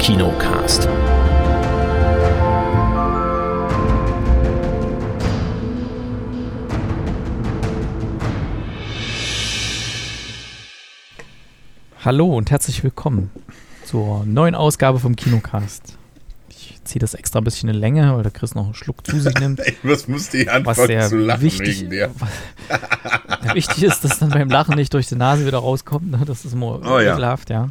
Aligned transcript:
Kinocast. 0.00 0.88
Hallo 12.02 12.34
und 12.34 12.50
herzlich 12.50 12.82
willkommen 12.82 13.30
zur 13.84 14.24
neuen 14.24 14.54
Ausgabe 14.54 14.98
vom 14.98 15.16
Kinocast. 15.16 15.98
Ich 16.48 16.80
ziehe 16.84 16.98
das 16.98 17.12
extra 17.12 17.40
ein 17.40 17.44
bisschen 17.44 17.68
in 17.68 17.74
Länge, 17.76 18.16
weil 18.16 18.22
der 18.22 18.32
Chris 18.32 18.54
noch 18.54 18.64
einen 18.64 18.74
Schluck 18.74 19.06
zu 19.06 19.20
sich 19.20 19.34
nimmt. 19.38 19.60
Was 19.82 20.08
musste 20.08 20.38
ich 20.38 20.46
Was 20.46 20.54
anfangen 20.54 20.86
sehr 20.86 21.08
zu 21.08 21.18
lachen 21.18 21.42
wichtig, 21.42 21.80
wegen 21.80 21.90
dir? 21.90 22.10
Ja, 23.44 23.54
wichtig 23.54 23.82
ist, 23.82 24.02
dass 24.02 24.18
dann 24.18 24.30
beim 24.30 24.48
Lachen 24.48 24.76
nicht 24.76 24.94
durch 24.94 25.08
die 25.08 25.16
Nase 25.16 25.46
wieder 25.46 25.58
rauskommt. 25.58 26.10
Ne? 26.10 26.20
Das 26.26 26.46
ist 26.46 26.54
immer 26.54 26.80
Oh 26.84 26.98
ja. 26.98 27.12
ekelhaft, 27.12 27.50
ja. 27.50 27.68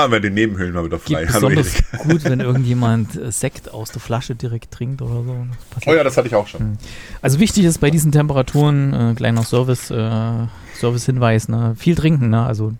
Ah, 0.00 0.10
wir 0.10 0.20
die 0.20 0.30
Nebenhöhlen 0.30 0.72
mal 0.72 0.82
wieder 0.86 0.98
frei. 0.98 1.26
Hallo 1.26 1.50
besonders 1.50 1.74
gut, 1.98 2.24
wenn 2.24 2.40
irgendjemand 2.40 3.16
äh, 3.16 3.30
Sekt 3.30 3.70
aus 3.70 3.92
der 3.92 4.00
Flasche 4.00 4.34
direkt 4.34 4.70
trinkt 4.70 5.02
oder 5.02 5.22
so. 5.22 5.46
Oh 5.84 5.92
ja, 5.92 6.02
das 6.02 6.16
hatte 6.16 6.26
ich 6.26 6.34
auch 6.34 6.46
schon. 6.46 6.78
Also 7.20 7.38
wichtig 7.38 7.66
ist 7.66 7.82
bei 7.82 7.90
diesen 7.90 8.10
Temperaturen, 8.10 8.94
äh, 8.94 9.14
kleiner 9.14 9.42
Service, 9.42 9.90
äh, 9.90 10.46
Service-Hinweis, 10.74 11.50
ne? 11.50 11.74
viel 11.76 11.96
trinken, 11.96 12.30
ne? 12.30 12.46
also 12.46 12.72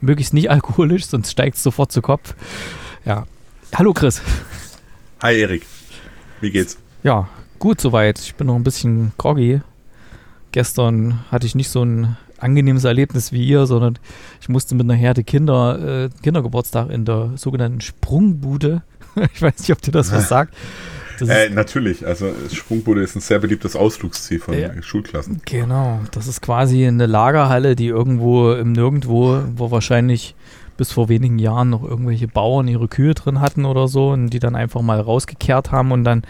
möglichst 0.00 0.32
nicht 0.32 0.48
alkoholisch, 0.48 1.06
sonst 1.06 1.32
steigt 1.32 1.56
es 1.56 1.64
sofort 1.64 1.90
zu 1.90 2.02
Kopf. 2.02 2.36
Ja. 3.04 3.26
Hallo 3.74 3.92
Chris. 3.92 4.22
Hi 5.24 5.40
Erik. 5.40 5.66
Wie 6.40 6.52
geht's? 6.52 6.78
Ja, 7.02 7.28
gut 7.58 7.80
soweit. 7.80 8.20
Ich 8.20 8.36
bin 8.36 8.46
noch 8.46 8.54
ein 8.54 8.62
bisschen 8.62 9.10
groggy. 9.18 9.60
Gestern 10.52 11.18
hatte 11.32 11.46
ich 11.46 11.56
nicht 11.56 11.70
so 11.70 11.84
ein 11.84 12.16
angenehmes 12.40 12.84
Erlebnis 12.84 13.32
wie 13.32 13.46
ihr, 13.46 13.66
sondern 13.66 13.98
ich 14.40 14.48
musste 14.48 14.74
mit 14.74 14.84
einer 14.84 14.94
Herde 14.94 15.24
Kinder, 15.24 16.04
äh, 16.04 16.08
Kindergeburtstag 16.22 16.90
in 16.90 17.04
der 17.04 17.32
sogenannten 17.36 17.80
Sprungbude. 17.80 18.82
ich 19.34 19.42
weiß 19.42 19.58
nicht, 19.58 19.72
ob 19.72 19.82
dir 19.82 19.92
das 19.92 20.12
was 20.12 20.28
sagt. 20.28 20.54
Das 21.18 21.28
Äh, 21.28 21.50
natürlich, 21.50 22.06
also 22.06 22.32
Sprungbude 22.52 23.02
ist 23.02 23.14
ein 23.14 23.20
sehr 23.20 23.38
beliebtes 23.40 23.76
Ausflugsziel 23.76 24.40
von 24.40 24.58
Ja. 24.58 24.70
Schulklassen. 24.82 25.42
Genau, 25.44 26.00
das 26.12 26.26
ist 26.26 26.40
quasi 26.40 26.86
eine 26.86 27.06
Lagerhalle, 27.06 27.76
die 27.76 27.88
irgendwo 27.88 28.52
im 28.52 28.72
Nirgendwo, 28.72 29.42
wo 29.54 29.70
wahrscheinlich 29.70 30.34
bis 30.78 30.92
vor 30.92 31.10
wenigen 31.10 31.38
Jahren 31.38 31.68
noch 31.68 31.84
irgendwelche 31.84 32.26
Bauern 32.26 32.66
ihre 32.66 32.88
Kühe 32.88 33.12
drin 33.12 33.42
hatten 33.42 33.66
oder 33.66 33.86
so 33.86 34.12
und 34.12 34.30
die 34.30 34.38
dann 34.38 34.56
einfach 34.56 34.80
mal 34.80 34.98
rausgekehrt 34.98 35.72
haben 35.72 35.92
und 35.92 36.04
dann 36.04 36.22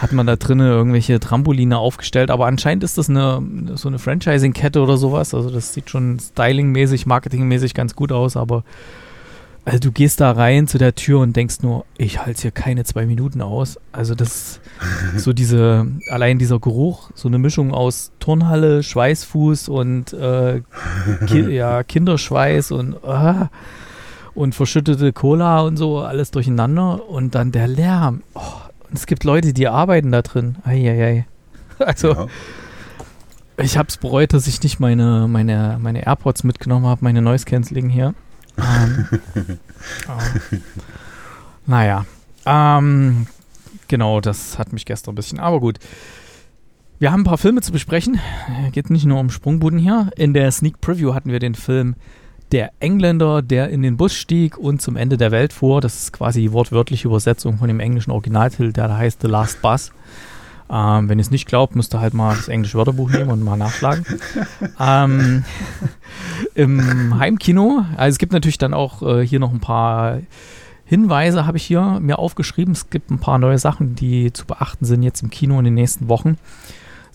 hat 0.00 0.12
man 0.12 0.26
da 0.26 0.36
drinnen 0.36 0.66
irgendwelche 0.66 1.20
Trampoline 1.20 1.78
aufgestellt. 1.78 2.30
Aber 2.30 2.46
anscheinend 2.46 2.84
ist 2.84 2.98
das 2.98 3.08
eine 3.08 3.42
so 3.74 3.88
eine 3.88 3.98
Franchising-Kette 3.98 4.80
oder 4.80 4.96
sowas. 4.96 5.34
Also 5.34 5.50
das 5.50 5.72
sieht 5.72 5.90
schon 5.90 6.18
stylingmäßig, 6.18 7.06
marketingmäßig 7.06 7.74
ganz 7.74 7.96
gut 7.96 8.12
aus, 8.12 8.36
aber 8.36 8.64
also 9.66 9.80
du 9.80 9.90
gehst 9.90 10.20
da 10.20 10.30
rein 10.30 10.68
zu 10.68 10.78
der 10.78 10.94
Tür 10.94 11.18
und 11.18 11.34
denkst 11.34 11.56
nur, 11.62 11.86
ich 11.98 12.24
halte 12.24 12.42
hier 12.42 12.50
keine 12.52 12.84
zwei 12.84 13.04
Minuten 13.04 13.42
aus. 13.42 13.80
Also 13.90 14.14
das 14.14 14.60
so 15.16 15.32
diese, 15.32 15.88
allein 16.08 16.38
dieser 16.38 16.60
Geruch, 16.60 17.10
so 17.14 17.26
eine 17.26 17.38
Mischung 17.38 17.74
aus 17.74 18.12
Turnhalle, 18.20 18.84
Schweißfuß 18.84 19.68
und 19.68 20.12
äh, 20.12 20.62
ki 21.26 21.50
ja, 21.50 21.82
Kinderschweiß 21.84 22.70
und, 22.70 23.02
ah, 23.04 23.50
und 24.34 24.54
verschüttete 24.54 25.12
Cola 25.12 25.62
und 25.62 25.78
so, 25.78 25.98
alles 25.98 26.30
durcheinander. 26.30 27.08
Und 27.08 27.34
dann 27.34 27.50
der 27.50 27.66
Lärm. 27.66 28.22
Oh, 28.34 28.65
und 28.88 28.96
es 28.96 29.06
gibt 29.06 29.24
Leute, 29.24 29.52
die 29.52 29.68
arbeiten 29.68 30.12
da 30.12 30.22
drin. 30.22 30.56
Eieiei. 30.64 31.26
Also 31.78 32.12
Ja. 32.14 32.26
ich 33.58 33.76
habe 33.76 33.88
es 33.88 33.98
bereut, 33.98 34.32
dass 34.32 34.46
ich 34.46 34.62
nicht 34.62 34.80
meine, 34.80 35.28
meine, 35.28 35.78
meine 35.80 36.06
AirPods 36.06 36.42
mitgenommen 36.42 36.86
habe, 36.86 37.04
meine 37.04 37.20
Noise 37.20 37.44
Cancelling 37.44 37.90
hier. 37.90 38.14
Ähm, 38.58 39.06
ähm, 40.08 40.62
naja. 41.66 42.06
Ähm, 42.46 43.26
genau, 43.88 44.20
das 44.22 44.58
hat 44.58 44.72
mich 44.72 44.86
gestern 44.86 45.12
ein 45.12 45.16
bisschen. 45.16 45.38
Aber 45.38 45.60
gut. 45.60 45.78
Wir 46.98 47.12
haben 47.12 47.20
ein 47.20 47.24
paar 47.24 47.36
Filme 47.36 47.60
zu 47.60 47.72
besprechen. 47.72 48.18
Äh, 48.66 48.70
Geht 48.70 48.88
nicht 48.88 49.04
nur 49.04 49.20
um 49.20 49.28
Sprungbuden 49.28 49.78
hier. 49.78 50.08
In 50.16 50.32
der 50.32 50.50
Sneak 50.50 50.80
Preview 50.80 51.12
hatten 51.12 51.30
wir 51.30 51.40
den 51.40 51.54
Film 51.54 51.94
Der 52.52 52.70
Engländer, 52.78 53.42
der 53.42 53.70
in 53.70 53.82
den 53.82 53.96
Bus 53.96 54.14
stieg 54.14 54.56
und 54.56 54.80
zum 54.80 54.96
Ende 54.96 55.16
der 55.16 55.30
Welt 55.32 55.52
fuhr. 55.52 55.80
Das 55.80 55.96
ist 55.96 56.12
quasi 56.12 56.42
die 56.42 56.52
wortwörtliche 56.52 57.08
Übersetzung 57.08 57.58
von 57.58 57.68
dem 57.68 57.80
englischen 57.80 58.12
Originaltitel, 58.12 58.72
der 58.72 58.88
da 58.88 58.96
heißt 58.96 59.20
The 59.22 59.28
Last 59.28 59.62
Bus. 59.62 59.92
Ähm, 60.68 61.08
wenn 61.08 61.18
ihr 61.18 61.22
es 61.22 61.30
nicht 61.30 61.46
glaubt, 61.46 61.76
müsst 61.76 61.94
ihr 61.94 62.00
halt 62.00 62.14
mal 62.14 62.34
das 62.34 62.48
englische 62.48 62.76
Wörterbuch 62.76 63.10
nehmen 63.10 63.30
und 63.30 63.42
mal 63.42 63.56
nachschlagen. 63.56 64.04
ähm, 64.80 65.44
Im 66.54 67.18
Heimkino, 67.18 67.84
also 67.96 68.14
es 68.14 68.18
gibt 68.18 68.32
natürlich 68.32 68.58
dann 68.58 68.74
auch 68.74 69.02
äh, 69.02 69.26
hier 69.26 69.38
noch 69.38 69.52
ein 69.52 69.60
paar 69.60 70.20
Hinweise, 70.84 71.46
habe 71.46 71.56
ich 71.56 71.64
hier 71.64 71.98
mir 72.00 72.18
aufgeschrieben. 72.18 72.72
Es 72.72 72.90
gibt 72.90 73.10
ein 73.10 73.18
paar 73.18 73.38
neue 73.38 73.58
Sachen, 73.58 73.94
die 73.96 74.32
zu 74.32 74.46
beachten 74.46 74.84
sind 74.84 75.02
jetzt 75.02 75.22
im 75.22 75.30
Kino 75.30 75.58
in 75.58 75.64
den 75.64 75.74
nächsten 75.74 76.08
Wochen. 76.08 76.36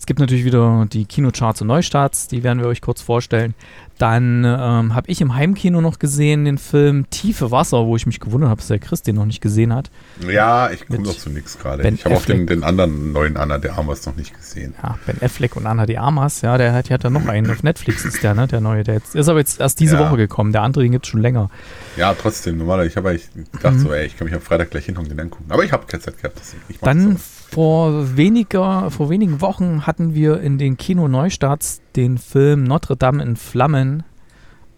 Es 0.02 0.06
gibt 0.06 0.18
natürlich 0.18 0.44
wieder 0.44 0.84
die 0.92 1.04
Kinocharts 1.04 1.60
und 1.62 1.68
Neustarts, 1.68 2.26
die 2.26 2.42
werden 2.42 2.58
wir 2.58 2.66
euch 2.66 2.80
kurz 2.80 3.00
vorstellen. 3.00 3.54
Dann 3.98 4.44
ähm, 4.44 4.96
habe 4.96 5.02
ich 5.06 5.20
im 5.20 5.36
Heimkino 5.36 5.80
noch 5.80 6.00
gesehen 6.00 6.44
den 6.44 6.58
Film 6.58 7.08
Tiefe 7.10 7.52
Wasser, 7.52 7.86
wo 7.86 7.94
ich 7.94 8.04
mich 8.04 8.18
gewundert 8.18 8.50
habe, 8.50 8.58
dass 8.58 8.66
der 8.66 8.80
Chris 8.80 9.02
den 9.02 9.14
noch 9.14 9.26
nicht 9.26 9.40
gesehen 9.40 9.72
hat. 9.72 9.92
Ja, 10.28 10.72
ich 10.72 10.88
komme 10.88 11.04
doch 11.04 11.16
zu 11.16 11.30
nichts 11.30 11.56
gerade. 11.56 11.88
Ich 11.88 12.04
habe 12.04 12.16
auch 12.16 12.24
den, 12.24 12.48
den 12.48 12.64
anderen 12.64 13.12
neuen 13.12 13.36
Anna 13.36 13.58
de 13.58 13.70
Armas 13.70 14.04
noch 14.04 14.16
nicht 14.16 14.34
gesehen. 14.36 14.74
Ja, 14.82 14.98
Ben 15.06 15.22
Affleck 15.22 15.54
und 15.54 15.68
Anna 15.68 15.86
de 15.86 15.98
Armas, 15.98 16.40
ja, 16.40 16.58
der 16.58 16.72
hat, 16.72 16.88
der 16.88 16.94
hat 16.94 17.04
da 17.04 17.08
noch 17.10 17.26
einen. 17.28 17.48
Auf 17.52 17.62
Netflix 17.62 18.04
ist 18.04 18.24
der, 18.24 18.34
ne, 18.34 18.48
der 18.48 18.60
neue. 18.60 18.82
Der 18.82 18.94
jetzt, 18.94 19.14
ist 19.14 19.28
aber 19.28 19.38
jetzt 19.38 19.60
erst 19.60 19.78
diese 19.78 19.94
Ja. 19.94 20.00
Woche 20.00 20.16
gekommen. 20.16 20.50
Der 20.50 20.62
andere, 20.62 20.82
den 20.82 20.90
gibt 20.90 21.04
es 21.06 21.10
schon 21.12 21.22
länger. 21.22 21.48
Ja, 21.96 22.12
trotzdem, 22.20 22.58
normaler. 22.58 22.86
Ich 22.86 22.96
habe 22.96 23.10
eigentlich 23.10 23.28
gedacht, 23.52 23.74
Mhm. 23.74 23.78
so, 23.78 23.92
ey, 23.92 24.06
ich 24.06 24.16
kann 24.18 24.24
mich 24.24 24.34
am 24.34 24.40
Freitag 24.42 24.72
gleich 24.72 24.86
hinhauen 24.86 25.04
und 25.06 25.12
den 25.12 25.20
angucken. 25.20 25.44
Aber 25.48 25.62
ich 25.62 25.70
habe 25.70 25.86
keine 25.86 26.02
Zeit 26.02 26.16
gehabt. 26.20 26.40
Ich 26.68 26.80
Dann. 26.80 27.18
Vor 27.52 28.16
weniger, 28.16 28.90
vor 28.90 29.10
wenigen 29.10 29.42
Wochen 29.42 29.86
hatten 29.86 30.14
wir 30.14 30.40
in 30.40 30.56
den 30.56 30.78
Kino-Neustarts 30.78 31.82
den 31.96 32.16
Film 32.16 32.64
Notre 32.64 32.96
Dame 32.96 33.22
in 33.22 33.36
Flammen 33.36 34.04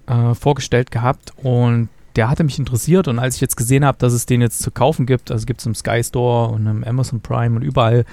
äh, 0.08 0.34
vorgestellt 0.34 0.90
gehabt 0.90 1.32
und 1.36 1.88
der 2.16 2.28
hatte 2.28 2.42
mich 2.42 2.58
interessiert 2.58 3.06
und 3.06 3.20
als 3.20 3.36
ich 3.36 3.40
jetzt 3.40 3.56
gesehen 3.56 3.84
habe, 3.84 3.98
dass 3.98 4.12
es 4.12 4.26
den 4.26 4.40
jetzt 4.40 4.58
zu 4.58 4.72
kaufen 4.72 5.06
gibt, 5.06 5.30
also 5.30 5.46
gibt 5.46 5.60
es 5.60 5.66
im 5.66 5.76
Sky 5.76 6.02
Store 6.02 6.48
und 6.48 6.66
im 6.66 6.82
Amazon 6.82 7.20
Prime 7.20 7.54
und 7.54 7.62
überall, 7.62 8.04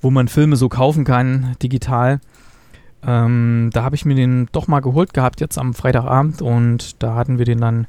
wo 0.00 0.12
man 0.12 0.28
Filme 0.28 0.54
so 0.54 0.68
kaufen 0.68 1.04
kann, 1.04 1.56
digital, 1.60 2.20
ähm, 3.04 3.70
da 3.72 3.82
habe 3.82 3.96
ich 3.96 4.04
mir 4.04 4.14
den 4.14 4.48
doch 4.52 4.68
mal 4.68 4.80
geholt 4.80 5.14
gehabt 5.14 5.40
jetzt 5.40 5.58
am 5.58 5.74
Freitagabend 5.74 6.42
und 6.42 7.02
da 7.02 7.16
hatten 7.16 7.38
wir 7.38 7.44
den 7.44 7.60
dann, 7.60 7.88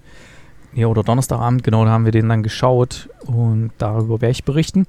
ja 0.73 0.88
oder 0.88 1.03
Donnerstagabend, 1.03 1.63
genau, 1.63 1.85
da 1.85 1.91
haben 1.91 2.06
wir 2.06 2.11
den 2.11 2.28
dann 2.28 2.41
geschaut 2.41 3.07
und 3.28 3.69
darüber 3.78 4.19
werde 4.19 4.31
ich 4.31 4.45
berichten. 4.45 4.88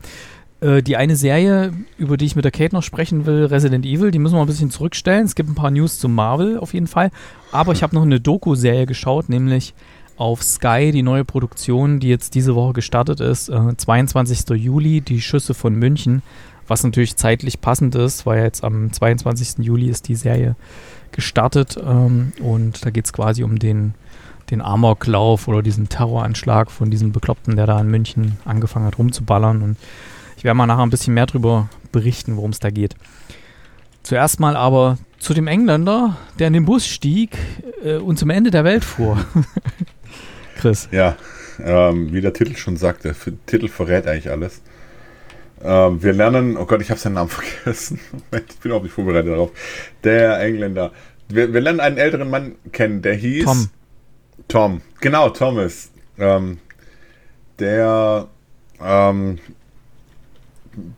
Äh, 0.63 0.83
die 0.83 0.97
eine 0.97 1.17
Serie, 1.17 1.73
über 1.99 2.17
die 2.17 2.25
ich 2.25 2.37
mit 2.37 2.45
der 2.45 2.53
Kate 2.53 2.75
noch 2.75 2.85
sprechen 2.85 3.27
will, 3.27 3.47
Resident 3.47 3.85
Evil, 3.85 4.13
die 4.13 4.21
müssen 4.21 4.37
wir 4.37 4.41
ein 4.41 4.47
bisschen 4.47 4.71
zurückstellen. 4.71 5.25
Es 5.25 5.35
gibt 5.35 5.51
ein 5.51 5.57
paar 5.57 5.73
News 5.73 5.99
zu 5.99 6.09
Marvel 6.09 6.59
auf 6.59 6.73
jeden 6.73 6.87
Fall. 6.87 7.11
Aber 7.51 7.73
ich 7.73 7.83
habe 7.83 7.95
noch 7.95 8.03
eine 8.03 8.21
Doku-Serie 8.21 8.87
geschaut, 8.87 9.29
nämlich 9.29 9.75
auf 10.17 10.43
Sky, 10.43 10.93
die 10.93 11.03
neue 11.03 11.25
Produktion, 11.25 11.99
die 11.99 12.09
jetzt 12.09 12.37
diese 12.37 12.55
Woche 12.55 12.75
gestartet 12.75 13.19
ist. 13.21 13.49
Äh, 13.49 13.77
22. 13.77 14.51
Juli, 14.51 15.01
die 15.01 15.21
Schüsse 15.21 15.53
von 15.53 15.75
München. 15.75 16.23
Was 16.69 16.85
natürlich 16.85 17.17
zeitlich 17.17 17.61
passend 17.61 17.97
ist, 17.97 18.25
weil 18.25 18.45
jetzt 18.45 18.63
am 18.63 18.93
22. 18.93 19.65
Juli 19.65 19.89
ist 19.89 20.07
die 20.07 20.15
Serie 20.15 20.55
gestartet. 21.11 21.77
Ähm, 21.85 22.33
und 22.41 22.85
da 22.87 22.91
geht 22.91 23.07
es 23.07 23.13
quasi 23.13 23.43
um 23.43 23.59
den, 23.59 23.95
den 24.49 24.61
Amoklauf 24.61 25.49
oder 25.49 25.61
diesen 25.61 25.89
Terroranschlag 25.89 26.71
von 26.71 26.89
diesem 26.89 27.11
Bekloppten, 27.11 27.57
der 27.57 27.67
da 27.67 27.81
in 27.81 27.89
München 27.89 28.39
angefangen 28.45 28.87
hat 28.87 28.99
rumzuballern. 28.99 29.63
Und 29.63 29.77
ich 30.43 30.45
werde 30.45 30.57
mal 30.57 30.67
nachher 30.67 30.83
ein 30.83 30.91
bisschen 30.91 31.15
mehr 31.15 31.27
darüber 31.27 31.69
berichten, 31.93 32.37
worum 32.37 32.51
es 32.51 32.59
da 32.59 32.71
geht. 32.71 32.97
Zuerst 34.03 34.41
mal 34.41 34.57
aber 34.57 34.99
zu 35.21 35.35
dem 35.35 35.47
Engländer, 35.47 36.17
der 36.41 36.49
in 36.49 36.53
den 36.53 36.65
Bus 36.65 36.85
stieg 36.85 37.39
äh, 37.85 37.99
und 37.99 38.19
zum 38.19 38.29
Ende 38.29 38.51
der 38.51 38.65
Welt 38.65 38.85
fuhr. 38.85 39.25
Chris. 40.57 40.89
Ja, 40.91 41.15
ähm, 41.63 42.13
wie 42.13 42.21
der 42.21 42.33
Titel 42.33 42.57
schon 42.57 42.77
sagt, 42.77 43.05
der 43.05 43.15
Titel 43.47 43.69
verrät 43.69 44.09
eigentlich 44.09 44.33
alles. 44.33 44.63
Ähm, 45.63 46.03
wir 46.03 46.13
lernen, 46.13 46.57
oh 46.57 46.67
Gott, 46.67 46.83
ich 46.83 46.91
habe 46.91 46.99
seinen 46.99 47.13
Namen 47.13 47.31
vergessen. 47.63 48.01
Ich 48.33 48.59
bin 48.59 48.73
auch 48.73 48.83
nicht 48.83 48.93
vorbereitet 48.95 49.31
darauf. 49.31 49.53
Der 50.03 50.41
Engländer. 50.41 50.91
Wir, 51.29 51.55
wir 51.55 51.61
lernen 51.61 51.79
einen 51.79 51.99
älteren 51.99 52.29
Mann 52.29 52.57
kennen, 52.73 53.01
der 53.01 53.15
hieß 53.15 53.45
Tom. 53.45 53.71
Tom. 54.49 54.81
Genau, 55.01 55.29
Thomas. 55.29 55.93
Ähm, 56.19 56.59
der 57.61 58.27
ähm, 58.85 59.39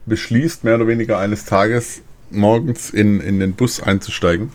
beschließt 0.06 0.65
mehr 0.65 0.76
oder 0.76 0.87
weniger 0.87 1.19
eines 1.19 1.44
Tages 1.44 2.03
morgens 2.31 2.91
in, 2.91 3.21
in 3.21 3.41
den 3.41 3.55
Bus 3.55 3.82
einzusteigen, 3.82 4.50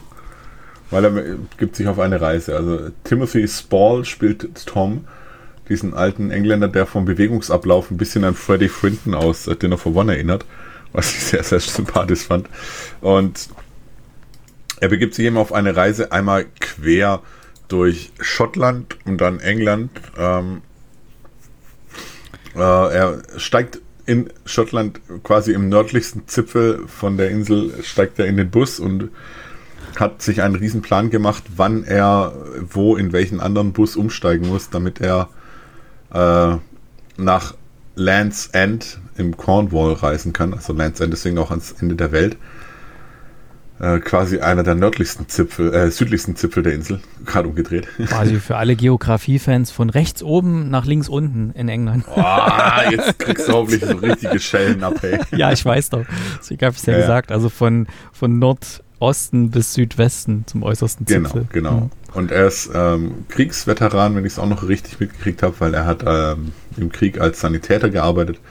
weil 0.89 1.05
er 1.05 1.37
gibt 1.57 1.75
sich 1.75 1.87
auf 1.87 1.99
eine 1.99 2.21
Reise. 2.21 2.55
Also 2.55 2.89
Timothy 3.03 3.47
Spall 3.47 4.05
spielt 4.05 4.65
Tom, 4.65 5.05
diesen 5.67 5.93
alten 5.93 6.31
Engländer, 6.31 6.67
der 6.67 6.85
vom 6.85 7.05
Bewegungsablauf 7.05 7.91
ein 7.91 7.97
bisschen 7.97 8.23
an 8.23 8.33
Freddie 8.33 8.69
Frinton 8.69 9.13
aus 9.13 9.45
Dinner 9.61 9.77
for 9.77 9.95
One 9.95 10.13
erinnert, 10.13 10.45
was 10.93 11.11
ich 11.13 11.23
sehr, 11.23 11.43
sehr 11.43 11.59
sympathisch 11.59 12.23
fand. 12.23 12.49
Und 13.01 13.49
er 14.79 14.89
begibt 14.89 15.13
sich 15.13 15.25
eben 15.25 15.37
auf 15.37 15.53
eine 15.53 15.75
Reise 15.75 16.11
einmal 16.11 16.45
quer 16.59 17.21
durch 17.67 18.11
Schottland 18.19 18.97
und 19.05 19.19
dann 19.19 19.39
England. 19.39 19.91
Ähm, 20.17 20.61
Äh, 22.55 22.59
er 22.59 23.21
steigt 23.37 23.79
in 24.09 24.31
Schottland 24.43 24.99
quasi 25.23 25.53
im 25.53 25.69
nördlichsten 25.69 26.27
Zipfel 26.27 26.87
von 26.87 27.15
der 27.17 27.29
Insel, 27.29 27.71
steigt 27.83 28.17
er 28.17 28.25
in 28.25 28.37
den 28.37 28.49
Bus 28.49 28.79
und 28.79 29.09
hat 29.99 30.23
sich 30.23 30.41
einen 30.41 30.55
riesen 30.55 30.81
Plan 30.81 31.11
gemacht, 31.11 31.43
wann 31.55 31.83
er 31.83 32.33
wo 32.67 32.95
in 32.95 33.13
welchen 33.13 33.39
anderen 33.39 33.71
Bus 33.71 33.95
umsteigen 33.95 34.47
muss, 34.47 34.71
damit 34.71 34.99
er 34.99 35.29
äh, 36.11 36.57
nach 37.17 37.53
Land's 37.93 38.47
End 38.47 38.99
im 39.15 39.37
Cornwall 39.37 39.93
reisen 39.93 40.33
kann. 40.33 40.55
Also 40.55 40.73
Land's 40.73 40.99
End 41.01 41.13
deswegen 41.13 41.37
auch 41.37 41.51
ans 41.51 41.75
Ende 41.79 41.95
der 41.95 42.11
Welt. 42.11 42.35
Äh, 43.79 43.99
quasi 43.99 44.39
einer 44.39 44.63
der 44.63 44.75
nördlichsten 44.75 45.29
Zipfel, 45.29 45.73
äh, 45.73 45.89
südlichsten 45.89 46.35
Zipfel 46.35 46.63
der 46.63 46.73
Insel, 46.73 46.99
gerade 47.25 47.47
umgedreht. 47.47 47.87
Quasi 48.07 48.35
für 48.41 48.57
alle 48.57 48.75
Geografiefans 48.75 49.71
von 49.71 49.89
rechts 49.89 50.21
oben 50.21 50.69
nach 50.69 50.85
links 50.85 51.07
unten 51.07 51.51
in 51.51 51.69
England. 51.69 52.05
Boah, 52.05 52.83
jetzt 52.91 53.17
kriegst 53.19 53.47
du 53.47 53.53
hoffentlich 53.53 53.85
so 53.85 53.95
richtige 53.95 54.37
Schellen 54.41 54.83
ab, 54.83 55.01
ey. 55.01 55.19
Ja, 55.37 55.53
ich 55.53 55.63
weiß 55.63 55.91
doch. 55.91 56.03
Deswegen 56.39 56.65
habe 56.65 56.73
ich 56.73 56.79
es 56.79 56.85
ja, 56.87 56.93
ja, 56.93 56.99
gesagt. 56.99 57.31
Also 57.31 57.47
von, 57.47 57.87
von 58.11 58.37
Nordosten 58.37 59.49
bis 59.49 59.73
Südwesten 59.75 60.43
zum 60.45 60.63
äußersten 60.63 61.05
genau, 61.05 61.29
Zipfel. 61.29 61.47
Genau, 61.49 61.69
genau. 61.69 61.81
Mhm. 61.85 61.89
Und 62.15 62.31
er 62.31 62.47
ist 62.47 62.69
ähm, 62.73 63.25
Kriegsveteran, 63.29 64.13
wenn 64.13 64.25
ich 64.25 64.33
es 64.33 64.39
auch 64.39 64.49
noch 64.49 64.67
richtig 64.67 64.99
mitgekriegt 64.99 65.41
habe, 65.41 65.55
weil 65.59 65.73
er 65.73 65.85
hat 65.85 66.03
ähm, 66.05 66.51
im 66.75 66.91
Krieg 66.91 67.21
als 67.21 67.39
Sanitäter 67.39 67.89
gearbeitet 67.89 68.41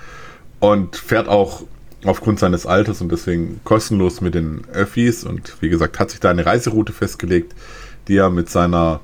und 0.59 0.97
fährt 0.97 1.29
auch 1.29 1.65
aufgrund 2.05 2.39
seines 2.39 2.67
Alters 2.67 3.00
und 3.00 3.11
deswegen 3.11 3.61
kostenlos 3.65 4.21
mit 4.21 4.35
den 4.35 4.62
Öffis 4.73 5.25
und 5.25 5.61
wie 5.61 5.69
gesagt 5.69 5.99
hat 5.99 6.11
sich 6.11 6.21
da 6.21 6.31
eine 6.31 6.47
Reiseroute 6.47 6.93
festgelegt, 6.93 7.55
die 8.06 8.17
er 8.17 8.31
mit 8.31 8.49
seiner 8.49 9.00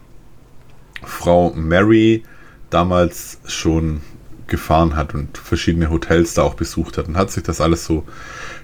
Frau 1.02 1.52
Mary 1.54 2.22
damals 2.70 3.38
schon 3.46 4.00
gefahren 4.46 4.94
hat 4.94 5.14
und 5.14 5.38
verschiedene 5.38 5.90
Hotels 5.90 6.34
da 6.34 6.42
auch 6.42 6.54
besucht 6.54 6.98
hat 6.98 7.08
und 7.08 7.16
hat 7.16 7.30
sich 7.30 7.42
das 7.42 7.60
alles 7.60 7.84
so 7.84 8.04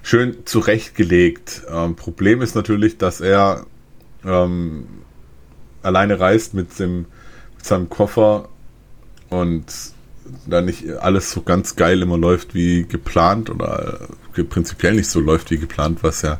schön 0.03 0.37
zurechtgelegt. 0.44 1.62
Ähm, 1.69 1.97
Problem 1.97 2.43
ist 2.43 2.55
natürlich, 2.55 2.99
dass 2.99 3.21
er 3.21 3.67
ähm, 4.25 4.87
alleine 5.82 6.21
reist 6.21 6.55
mit, 6.55 6.79
dem, 6.79 7.06
mit 7.56 7.65
seinem 7.65 7.88
Koffer 7.88 8.49
und 9.31 9.65
da 10.47 10.61
nicht 10.61 10.88
alles 11.00 11.31
so 11.31 11.43
ganz 11.43 11.77
geil 11.77 12.03
immer 12.03 12.19
läuft 12.19 12.55
wie 12.55 12.85
geplant 12.85 13.50
oder 13.50 14.09
prinzipiell 14.32 14.94
nicht 14.94 15.09
so 15.09 15.21
läuft 15.21 15.50
wie 15.50 15.59
geplant, 15.59 16.03
was 16.03 16.23
ja 16.23 16.38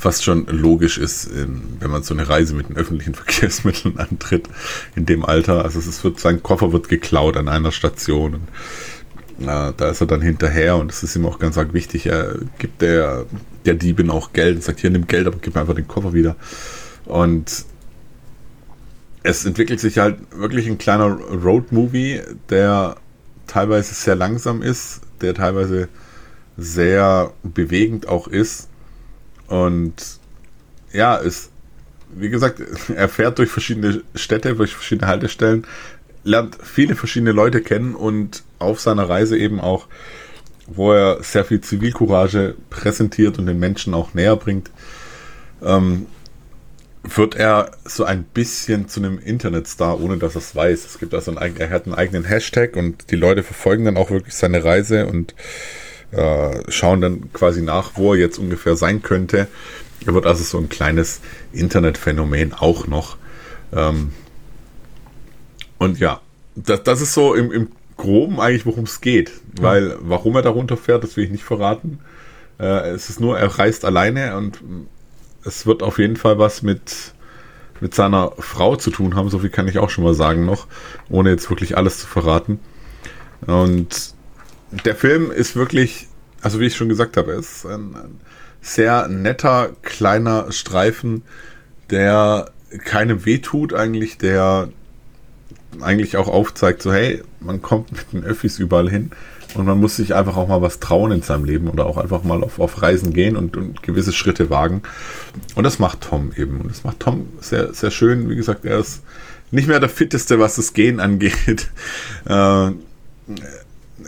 fast 0.00 0.24
schon 0.24 0.46
logisch 0.46 0.96
ist, 0.96 1.26
in, 1.26 1.76
wenn 1.78 1.90
man 1.90 2.02
so 2.02 2.14
eine 2.14 2.28
Reise 2.28 2.54
mit 2.54 2.68
den 2.68 2.76
öffentlichen 2.76 3.14
Verkehrsmitteln 3.16 3.98
antritt 3.98 4.48
in 4.96 5.06
dem 5.06 5.24
Alter. 5.24 5.64
Also 5.64 5.78
es 5.78 6.02
wird, 6.02 6.18
sein 6.18 6.42
Koffer 6.42 6.72
wird 6.72 6.88
geklaut 6.88 7.36
an 7.36 7.48
einer 7.48 7.72
Station 7.72 8.34
und 8.34 8.48
na, 9.42 9.72
da 9.72 9.88
ist 9.88 10.02
er 10.02 10.06
dann 10.06 10.20
hinterher 10.20 10.76
und 10.76 10.90
es 10.90 11.02
ist 11.02 11.16
ihm 11.16 11.24
auch 11.24 11.38
ganz 11.38 11.56
arg 11.56 11.72
wichtig. 11.72 12.06
Er 12.06 12.36
gibt 12.58 12.82
der, 12.82 13.24
der 13.64 13.74
Diebin 13.74 14.10
auch 14.10 14.34
Geld 14.34 14.56
und 14.56 14.62
sagt, 14.62 14.80
hier 14.80 14.90
nimm 14.90 15.06
Geld, 15.06 15.26
aber 15.26 15.38
gib 15.40 15.54
mir 15.54 15.62
einfach 15.62 15.74
den 15.74 15.88
Koffer 15.88 16.12
wieder. 16.12 16.36
Und 17.06 17.64
es 19.22 19.44
entwickelt 19.46 19.80
sich 19.80 19.98
halt 19.98 20.18
wirklich 20.36 20.66
ein 20.66 20.76
kleiner 20.76 21.06
Road-Movie, 21.06 22.20
der 22.50 22.96
teilweise 23.46 23.94
sehr 23.94 24.14
langsam 24.14 24.60
ist, 24.60 25.00
der 25.22 25.34
teilweise 25.34 25.88
sehr 26.60 27.32
bewegend 27.42 28.06
auch 28.06 28.28
ist. 28.28 28.68
Und 29.48 29.94
ja, 30.92 31.16
ist, 31.16 31.50
wie 32.14 32.28
gesagt, 32.28 32.62
er 32.94 33.08
fährt 33.08 33.38
durch 33.38 33.50
verschiedene 33.50 34.02
Städte, 34.14 34.54
durch 34.54 34.74
verschiedene 34.74 35.08
Haltestellen, 35.08 35.66
lernt 36.22 36.58
viele 36.62 36.94
verschiedene 36.94 37.32
Leute 37.32 37.62
kennen 37.62 37.94
und 37.94 38.42
auf 38.58 38.78
seiner 38.80 39.08
Reise 39.08 39.38
eben 39.38 39.58
auch, 39.58 39.86
wo 40.66 40.92
er 40.92 41.22
sehr 41.22 41.44
viel 41.44 41.62
Zivilcourage 41.62 42.54
präsentiert 42.68 43.38
und 43.38 43.46
den 43.46 43.58
Menschen 43.58 43.94
auch 43.94 44.12
näher 44.12 44.36
bringt, 44.36 44.70
ähm, 45.62 46.06
wird 47.02 47.34
er 47.34 47.70
so 47.86 48.04
ein 48.04 48.24
bisschen 48.24 48.86
zu 48.88 49.00
einem 49.00 49.18
Internetstar, 49.18 49.98
ohne 49.98 50.18
dass 50.18 50.34
er 50.34 50.42
es 50.42 50.54
weiß. 50.54 50.84
Es 50.84 50.98
gibt 50.98 51.14
also 51.14 51.34
einen, 51.34 51.56
er 51.56 51.70
hat 51.70 51.86
einen 51.86 51.94
eigenen 51.94 52.24
Hashtag 52.24 52.76
und 52.76 53.10
die 53.10 53.16
Leute 53.16 53.42
verfolgen 53.42 53.86
dann 53.86 53.96
auch 53.96 54.10
wirklich 54.10 54.34
seine 54.34 54.62
Reise 54.62 55.06
und 55.06 55.34
äh, 56.12 56.62
schauen 56.68 57.00
dann 57.00 57.32
quasi 57.32 57.62
nach, 57.62 57.92
wo 57.96 58.14
er 58.14 58.20
jetzt 58.20 58.38
ungefähr 58.38 58.76
sein 58.76 59.02
könnte. 59.02 59.48
Er 60.06 60.14
wird 60.14 60.26
also 60.26 60.42
so 60.42 60.58
ein 60.58 60.68
kleines 60.68 61.20
Internetphänomen 61.52 62.54
auch 62.54 62.86
noch. 62.86 63.16
Ähm, 63.72 64.12
und 65.78 65.98
ja, 65.98 66.20
das, 66.56 66.82
das 66.82 67.00
ist 67.00 67.14
so 67.14 67.34
im, 67.34 67.52
im 67.52 67.68
Groben 67.96 68.40
eigentlich, 68.40 68.66
worum 68.66 68.84
es 68.84 69.00
geht. 69.00 69.32
Weil, 69.60 69.96
warum 70.00 70.34
er 70.36 70.42
darunter 70.42 70.76
fährt, 70.76 71.04
das 71.04 71.16
will 71.16 71.24
ich 71.24 71.30
nicht 71.30 71.44
verraten. 71.44 72.00
Äh, 72.58 72.90
es 72.90 73.10
ist 73.10 73.20
nur, 73.20 73.38
er 73.38 73.58
reist 73.58 73.84
alleine 73.84 74.36
und 74.36 74.60
es 75.44 75.66
wird 75.66 75.82
auf 75.82 75.98
jeden 75.98 76.16
Fall 76.16 76.38
was 76.38 76.62
mit, 76.62 77.14
mit 77.80 77.94
seiner 77.94 78.32
Frau 78.38 78.76
zu 78.76 78.90
tun 78.90 79.14
haben, 79.14 79.28
so 79.30 79.38
viel 79.38 79.50
kann 79.50 79.68
ich 79.68 79.78
auch 79.78 79.90
schon 79.90 80.04
mal 80.04 80.14
sagen 80.14 80.44
noch, 80.44 80.66
ohne 81.08 81.30
jetzt 81.30 81.48
wirklich 81.50 81.76
alles 81.76 81.98
zu 81.98 82.06
verraten. 82.06 82.60
Und 83.46 84.14
der 84.70 84.94
Film 84.94 85.30
ist 85.30 85.56
wirklich, 85.56 86.08
also 86.42 86.60
wie 86.60 86.66
ich 86.66 86.76
schon 86.76 86.88
gesagt 86.88 87.16
habe, 87.16 87.32
ist 87.32 87.64
ein, 87.66 87.94
ein 87.94 88.20
sehr 88.60 89.08
netter, 89.08 89.70
kleiner 89.82 90.52
Streifen, 90.52 91.22
der 91.90 92.50
keinem 92.84 93.24
wehtut 93.24 93.74
eigentlich, 93.74 94.18
der 94.18 94.68
eigentlich 95.80 96.16
auch 96.16 96.28
aufzeigt, 96.28 96.82
so 96.82 96.92
hey, 96.92 97.22
man 97.40 97.62
kommt 97.62 97.92
mit 97.92 98.12
den 98.12 98.24
Öffis 98.24 98.58
überall 98.58 98.90
hin 98.90 99.10
und 99.54 99.66
man 99.66 99.78
muss 99.78 99.96
sich 99.96 100.14
einfach 100.14 100.36
auch 100.36 100.48
mal 100.48 100.62
was 100.62 100.80
trauen 100.80 101.12
in 101.12 101.22
seinem 101.22 101.44
Leben 101.44 101.68
oder 101.68 101.86
auch 101.86 101.96
einfach 101.96 102.22
mal 102.22 102.42
auf, 102.42 102.58
auf 102.58 102.82
Reisen 102.82 103.12
gehen 103.12 103.36
und, 103.36 103.56
und 103.56 103.82
gewisse 103.82 104.12
Schritte 104.12 104.50
wagen. 104.50 104.82
Und 105.54 105.64
das 105.64 105.78
macht 105.78 106.02
Tom 106.02 106.32
eben. 106.36 106.60
Und 106.60 106.70
das 106.70 106.84
macht 106.84 107.00
Tom 107.00 107.28
sehr, 107.40 107.72
sehr 107.72 107.90
schön. 107.90 108.28
Wie 108.28 108.36
gesagt, 108.36 108.64
er 108.64 108.78
ist 108.78 109.02
nicht 109.50 109.68
mehr 109.68 109.80
der 109.80 109.88
Fitteste, 109.88 110.38
was 110.38 110.56
das 110.56 110.72
Gehen 110.72 111.00
angeht. 111.00 111.70
Äh, 112.26 112.70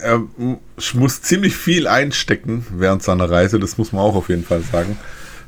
er 0.00 0.22
muss 0.94 1.22
ziemlich 1.22 1.56
viel 1.56 1.86
einstecken 1.86 2.66
während 2.70 3.02
seiner 3.02 3.30
Reise, 3.30 3.58
das 3.58 3.78
muss 3.78 3.92
man 3.92 4.02
auch 4.02 4.14
auf 4.14 4.28
jeden 4.28 4.44
Fall 4.44 4.62
sagen. 4.62 4.98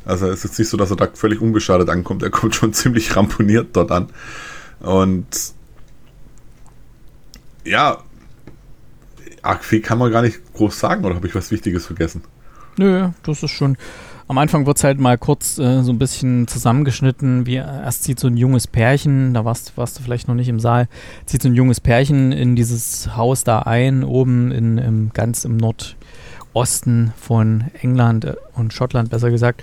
Also 0.05 0.29
es 0.29 0.45
ist 0.45 0.59
nicht 0.59 0.69
so, 0.69 0.77
dass 0.77 0.91
er 0.91 0.97
da 0.97 1.09
völlig 1.13 1.41
unbeschadet 1.41 1.89
ankommt, 1.89 2.23
er 2.23 2.31
kommt 2.31 2.55
schon 2.55 2.73
ziemlich 2.75 3.17
ramponiert 3.17 3.69
dort 3.73 3.91
an. 3.91 4.09
Und 4.81 5.27
ja, 7.65 7.99
arg 9.43 9.65
viel 9.65 9.81
kann 9.81 9.99
man 9.99 10.13
gar 10.13 10.23
nicht 10.23 10.41
groß 10.55 10.79
sagen, 10.79 11.05
oder 11.05 11.15
habe 11.15 11.27
ich 11.27 11.35
was 11.35 11.51
Wichtiges 11.51 11.87
vergessen? 11.87 12.23
Nö, 12.77 13.11
das 13.23 13.43
ist 13.43 13.53
schon. 13.53 13.77
Am 14.27 14.39
Anfang 14.39 14.65
wird 14.65 14.79
es 14.79 14.85
halt 14.85 14.99
mal 14.99 15.19
kurz 15.19 15.59
äh, 15.59 15.83
so 15.83 15.93
ein 15.93 15.99
bisschen 15.99 16.49
zusammengeschnitten, 16.49 17.45
wie 17.47 17.57
erst 17.57 18.05
zieht 18.05 18.19
so 18.19 18.27
ein 18.27 18.39
junges 18.39 18.67
Pärchen, 18.67 19.35
da 19.35 19.45
warst, 19.45 19.77
warst 19.77 19.99
du 19.99 20.03
vielleicht 20.03 20.29
noch 20.29 20.35
nicht 20.35 20.49
im 20.49 20.61
Saal, 20.61 20.89
zieht 21.27 21.43
so 21.43 21.49
ein 21.49 21.55
junges 21.55 21.81
Pärchen 21.81 22.33
in 22.33 22.57
dieses 22.57 23.17
Haus 23.17 23.45
da 23.45 23.61
ein, 23.61 24.03
oben 24.03 24.51
in, 24.51 24.79
im, 24.79 25.11
ganz 25.13 25.45
im 25.45 25.59
Nordosten 25.59 27.13
von 27.19 27.65
England 27.83 28.25
äh, 28.25 28.35
und 28.55 28.73
Schottland, 28.73 29.11
besser 29.11 29.31
gesagt. 29.31 29.63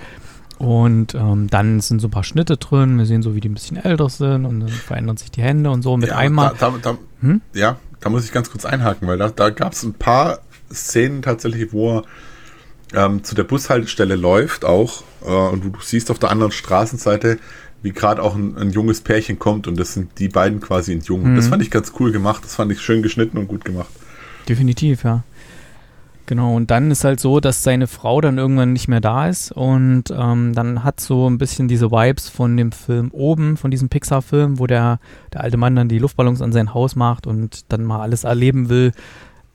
Und 0.59 1.15
ähm, 1.15 1.47
dann 1.49 1.79
sind 1.79 1.99
so 1.99 2.07
ein 2.07 2.11
paar 2.11 2.23
Schnitte 2.23 2.57
drin, 2.57 2.99
wir 2.99 3.07
sehen 3.07 3.23
so, 3.23 3.33
wie 3.33 3.39
die 3.39 3.49
ein 3.49 3.55
bisschen 3.55 3.77
älter 3.77 4.09
sind 4.09 4.45
und 4.45 4.59
dann 4.59 4.69
verändern 4.69 5.17
sich 5.17 5.31
die 5.31 5.41
Hände 5.41 5.71
und 5.71 5.81
so 5.81 5.97
mit 5.97 6.09
ja, 6.09 6.17
einmal. 6.17 6.53
Da, 6.59 6.69
da, 6.69 6.77
da, 6.91 6.97
hm? 7.21 7.41
Ja, 7.55 7.77
da 7.99 8.09
muss 8.09 8.25
ich 8.25 8.31
ganz 8.31 8.51
kurz 8.51 8.65
einhaken, 8.65 9.07
weil 9.07 9.17
da, 9.17 9.29
da 9.29 9.49
gab 9.49 9.73
es 9.73 9.81
ein 9.81 9.95
paar 9.95 10.37
Szenen 10.71 11.23
tatsächlich, 11.23 11.73
wo 11.73 11.97
er 11.97 12.03
ähm, 12.93 13.23
zu 13.23 13.35
der 13.35 13.43
Bushaltestelle 13.43 14.15
läuft 14.15 14.65
auch 14.65 15.03
äh, 15.25 15.29
und 15.29 15.63
du, 15.63 15.71
siehst 15.81 16.11
auf 16.11 16.19
der 16.19 16.29
anderen 16.31 16.51
Straßenseite, 16.51 17.39
wie 17.81 17.91
gerade 17.91 18.21
auch 18.21 18.35
ein, 18.35 18.57
ein, 18.57 18.71
junges 18.71 19.01
Pärchen 19.01 19.39
kommt 19.39 19.67
und 19.67 19.79
das 19.79 19.93
sind 19.93 20.19
die 20.19 20.29
beiden 20.29 20.59
quasi 20.59 20.93
in 20.93 21.01
Jungen. 21.01 21.31
Mhm. 21.31 21.35
Das 21.35 21.47
fand 21.47 21.61
ich 21.61 21.71
ganz 21.71 21.93
cool 21.99 22.11
gemacht, 22.11 22.43
das 22.43 22.55
fand 22.55 22.71
ich 22.71 22.81
schön 22.81 23.01
geschnitten 23.01 23.37
und 23.37 23.47
gut 23.47 23.65
gemacht. 23.65 23.89
Definitiv, 24.47 25.03
ja. 25.03 25.23
Genau, 26.27 26.55
und 26.55 26.71
dann 26.71 26.91
ist 26.91 27.03
halt 27.03 27.19
so, 27.19 27.41
dass 27.41 27.63
seine 27.63 27.87
Frau 27.87 28.21
dann 28.21 28.37
irgendwann 28.37 28.71
nicht 28.71 28.87
mehr 28.87 29.01
da 29.01 29.27
ist 29.27 29.51
und 29.51 30.05
ähm, 30.11 30.53
dann 30.53 30.83
hat 30.83 31.01
so 31.01 31.29
ein 31.29 31.37
bisschen 31.37 31.67
diese 31.67 31.91
Vibes 31.91 32.29
von 32.29 32.55
dem 32.55 32.71
Film 32.71 33.09
oben, 33.11 33.57
von 33.57 33.69
diesem 33.69 33.89
Pixar-Film, 33.89 34.57
wo 34.57 34.65
der, 34.65 34.99
der 35.33 35.41
alte 35.41 35.57
Mann 35.57 35.75
dann 35.75 35.89
die 35.89 35.99
Luftballons 35.99 36.41
an 36.41 36.53
sein 36.53 36.73
Haus 36.73 36.95
macht 36.95 37.27
und 37.27 37.71
dann 37.73 37.83
mal 37.83 37.99
alles 38.01 38.23
erleben 38.23 38.69
will, 38.69 38.93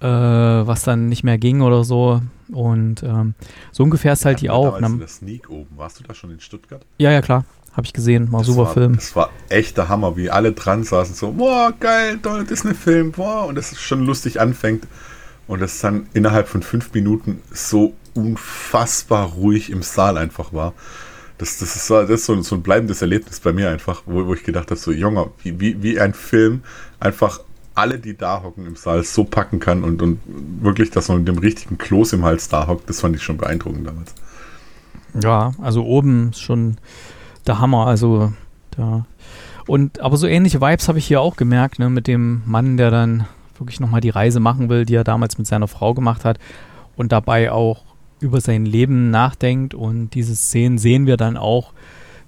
äh, 0.01 0.07
was 0.07 0.83
dann 0.83 1.09
nicht 1.09 1.25
mehr 1.25 1.39
ging 1.39 1.63
oder 1.63 1.83
so. 1.83 2.21
Und 2.51 3.03
ähm, 3.03 3.35
so 3.73 3.83
ungefähr 3.83 4.13
ist 4.13 4.25
halt 4.25 4.41
die 4.41 4.51
auch. 4.51 4.81
Ne? 4.81 4.97
Der 4.99 5.09
Sneak 5.09 5.51
oben. 5.51 5.77
Warst 5.77 6.01
du 6.01 6.05
da 6.05 6.15
schon 6.15 6.31
in 6.31 6.41
Stuttgart? 6.41 6.83
Ja, 6.99 7.11
ja, 7.11 7.23
klar. 7.23 7.45
Habe 7.73 7.87
ich 7.87 7.93
gesehen. 7.93 8.33
War 8.33 8.41
das 8.41 8.47
super 8.47 8.65
war, 8.65 8.73
Film. 8.73 8.95
Das 8.97 9.15
war 9.15 9.31
echt 9.49 9.77
der 9.77 9.89
Hammer, 9.89 10.17
wie 10.17 10.31
alle 10.31 10.53
dran 10.53 10.83
saßen, 10.83 11.15
so, 11.15 11.33
boah, 11.33 11.75
geil, 11.79 12.19
toller 12.23 12.45
Disney-Film, 12.45 13.13
boah, 13.13 13.47
und 13.47 13.55
das 13.55 13.79
schon 13.79 14.07
lustig 14.07 14.41
anfängt. 14.41 14.87
Und 15.47 15.61
es 15.61 15.81
dann 15.81 16.09
innerhalb 16.15 16.49
von 16.49 16.63
fünf 16.63 16.93
Minuten 16.95 17.43
so 17.53 17.95
unfassbar 18.15 19.27
ruhig 19.27 19.71
im 19.71 19.83
Saal 19.83 20.17
einfach 20.17 20.53
war. 20.53 20.73
Das, 21.39 21.59
das, 21.59 21.77
ist, 21.77 21.91
das 21.91 22.09
ist 22.09 22.25
so, 22.25 22.41
so 22.41 22.55
ein 22.57 22.63
bleibendes 22.63 23.03
Erlebnis 23.03 23.41
bei 23.41 23.53
mir 23.53 23.69
einfach, 23.69 24.03
wo, 24.07 24.27
wo 24.27 24.35
ich 24.35 24.43
gedacht 24.43 24.71
habe, 24.71 24.81
so 24.81 24.91
Junge, 24.91 25.31
wie, 25.43 25.61
wie, 25.61 25.83
wie 25.83 26.01
ein 26.01 26.15
Film 26.15 26.63
einfach 26.99 27.41
alle, 27.77 27.99
die 27.99 28.17
da 28.17 28.43
hocken 28.43 28.67
im 28.67 28.77
Saal, 28.77 29.05
so 29.05 29.25
packen 29.25 29.61
kann 29.61 29.85
und, 29.85 30.03
und 30.03 30.19
wirklich, 30.61 30.91
dass 30.91 31.09
man 31.09 31.19
mit 31.19 31.29
dem 31.29 31.39
richtigen 31.39 31.79
Kloß 31.79 32.15
im 32.15 32.25
Hals 32.25 32.49
da 32.49 32.67
hockt, 32.67 32.89
das 32.89 33.01
fand 33.01 33.15
ich 33.17 33.23
schon 33.23 33.37
beeindruckend 33.37 33.87
damals. 33.87 34.15
Ja, 35.23 35.53
also 35.63 35.85
oben 35.85 36.31
ist 36.31 36.41
schon 36.41 36.77
der 37.47 37.61
Hammer, 37.61 37.87
also 37.87 38.33
da. 38.71 39.07
Und 39.67 40.01
aber 40.01 40.17
so 40.17 40.27
ähnliche 40.27 40.61
Vibes 40.61 40.89
habe 40.89 40.99
ich 40.99 41.07
hier 41.07 41.21
auch 41.21 41.37
gemerkt, 41.37 41.79
ne, 41.79 41.91
mit 41.91 42.07
dem 42.07 42.43
Mann, 42.47 42.77
der 42.77 42.91
dann 42.91 43.27
wirklich 43.59 43.81
nochmal 43.81 44.01
die 44.01 44.11
Reise 44.11 44.41
machen 44.41 44.69
will, 44.69 44.85
die 44.85 44.95
er 44.95 45.05
damals 45.05 45.39
mit 45.39 45.47
seiner 45.47 45.69
Frau 45.69 45.95
gemacht 45.95 46.25
hat 46.25 46.39
und 46.97 47.13
dabei 47.13 47.51
auch 47.51 47.83
über 48.21 48.41
sein 48.41 48.65
Leben 48.65 49.11
nachdenkt. 49.11 49.75
Und 49.75 50.11
diese 50.11 50.37
Szenen 50.37 50.79
sehen 50.79 51.07
wir 51.07 51.17
dann 51.17 51.37
auch, 51.37 51.73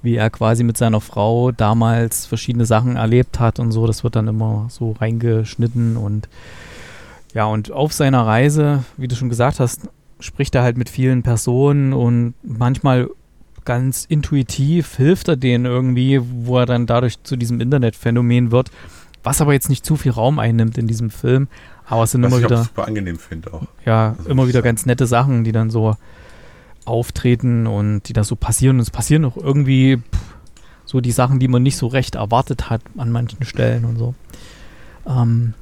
wie 0.08 0.16
er 0.16 0.30
quasi 0.30 0.64
mit 0.64 0.78
seiner 0.78 1.02
Frau 1.02 1.52
damals 1.52 2.24
verschiedene 2.24 2.64
Sachen 2.64 2.96
erlebt 2.96 3.38
hat 3.38 3.58
und 3.58 3.72
so. 3.72 3.86
Das 3.86 4.04
wird 4.04 4.16
dann 4.16 4.26
immer 4.26 4.68
so 4.70 4.92
reingeschnitten 4.92 5.98
und 5.98 6.30
ja, 7.34 7.44
und 7.44 7.70
auf 7.70 7.92
seiner 7.92 8.26
Reise, 8.26 8.84
wie 8.96 9.06
du 9.06 9.14
schon 9.14 9.28
gesagt 9.28 9.60
hast, 9.60 9.82
spricht 10.18 10.54
er 10.54 10.62
halt 10.62 10.78
mit 10.78 10.88
vielen 10.88 11.22
Personen 11.22 11.92
und 11.92 12.32
manchmal 12.42 13.10
ganz 13.66 14.06
intuitiv 14.08 14.96
hilft 14.96 15.28
er 15.28 15.36
denen 15.36 15.66
irgendwie, 15.66 16.22
wo 16.22 16.56
er 16.56 16.64
dann 16.64 16.86
dadurch 16.86 17.22
zu 17.22 17.36
diesem 17.36 17.60
Internetphänomen 17.60 18.50
wird, 18.50 18.70
was 19.22 19.42
aber 19.42 19.52
jetzt 19.52 19.68
nicht 19.68 19.84
zu 19.84 19.96
viel 19.96 20.12
Raum 20.12 20.38
einnimmt 20.38 20.78
in 20.78 20.86
diesem 20.86 21.10
Film. 21.10 21.48
Aber 21.84 22.04
es 22.04 22.12
sind 22.12 22.22
was 22.22 22.32
immer 22.32 22.42
wieder. 22.42 22.64
super 22.64 22.86
angenehm 22.86 23.18
finde 23.18 23.52
auch. 23.52 23.66
Ja, 23.84 24.14
also 24.16 24.30
immer 24.30 24.48
wieder 24.48 24.62
ganz 24.62 24.86
nette 24.86 25.06
Sachen, 25.06 25.44
die 25.44 25.52
dann 25.52 25.68
so 25.68 25.96
auftreten 26.88 27.66
und 27.66 28.02
die 28.02 28.12
da 28.12 28.24
so 28.24 28.36
passieren. 28.36 28.76
Und 28.76 28.82
es 28.82 28.90
passieren 28.90 29.24
auch 29.24 29.36
irgendwie 29.36 29.98
pff, 29.98 30.20
so 30.84 31.00
die 31.00 31.12
Sachen, 31.12 31.38
die 31.38 31.48
man 31.48 31.62
nicht 31.62 31.76
so 31.76 31.86
recht 31.86 32.14
erwartet 32.14 32.70
hat 32.70 32.82
an 32.96 33.10
manchen 33.10 33.44
Stellen 33.44 33.84
und 33.84 33.96
so. 33.96 34.14
Ähm, 35.06 35.54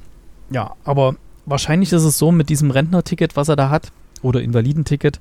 ja, 0.49 0.75
aber 0.83 1.15
wahrscheinlich 1.45 1.91
ist 1.93 2.03
es 2.03 2.17
so 2.17 2.31
mit 2.31 2.49
diesem 2.49 2.71
Rentnerticket, 2.71 3.35
was 3.35 3.49
er 3.49 3.55
da 3.55 3.69
hat, 3.69 3.91
oder 4.21 4.41
Invalidenticket, 4.41 5.19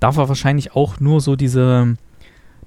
darf 0.00 0.16
er 0.16 0.28
wahrscheinlich 0.28 0.74
auch 0.74 1.00
nur 1.00 1.20
so 1.20 1.36
diese, 1.36 1.96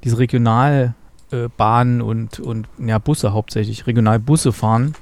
diese 0.03 0.17
Regionalbahnen 0.17 2.01
und, 2.01 2.39
und 2.39 2.67
ja, 2.79 2.97
Busse 2.97 3.33
hauptsächlich, 3.33 3.85
Regionalbusse 3.85 4.53
fahren 4.53 4.95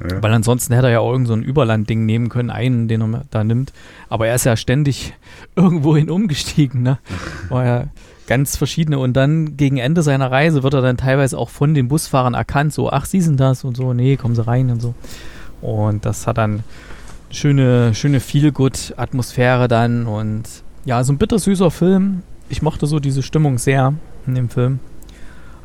ja. 0.00 0.22
Weil 0.22 0.32
ansonsten 0.32 0.74
hätte 0.74 0.88
er 0.88 0.94
ja 0.94 1.00
auch 1.00 1.12
irgend 1.12 1.28
so 1.28 1.34
ein 1.34 1.42
Überlandding 1.42 2.04
nehmen 2.04 2.28
können, 2.28 2.50
einen, 2.50 2.88
den 2.88 3.00
er 3.00 3.22
da 3.30 3.44
nimmt. 3.44 3.72
Aber 4.08 4.26
er 4.26 4.34
ist 4.34 4.44
ja 4.44 4.56
ständig 4.56 5.14
irgendwohin 5.56 6.10
umgestiegen, 6.10 6.82
ne? 6.82 6.98
War 7.48 7.64
ja 7.64 7.84
ganz 8.26 8.56
verschiedene. 8.56 8.98
Und 8.98 9.14
dann 9.14 9.56
gegen 9.56 9.76
Ende 9.76 10.02
seiner 10.02 10.30
Reise 10.30 10.62
wird 10.62 10.74
er 10.74 10.82
dann 10.82 10.96
teilweise 10.96 11.38
auch 11.38 11.50
von 11.50 11.74
den 11.74 11.88
Busfahrern 11.88 12.34
erkannt, 12.34 12.72
so, 12.72 12.90
ach, 12.90 13.04
sie 13.04 13.20
sind 13.20 13.38
das 13.38 13.64
und 13.64 13.76
so, 13.76 13.92
nee, 13.92 14.16
kommen 14.16 14.34
sie 14.34 14.46
rein 14.46 14.70
und 14.70 14.80
so. 14.80 14.94
Und 15.60 16.04
das 16.04 16.26
hat 16.26 16.38
dann 16.38 16.64
schöne, 17.30 17.94
schöne 17.94 18.20
Feel-Good-Atmosphäre 18.20 19.68
dann 19.68 20.06
und 20.06 20.42
ja, 20.84 21.02
so 21.04 21.12
ein 21.12 21.18
bittersüßer 21.18 21.70
Film. 21.70 22.22
Ich 22.48 22.62
mochte 22.62 22.86
so 22.86 23.00
diese 23.00 23.22
Stimmung 23.22 23.58
sehr 23.58 23.94
in 24.26 24.34
dem 24.34 24.48
Film. 24.48 24.80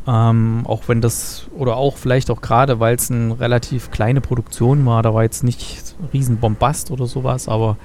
Ähm, 0.10 0.64
auch 0.66 0.88
wenn 0.88 1.02
das, 1.02 1.46
oder 1.56 1.76
auch 1.76 1.98
vielleicht 1.98 2.32
auch 2.32 2.42
gerade, 2.42 2.80
weil 2.80 2.96
es 2.96 3.12
eine 3.12 3.40
relativ 3.40 3.92
kleine 3.92 4.22
Produktion 4.22 4.84
war, 4.88 5.04
da 5.04 5.14
war 5.14 5.22
jetzt 5.22 5.44
nicht 5.44 5.96
riesen 6.12 6.38
Bombast 6.38 6.90
oder 6.90 7.06
sowas, 7.06 7.48
aber 7.48 7.78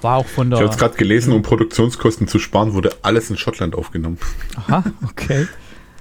war 0.00 0.16
auch 0.16 0.26
von 0.26 0.48
der. 0.48 0.60
Ich 0.60 0.62
habe 0.62 0.72
es 0.72 0.78
gerade 0.78 0.96
gelesen, 0.96 1.34
um 1.34 1.42
Produktionskosten 1.42 2.28
zu 2.28 2.38
sparen, 2.38 2.72
wurde 2.72 2.92
alles 3.02 3.28
in 3.28 3.36
Schottland 3.36 3.74
aufgenommen. 3.74 4.16
Aha, 4.56 4.84
okay. 5.06 5.46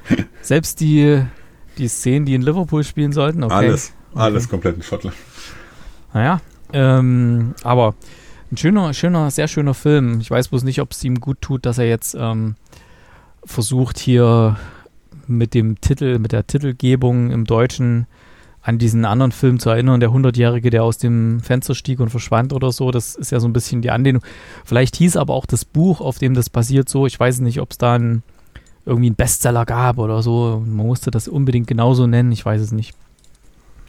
Selbst 0.41 0.79
die, 0.79 1.21
die 1.77 1.89
Szenen, 1.89 2.25
die 2.25 2.35
in 2.35 2.41
Liverpool 2.41 2.85
spielen 2.85 3.12
sollten, 3.12 3.43
okay. 3.43 3.53
Alles, 3.53 3.91
alles 4.15 4.43
okay. 4.43 4.51
komplett 4.51 4.77
in 4.77 4.83
Schottland. 4.83 5.17
Naja, 6.13 6.39
ähm, 6.71 7.53
aber 7.63 7.95
ein 8.50 8.55
schöner, 8.55 8.93
schöner, 8.93 9.29
sehr 9.29 9.50
schöner 9.50 9.73
Film. 9.73 10.21
Ich 10.21 10.31
weiß 10.31 10.47
bloß 10.47 10.63
nicht, 10.63 10.79
ob 10.79 10.91
es 10.91 11.03
ihm 11.03 11.19
gut 11.19 11.41
tut, 11.41 11.65
dass 11.65 11.79
er 11.79 11.89
jetzt 11.89 12.15
ähm, 12.17 12.55
versucht, 13.43 14.00
hier 14.00 14.55
mit 15.27 15.53
dem 15.53 15.80
Titel, 15.82 16.20
mit 16.20 16.32
der 16.32 16.48
Titelgebung 16.48 17.32
im 17.32 17.46
Deutschen 17.46 18.08
an 18.63 18.77
diesen 18.77 19.03
anderen 19.03 19.34
Film 19.34 19.60
zu 19.60 19.70
erinnern, 19.70 20.00
der 20.00 20.13
Hundertjährige, 20.13 20.70
der 20.70 20.84
aus 20.84 20.98
dem 20.98 21.42
Fenster 21.42 21.75
stieg 21.75 22.00
und 22.00 22.10
verschwand 22.10 22.53
oder 22.53 22.72
so. 22.72 22.92
Das 22.92 23.15
ist 23.15 23.32
ja 23.32 23.42
so 23.42 23.48
ein 23.48 23.53
bisschen 23.53 23.82
die 23.82 23.92
Anlehnung. 23.92 24.24
Vielleicht 24.63 24.96
hieß 24.96 25.18
aber 25.18 25.34
auch 25.34 25.46
das 25.46 25.65
Buch, 25.65 26.00
auf 26.00 26.18
dem 26.18 26.34
das 26.34 26.50
basiert, 26.50 26.88
so. 26.88 27.06
Ich 27.06 27.20
weiß 27.20 27.42
nicht, 27.42 27.60
ob 27.60 27.72
es 27.72 27.77
da 27.77 27.96
ein, 27.96 28.24
irgendwie 28.86 29.08
einen 29.08 29.15
Bestseller 29.15 29.65
gab 29.65 29.98
oder 29.98 30.24
so. 30.24 30.63
Man 30.65 30.88
musste 30.88 31.12
das 31.12 31.27
unbedingt 31.27 31.68
genauso 31.68 32.08
nennen. 32.08 32.32
Ich 32.32 32.46
weiß 32.46 32.62
es 32.62 32.72
nicht. 32.72 32.96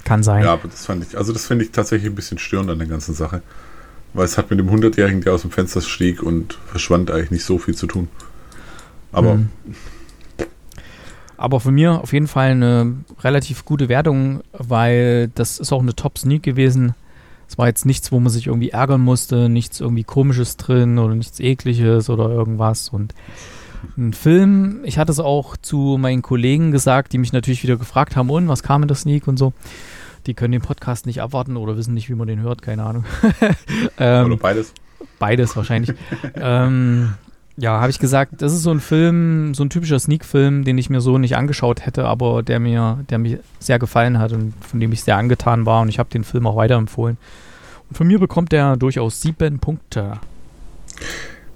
Kann 0.03 0.25
sein. 0.25 0.43
Ja, 0.43 0.55
aber 0.55 0.69
das 0.69 0.85
fand 0.85 1.07
ich, 1.07 1.17
also 1.17 1.33
das 1.33 1.47
finde 1.47 1.65
ich 1.65 1.71
tatsächlich 1.71 2.11
ein 2.11 2.17
bisschen 2.17 2.39
störend 2.39 2.69
an 2.69 2.79
der 2.79 2.89
ganzen 2.89 3.15
Sache. 3.15 3.43
Weil 4.13 4.25
es 4.25 4.37
hat 4.37 4.51
mit 4.51 4.59
dem 4.59 4.71
Hundertjährigen, 4.71 5.21
der 5.23 5.35
aus 5.35 5.43
dem 5.43 5.51
Fenster 5.53 5.81
stieg 5.81 6.23
und 6.23 6.59
verschwand, 6.67 7.11
eigentlich 7.11 7.31
nicht 7.31 7.45
so 7.45 7.59
viel 7.59 7.75
zu 7.75 7.87
tun. 7.87 8.09
Aber 9.13 9.37
mhm. 9.37 9.51
Aber 11.37 11.61
von 11.61 11.75
mir 11.75 12.01
auf 12.01 12.13
jeden 12.13 12.29
Fall 12.29 12.51
eine 12.51 12.95
relativ 13.21 13.65
gute 13.65 13.89
Wertung, 13.89 14.43
weil 14.53 15.29
das 15.35 15.59
ist 15.59 15.73
auch 15.73 15.83
eine 15.83 15.95
Top-Sneak 15.95 16.43
gewesen. 16.43 16.95
Es 17.49 17.59
war 17.59 17.67
jetzt 17.67 17.87
nichts, 17.87 18.13
wo 18.13 18.21
man 18.21 18.31
sich 18.31 18.47
irgendwie 18.47 18.71
ärgern 18.71 19.01
musste, 19.01 19.49
nichts 19.49 19.81
irgendwie 19.81 20.05
Komisches 20.05 20.57
drin 20.57 20.99
oder 20.99 21.15
nichts 21.15 21.41
Ekliges 21.41 22.09
oder 22.09 22.29
irgendwas. 22.29 22.89
Und 22.89 23.15
ein 23.97 24.13
Film, 24.13 24.81
ich 24.85 24.99
hatte 24.99 25.13
es 25.13 25.21
auch 25.21 25.57
zu 25.57 25.99
meinen 26.01 26.23
Kollegen 26.23 26.73
gesagt, 26.73 27.13
die 27.13 27.19
mich 27.19 27.33
natürlich 27.33 27.63
wieder 27.63 27.77
gefragt 27.77 28.17
haben, 28.17 28.31
und 28.31 28.49
was 28.49 28.63
kam 28.63 28.83
in 28.83 28.89
der 28.89 28.97
Sneak 28.97 29.29
und 29.29 29.39
so. 29.39 29.53
Die 30.27 30.35
können 30.35 30.53
den 30.53 30.63
Podcast 30.63 31.05
nicht 31.05 31.21
abwarten 31.21 31.57
oder 31.57 31.77
wissen 31.77 31.93
nicht, 31.93 32.09
wie 32.09 32.15
man 32.15 32.27
den 32.27 32.41
hört, 32.41 32.63
keine 32.63 32.85
Ahnung. 32.85 33.05
ähm, 33.99 34.27
oder 34.27 34.37
beides. 34.37 34.73
Beides 35.19 35.55
wahrscheinlich. 35.55 35.93
ähm, 36.35 37.15
ja, 37.57 37.81
habe 37.81 37.91
ich 37.91 37.99
gesagt, 37.99 38.43
das 38.43 38.53
ist 38.53 38.63
so 38.63 38.71
ein 38.71 38.81
Film, 38.81 39.55
so 39.55 39.65
ein 39.65 39.71
typischer 39.71 39.99
Sneak-Film, 39.99 40.65
den 40.65 40.77
ich 40.77 40.91
mir 40.91 41.01
so 41.01 41.19
nicht 41.19 41.37
angeschaut 41.37 41.87
hätte, 41.87 42.05
aber 42.07 42.43
der 42.43 42.59
mir, 42.59 43.05
der 43.11 43.19
mir 43.19 43.39
sehr 43.61 43.79
gefallen 43.79 44.19
hat 44.19 44.33
und 44.33 44.55
von 44.61 44.81
dem 44.81 44.93
ich 44.93 45.05
sehr 45.05 45.17
angetan 45.17 45.65
war 45.65 45.83
und 45.83 45.89
ich 45.89 45.99
habe 45.99 46.11
den 46.11 46.25
Film 46.25 46.47
auch 46.47 46.57
weiterempfohlen. 46.57 47.17
Und 47.89 47.97
von 47.97 48.07
mir 48.07 48.19
bekommt 48.19 48.53
er 48.53 48.77
durchaus 48.77 49.21
sieben 49.21 49.61
Punkte. 49.61 50.19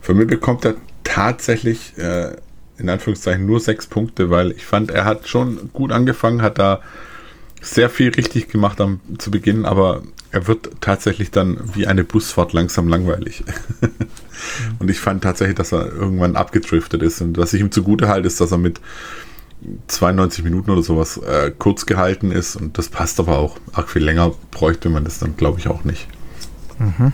Von 0.01 0.17
mir 0.17 0.27
bekommt 0.27 0.65
er 0.65 0.75
tatsächlich 1.03 1.99
äh, 1.99 2.37
in 2.79 2.89
Anführungszeichen 2.89 3.45
nur 3.45 3.59
sechs 3.59 3.87
Punkte, 3.87 4.31
weil 4.31 4.53
ich 4.53 4.65
fand, 4.65 4.91
er 4.91 5.05
hat 5.05 5.27
schon 5.27 5.71
gut 5.73 5.91
angefangen, 5.91 6.43
hat 6.43 6.59
da 6.59 6.81
sehr 7.75 7.91
viel 7.91 8.11
richtig 8.11 8.49
gemacht 8.49 8.81
am, 8.81 9.01
zu 9.19 9.31
Beginn, 9.31 9.65
aber 9.65 10.03
er 10.31 10.47
wird 10.47 10.71
tatsächlich 10.81 11.31
dann 11.31 11.59
wie 11.75 11.87
eine 11.87 12.05
Busfahrt 12.05 12.53
langsam 12.53 12.89
langweilig. 12.89 13.45
und 14.79 14.91
ich 14.91 15.01
fand 15.01 15.23
tatsächlich, 15.23 15.57
dass 15.57 15.73
er 15.73 15.93
irgendwann 15.93 16.37
abgedriftet 16.37 17.03
ist. 17.03 17.21
Und 17.21 17.39
was 17.39 17.55
ich 17.55 17.61
ihm 17.61 17.71
zugute 17.71 18.09
halte, 18.09 18.27
ist, 18.27 18.41
dass 18.41 18.53
er 18.53 18.59
mit 18.59 18.81
92 19.89 20.45
Minuten 20.45 20.71
oder 20.71 20.83
sowas 20.83 21.17
äh, 21.19 21.51
kurz 21.59 21.87
gehalten 21.87 22.31
ist. 22.31 22.57
Und 22.57 22.79
das 22.79 22.89
passt 22.89 23.19
aber 23.21 23.39
auch. 23.39 23.57
Arg 23.73 23.89
viel 23.89 24.05
länger 24.05 24.33
bräuchte 24.51 24.89
man 24.89 25.05
das 25.05 25.19
dann, 25.19 25.37
glaube 25.37 25.59
ich, 25.59 25.69
auch 25.69 25.85
nicht. 25.85 26.09
Mhm. 26.79 27.13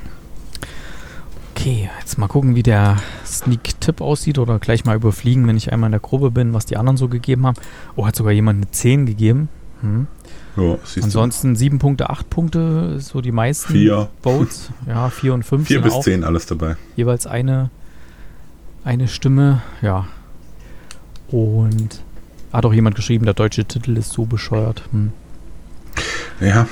Okay, 1.56 1.88
jetzt 2.00 2.18
mal 2.18 2.26
gucken, 2.26 2.56
wie 2.56 2.64
der 2.64 2.96
Sneak-Tipp 3.24 4.00
aussieht 4.00 4.38
oder 4.38 4.58
gleich 4.58 4.84
mal 4.84 4.96
überfliegen, 4.96 5.46
wenn 5.46 5.56
ich 5.56 5.72
einmal 5.72 5.88
in 5.88 5.92
der 5.92 6.00
Gruppe 6.00 6.32
bin, 6.32 6.52
was 6.52 6.66
die 6.66 6.76
anderen 6.76 6.96
so 6.96 7.08
gegeben 7.08 7.46
haben. 7.46 7.56
Oh, 7.94 8.06
hat 8.06 8.16
sogar 8.16 8.32
jemand 8.32 8.56
eine 8.58 8.70
10 8.70 9.06
gegeben. 9.06 9.48
Hm. 9.80 10.08
Ja, 10.56 10.78
Ansonsten 11.02 11.56
7 11.56 11.78
Punkte, 11.78 12.10
8 12.10 12.30
Punkte, 12.30 13.00
so 13.00 13.20
die 13.20 13.32
meisten 13.32 13.72
vier. 13.72 14.08
Votes. 14.22 14.70
Ja, 14.86 15.10
4 15.10 15.34
und 15.34 15.42
5 15.42 15.66
4 15.66 15.80
bis 15.82 16.00
10 16.00 16.22
alles 16.22 16.46
dabei. 16.46 16.76
Jeweils 16.96 17.26
eine, 17.26 17.70
eine 18.84 19.08
Stimme, 19.08 19.62
ja. 19.82 20.06
Und 21.28 22.02
hat 22.52 22.64
auch 22.66 22.72
jemand 22.72 22.94
geschrieben, 22.94 23.24
der 23.24 23.34
deutsche 23.34 23.64
Titel 23.64 23.96
ist 23.96 24.12
so 24.12 24.26
bescheuert. 24.26 24.84
Hm. 24.92 25.12
Ja. 26.40 26.68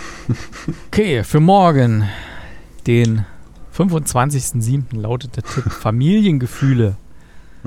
okay, 0.89 1.25
für 1.25 1.41
morgen, 1.41 2.09
den 2.87 3.25
25.07. 3.77 5.01
lautet 5.01 5.37
der 5.37 5.43
Tipp 5.43 5.65
Familiengefühle. 5.73 6.97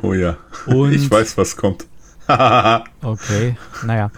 Oh 0.01 0.13
ja. 0.13 0.38
Und 0.65 0.93
ich 0.93 1.10
weiß, 1.10 1.38
was 1.38 1.55
kommt. 1.57 1.88
okay, 2.27 3.55
naja. 3.86 4.12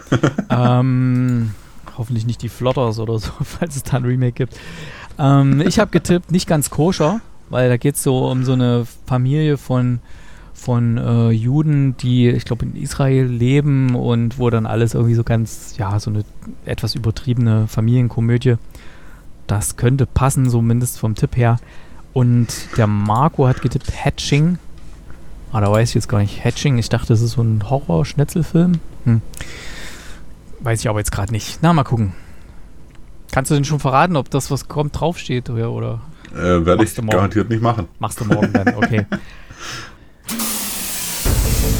ähm, 0.48 1.50
hoffentlich 1.98 2.26
nicht 2.26 2.42
die 2.42 2.48
Flotters 2.48 2.98
oder 2.98 3.18
so, 3.18 3.30
falls 3.42 3.76
es 3.76 3.82
da 3.82 3.98
ein 3.98 4.04
Remake 4.04 4.32
gibt. 4.32 4.58
Ähm, 5.18 5.60
ich 5.66 5.78
habe 5.78 5.90
getippt, 5.90 6.30
nicht 6.30 6.46
ganz 6.46 6.70
koscher, 6.70 7.20
weil 7.50 7.68
da 7.68 7.76
geht 7.76 7.96
es 7.96 8.02
so 8.02 8.30
um 8.30 8.44
so 8.44 8.52
eine 8.52 8.86
Familie 9.06 9.58
von, 9.58 10.00
von 10.54 10.96
äh, 10.96 11.30
Juden, 11.30 11.96
die, 11.96 12.28
ich 12.28 12.44
glaube, 12.44 12.64
in 12.64 12.76
Israel 12.76 13.26
leben 13.26 13.94
und 13.94 14.38
wo 14.38 14.48
dann 14.50 14.66
alles 14.66 14.94
irgendwie 14.94 15.14
so 15.14 15.24
ganz, 15.24 15.74
ja, 15.76 15.98
so 15.98 16.10
eine 16.10 16.24
etwas 16.64 16.94
übertriebene 16.94 17.66
Familienkomödie. 17.66 18.56
Das 19.46 19.76
könnte 19.76 20.06
passen, 20.06 20.48
zumindest 20.48 20.98
vom 20.98 21.14
Tipp 21.14 21.36
her. 21.36 21.58
Und 22.12 22.48
der 22.76 22.86
Marco 22.86 23.46
hat 23.46 23.62
getippt 23.62 24.04
Hatching. 24.04 24.58
Ah, 25.52 25.60
da 25.60 25.70
weiß 25.70 25.90
ich 25.90 25.94
jetzt 25.94 26.08
gar 26.08 26.18
nicht. 26.18 26.44
Hatching, 26.44 26.76
ich 26.76 26.88
dachte, 26.88 27.08
das 27.08 27.22
ist 27.22 27.32
so 27.32 27.42
ein 27.42 27.68
Horror-Schnetzelfilm. 27.68 28.80
Hm. 29.04 29.22
Weiß 30.60 30.80
ich 30.80 30.88
aber 30.88 30.98
jetzt 30.98 31.12
gerade 31.12 31.32
nicht. 31.32 31.58
Na, 31.62 31.72
mal 31.72 31.84
gucken. 31.84 32.12
Kannst 33.32 33.50
du 33.50 33.54
denn 33.54 33.64
schon 33.64 33.78
verraten, 33.80 34.16
ob 34.16 34.30
das, 34.30 34.50
was 34.50 34.68
kommt, 34.68 34.98
draufsteht 34.98 35.50
oder? 35.50 35.70
oder 35.70 36.00
Äh, 36.34 36.64
Werde 36.66 36.82
ich 36.84 36.94
garantiert 36.94 37.48
nicht 37.50 37.62
machen. 37.62 37.88
machst 37.98 38.20
du 38.20 38.24
morgen 38.24 38.52
dann? 38.52 38.74
Okay. 38.74 39.06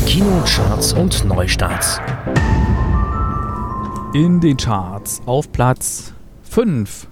Kinocharts 0.07 0.93
und 0.95 1.25
Neustarts. 1.25 2.01
In 4.15 4.41
den 4.41 4.57
Charts 4.57 5.21
auf 5.27 5.53
Platz 5.53 6.13
5 6.45 7.07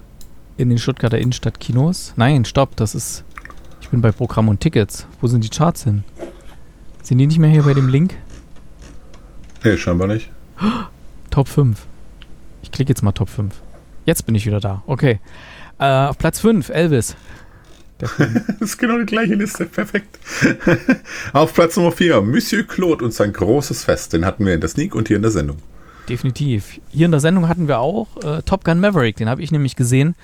in 0.57 0.69
den 0.69 0.79
Stuttgarter 0.79 1.19
Innenstadtkinos. 1.19 2.13
Nein, 2.15 2.43
stopp, 2.45 2.75
das 2.75 2.95
ist. 2.95 3.23
Ich 3.81 3.89
bin 3.89 4.01
bei 4.01 4.11
Programm 4.11 4.49
und 4.49 4.59
Tickets. 4.59 5.05
Wo 5.21 5.27
sind 5.27 5.43
die 5.43 5.49
Charts 5.49 5.83
hin? 5.83 6.03
Sind 7.03 7.19
die 7.19 7.27
nicht 7.27 7.37
mehr 7.39 7.49
hier 7.51 7.63
bei 7.63 7.73
dem 7.75 7.87
Link? 7.87 8.15
Nee, 9.63 9.77
scheinbar 9.77 10.07
nicht. 10.07 10.29
Top 11.37 11.49
5. 11.49 11.77
Ich 12.63 12.71
klicke 12.71 12.89
jetzt 12.89 13.03
mal 13.03 13.11
Top 13.11 13.29
5. 13.29 13.53
Jetzt 14.07 14.25
bin 14.25 14.33
ich 14.33 14.47
wieder 14.47 14.59
da. 14.59 14.81
Okay. 14.87 15.19
Äh, 15.77 16.07
auf 16.07 16.17
Platz 16.17 16.39
5, 16.39 16.69
Elvis. 16.69 17.15
Das 17.99 18.11
ist 18.59 18.77
genau 18.79 18.97
die 18.97 19.05
gleiche 19.05 19.35
Liste. 19.35 19.65
Perfekt. 19.65 20.17
Auf 21.33 21.53
Platz 21.53 21.77
Nummer 21.77 21.91
4, 21.91 22.21
Monsieur 22.21 22.63
Claude 22.63 23.05
und 23.05 23.13
sein 23.13 23.33
großes 23.33 23.83
Fest. 23.83 24.13
Den 24.13 24.25
hatten 24.25 24.47
wir 24.47 24.55
in 24.55 24.61
der 24.61 24.69
Sneak 24.69 24.95
und 24.95 25.07
hier 25.09 25.17
in 25.17 25.21
der 25.21 25.29
Sendung. 25.29 25.57
Definitiv. 26.09 26.79
Hier 26.89 27.05
in 27.05 27.11
der 27.11 27.19
Sendung 27.19 27.47
hatten 27.47 27.67
wir 27.67 27.79
auch 27.79 28.07
äh, 28.23 28.41
Top 28.41 28.63
Gun 28.63 28.79
Maverick. 28.79 29.17
Den 29.17 29.29
habe 29.29 29.43
ich 29.43 29.51
nämlich 29.51 29.75
gesehen. 29.75 30.15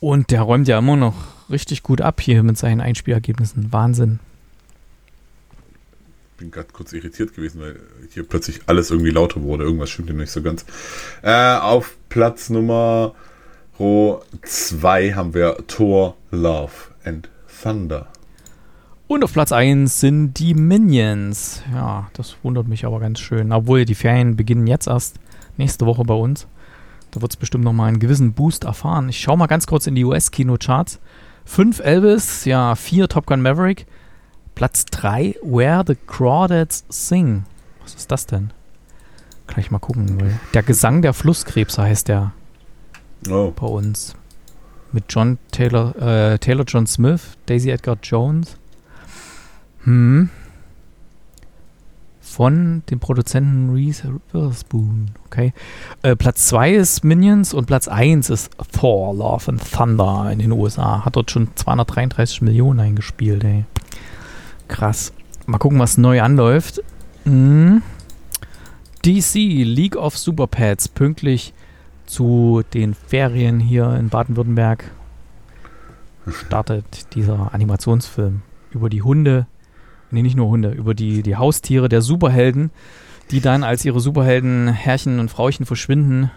Und 0.00 0.30
der 0.30 0.42
räumt 0.42 0.68
ja 0.68 0.78
immer 0.78 0.96
noch 0.96 1.14
richtig 1.48 1.82
gut 1.82 2.02
ab 2.02 2.20
hier 2.20 2.42
mit 2.42 2.58
seinen 2.58 2.82
Einspielergebnissen. 2.82 3.72
Wahnsinn. 3.72 4.18
Bin 6.36 6.50
gerade 6.50 6.68
kurz 6.72 6.92
irritiert 6.92 7.34
gewesen, 7.34 7.60
weil 7.60 7.80
hier 8.10 8.24
plötzlich 8.24 8.62
alles 8.66 8.90
irgendwie 8.90 9.10
lauter 9.10 9.42
wurde. 9.42 9.64
Irgendwas 9.64 9.90
stimmt 9.90 10.08
hier 10.08 10.18
nicht 10.18 10.30
so 10.30 10.42
ganz. 10.42 10.64
Äh, 11.22 11.56
auf 11.56 11.96
Platz 12.08 12.50
Nummer 12.50 13.14
2 13.78 15.12
haben 15.12 15.34
wir 15.34 15.56
Thor, 15.66 16.16
Love 16.30 16.72
and 17.04 17.28
Thunder. 17.62 18.08
Und 19.06 19.22
auf 19.22 19.32
Platz 19.32 19.52
1 19.52 20.00
sind 20.00 20.34
die 20.34 20.54
Minions. 20.54 21.62
Ja, 21.72 22.08
das 22.14 22.36
wundert 22.42 22.68
mich 22.68 22.86
aber 22.86 23.00
ganz 23.00 23.20
schön. 23.20 23.52
Obwohl 23.52 23.84
die 23.84 23.94
Ferien 23.94 24.36
beginnen 24.36 24.66
jetzt 24.66 24.86
erst 24.86 25.16
nächste 25.56 25.86
Woche 25.86 26.04
bei 26.04 26.14
uns. 26.14 26.46
Da 27.10 27.20
wird 27.20 27.32
es 27.32 27.36
bestimmt 27.36 27.64
nochmal 27.64 27.88
einen 27.88 28.00
gewissen 28.00 28.32
Boost 28.32 28.64
erfahren. 28.64 29.08
Ich 29.08 29.20
schaue 29.20 29.36
mal 29.36 29.46
ganz 29.46 29.66
kurz 29.66 29.86
in 29.86 29.94
die 29.94 30.04
US-Kino-Charts. 30.04 31.00
5 31.44 31.80
Elvis, 31.80 32.44
ja, 32.44 32.74
4 32.74 33.08
Top 33.08 33.26
Gun 33.26 33.42
Maverick. 33.42 33.86
Platz 34.54 34.84
3 34.86 35.36
Where 35.42 35.82
the 35.86 35.96
Crawdads 36.06 36.84
Sing. 36.88 37.44
Was 37.82 37.94
ist 37.94 38.10
das 38.10 38.26
denn? 38.26 38.52
Kann 39.46 39.60
ich 39.60 39.70
mal 39.70 39.78
gucken. 39.78 40.38
Der 40.54 40.62
Gesang 40.62 41.02
der 41.02 41.12
Flusskrebse 41.12 41.82
heißt 41.82 42.08
der 42.08 42.32
Oh, 43.28 43.52
bei 43.54 43.66
uns. 43.66 44.14
Mit 44.92 45.04
John 45.08 45.38
Taylor, 45.50 45.96
äh, 45.96 46.38
Taylor 46.38 46.64
John 46.66 46.86
Smith, 46.86 47.36
Daisy 47.46 47.70
Edgar 47.70 47.96
Jones. 48.02 48.56
Hm. 49.84 50.30
Von 52.20 52.82
dem 52.90 53.00
Produzenten 53.00 53.72
Reese 53.74 54.20
Witherspoon. 54.32 55.10
Okay. 55.26 55.52
Äh, 56.02 56.16
Platz 56.16 56.46
2 56.46 56.74
ist 56.74 57.04
Minions 57.04 57.54
und 57.54 57.66
Platz 57.66 57.86
1 57.86 58.30
ist 58.30 58.50
Thor, 58.72 59.14
Love 59.14 59.52
and 59.52 59.72
Thunder 59.72 60.30
in 60.32 60.38
den 60.38 60.52
USA. 60.52 61.04
Hat 61.04 61.16
dort 61.16 61.30
schon 61.30 61.48
233 61.54 62.42
Millionen 62.42 62.80
eingespielt, 62.80 63.44
ey. 63.44 63.64
Krass. 64.68 65.12
Mal 65.46 65.58
gucken, 65.58 65.78
was 65.78 65.98
neu 65.98 66.22
anläuft. 66.22 66.82
Hm. 67.24 67.82
DC, 69.04 69.34
League 69.64 69.96
of 69.96 70.16
Super 70.16 70.46
Pets, 70.46 70.88
pünktlich 70.88 71.52
zu 72.06 72.62
den 72.72 72.94
Ferien 72.94 73.60
hier 73.60 73.94
in 73.94 74.08
Baden-Württemberg 74.08 74.90
startet 76.30 77.14
dieser 77.14 77.52
Animationsfilm 77.52 78.42
über 78.70 78.88
die 78.88 79.02
Hunde, 79.02 79.46
nee, 80.10 80.22
nicht 80.22 80.36
nur 80.36 80.48
Hunde, 80.48 80.70
über 80.70 80.94
die, 80.94 81.22
die 81.22 81.36
Haustiere 81.36 81.88
der 81.88 82.02
Superhelden, 82.02 82.70
die 83.30 83.40
dann, 83.40 83.62
als 83.62 83.84
ihre 83.84 84.00
Superhelden 84.00 84.68
Herrchen 84.68 85.18
und 85.18 85.30
Frauchen 85.30 85.66
verschwinden, 85.66 86.30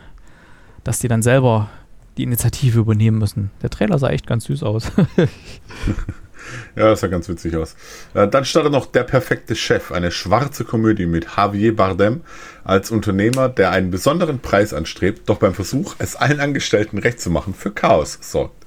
dass 0.83 0.99
die 0.99 1.07
dann 1.07 1.21
selber 1.21 1.69
die 2.17 2.23
Initiative 2.23 2.79
übernehmen 2.79 3.17
müssen. 3.17 3.51
Der 3.61 3.69
Trailer 3.69 3.99
sah 3.99 4.09
echt 4.09 4.27
ganz 4.27 4.45
süß 4.45 4.63
aus. 4.63 4.91
ja, 6.75 6.89
das 6.89 7.01
sah 7.01 7.07
ganz 7.07 7.27
witzig 7.29 7.55
aus. 7.55 7.75
Äh, 8.13 8.27
dann 8.27 8.45
startet 8.45 8.71
noch 8.71 8.85
Der 8.85 9.03
perfekte 9.03 9.55
Chef, 9.55 9.91
eine 9.91 10.11
schwarze 10.11 10.63
Komödie 10.63 11.05
mit 11.05 11.27
Javier 11.37 11.75
Bardem 11.75 12.21
als 12.63 12.91
Unternehmer, 12.91 13.49
der 13.49 13.71
einen 13.71 13.91
besonderen 13.91 14.39
Preis 14.39 14.73
anstrebt, 14.73 15.29
doch 15.29 15.37
beim 15.37 15.53
Versuch, 15.53 15.95
es 15.99 16.15
allen 16.15 16.39
Angestellten 16.39 16.97
recht 16.97 17.19
zu 17.19 17.29
machen, 17.29 17.53
für 17.53 17.71
Chaos 17.71 18.17
sorgt. 18.21 18.65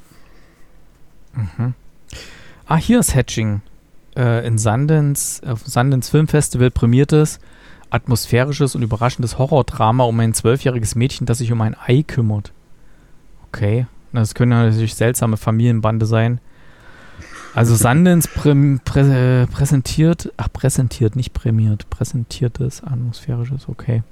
ah, 2.67 2.77
hier 2.77 3.01
ist 3.01 3.15
Hatching. 3.15 3.63
Äh, 4.17 4.47
in 4.47 4.59
Sundance, 4.59 5.41
auf 5.47 5.61
Sundance 5.65 6.11
Filmfestival 6.11 6.71
prämiertes, 6.71 7.39
atmosphärisches 7.91 8.75
und 8.75 8.83
überraschendes 8.83 9.39
Horrordrama 9.39 10.05
um 10.05 10.19
ein 10.21 10.35
zwölfjähriges 10.35 10.95
Mädchen, 10.95 11.27
das 11.27 11.39
sich 11.39 11.53
um 11.53 11.61
ein 11.61 11.77
Ei 11.87 12.03
kümmert. 12.03 12.53
Okay, 13.49 13.87
das 14.13 14.35
können 14.35 14.51
natürlich 14.51 14.95
seltsame 14.95 15.37
Familienbande 15.37 16.07
sein. 16.07 16.41
Also 17.55 17.75
Sundance 17.75 18.29
prä 18.29 18.55
prä 18.85 19.47
präsentiert, 19.51 20.33
ach 20.37 20.49
präsentiert, 20.53 21.17
nicht 21.17 21.33
prämiert, 21.33 21.91
präsentiertes 21.91 22.83
atmosphärisches, 22.85 23.69
okay. 23.69 24.03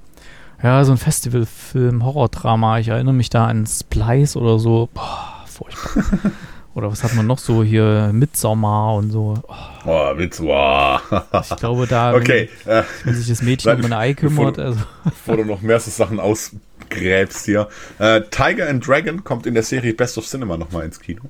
Ja, 0.63 0.85
so 0.85 0.91
ein 0.93 0.99
Festivalfilm, 0.99 2.05
Horrordrama, 2.05 2.81
ich 2.81 2.89
erinnere 2.89 3.15
mich 3.15 3.31
da 3.31 3.47
an 3.47 3.65
Splice 3.67 4.37
oder 4.37 4.59
so. 4.59 4.89
Boah, 4.93 5.45
furchtbar. 5.47 6.33
oder 6.75 6.91
was 6.91 7.05
hat 7.05 7.15
man 7.15 7.29
noch 7.29 7.39
so 7.39 7.63
hier, 7.63 8.11
Midsommar 8.13 8.97
und 8.97 9.13
so. 9.13 9.35
Oh, 9.47 9.55
Oh, 9.85 10.19
Witz, 10.19 10.41
wow. 10.41 11.01
ich 11.49 11.57
glaube, 11.57 11.87
da, 11.87 12.13
Okay, 12.17 12.51
äh, 12.67 12.83
wenn 13.05 13.15
sich 13.15 13.29
das 13.29 13.41
Mädchen 13.43 13.77
um 13.79 13.85
ein 13.85 13.93
Ei 13.93 14.15
kümmert, 14.15 14.59
also 14.59 14.81
bevor 15.05 15.37
du 15.37 15.45
noch 15.45 15.63
mehr 15.63 15.79
so 15.79 15.93
Sachen 15.93 16.19
ausgräbst 16.19 17.45
hier. 17.47 17.69
Äh, 18.01 18.23
Tiger 18.31 18.69
and 18.69 18.85
Dragon 18.87 19.23
kommt 19.23 19.47
in 19.47 19.55
der 19.55 19.63
Serie 19.63 19.95
Best 19.95 20.19
of 20.19 20.27
Cinema 20.27 20.57
nochmal 20.57 20.85
ins 20.85 20.99
Kino. 20.99 21.23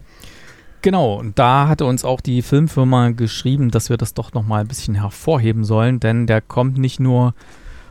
Genau, 0.80 1.14
und 1.14 1.38
da 1.38 1.66
hatte 1.66 1.86
uns 1.86 2.04
auch 2.04 2.20
die 2.20 2.42
Filmfirma 2.42 3.10
geschrieben, 3.10 3.70
dass 3.70 3.90
wir 3.90 3.96
das 3.96 4.14
doch 4.14 4.32
nochmal 4.32 4.60
ein 4.60 4.68
bisschen 4.68 4.94
hervorheben 4.94 5.64
sollen, 5.64 5.98
denn 5.98 6.26
der 6.26 6.40
kommt 6.40 6.78
nicht 6.78 7.00
nur 7.00 7.34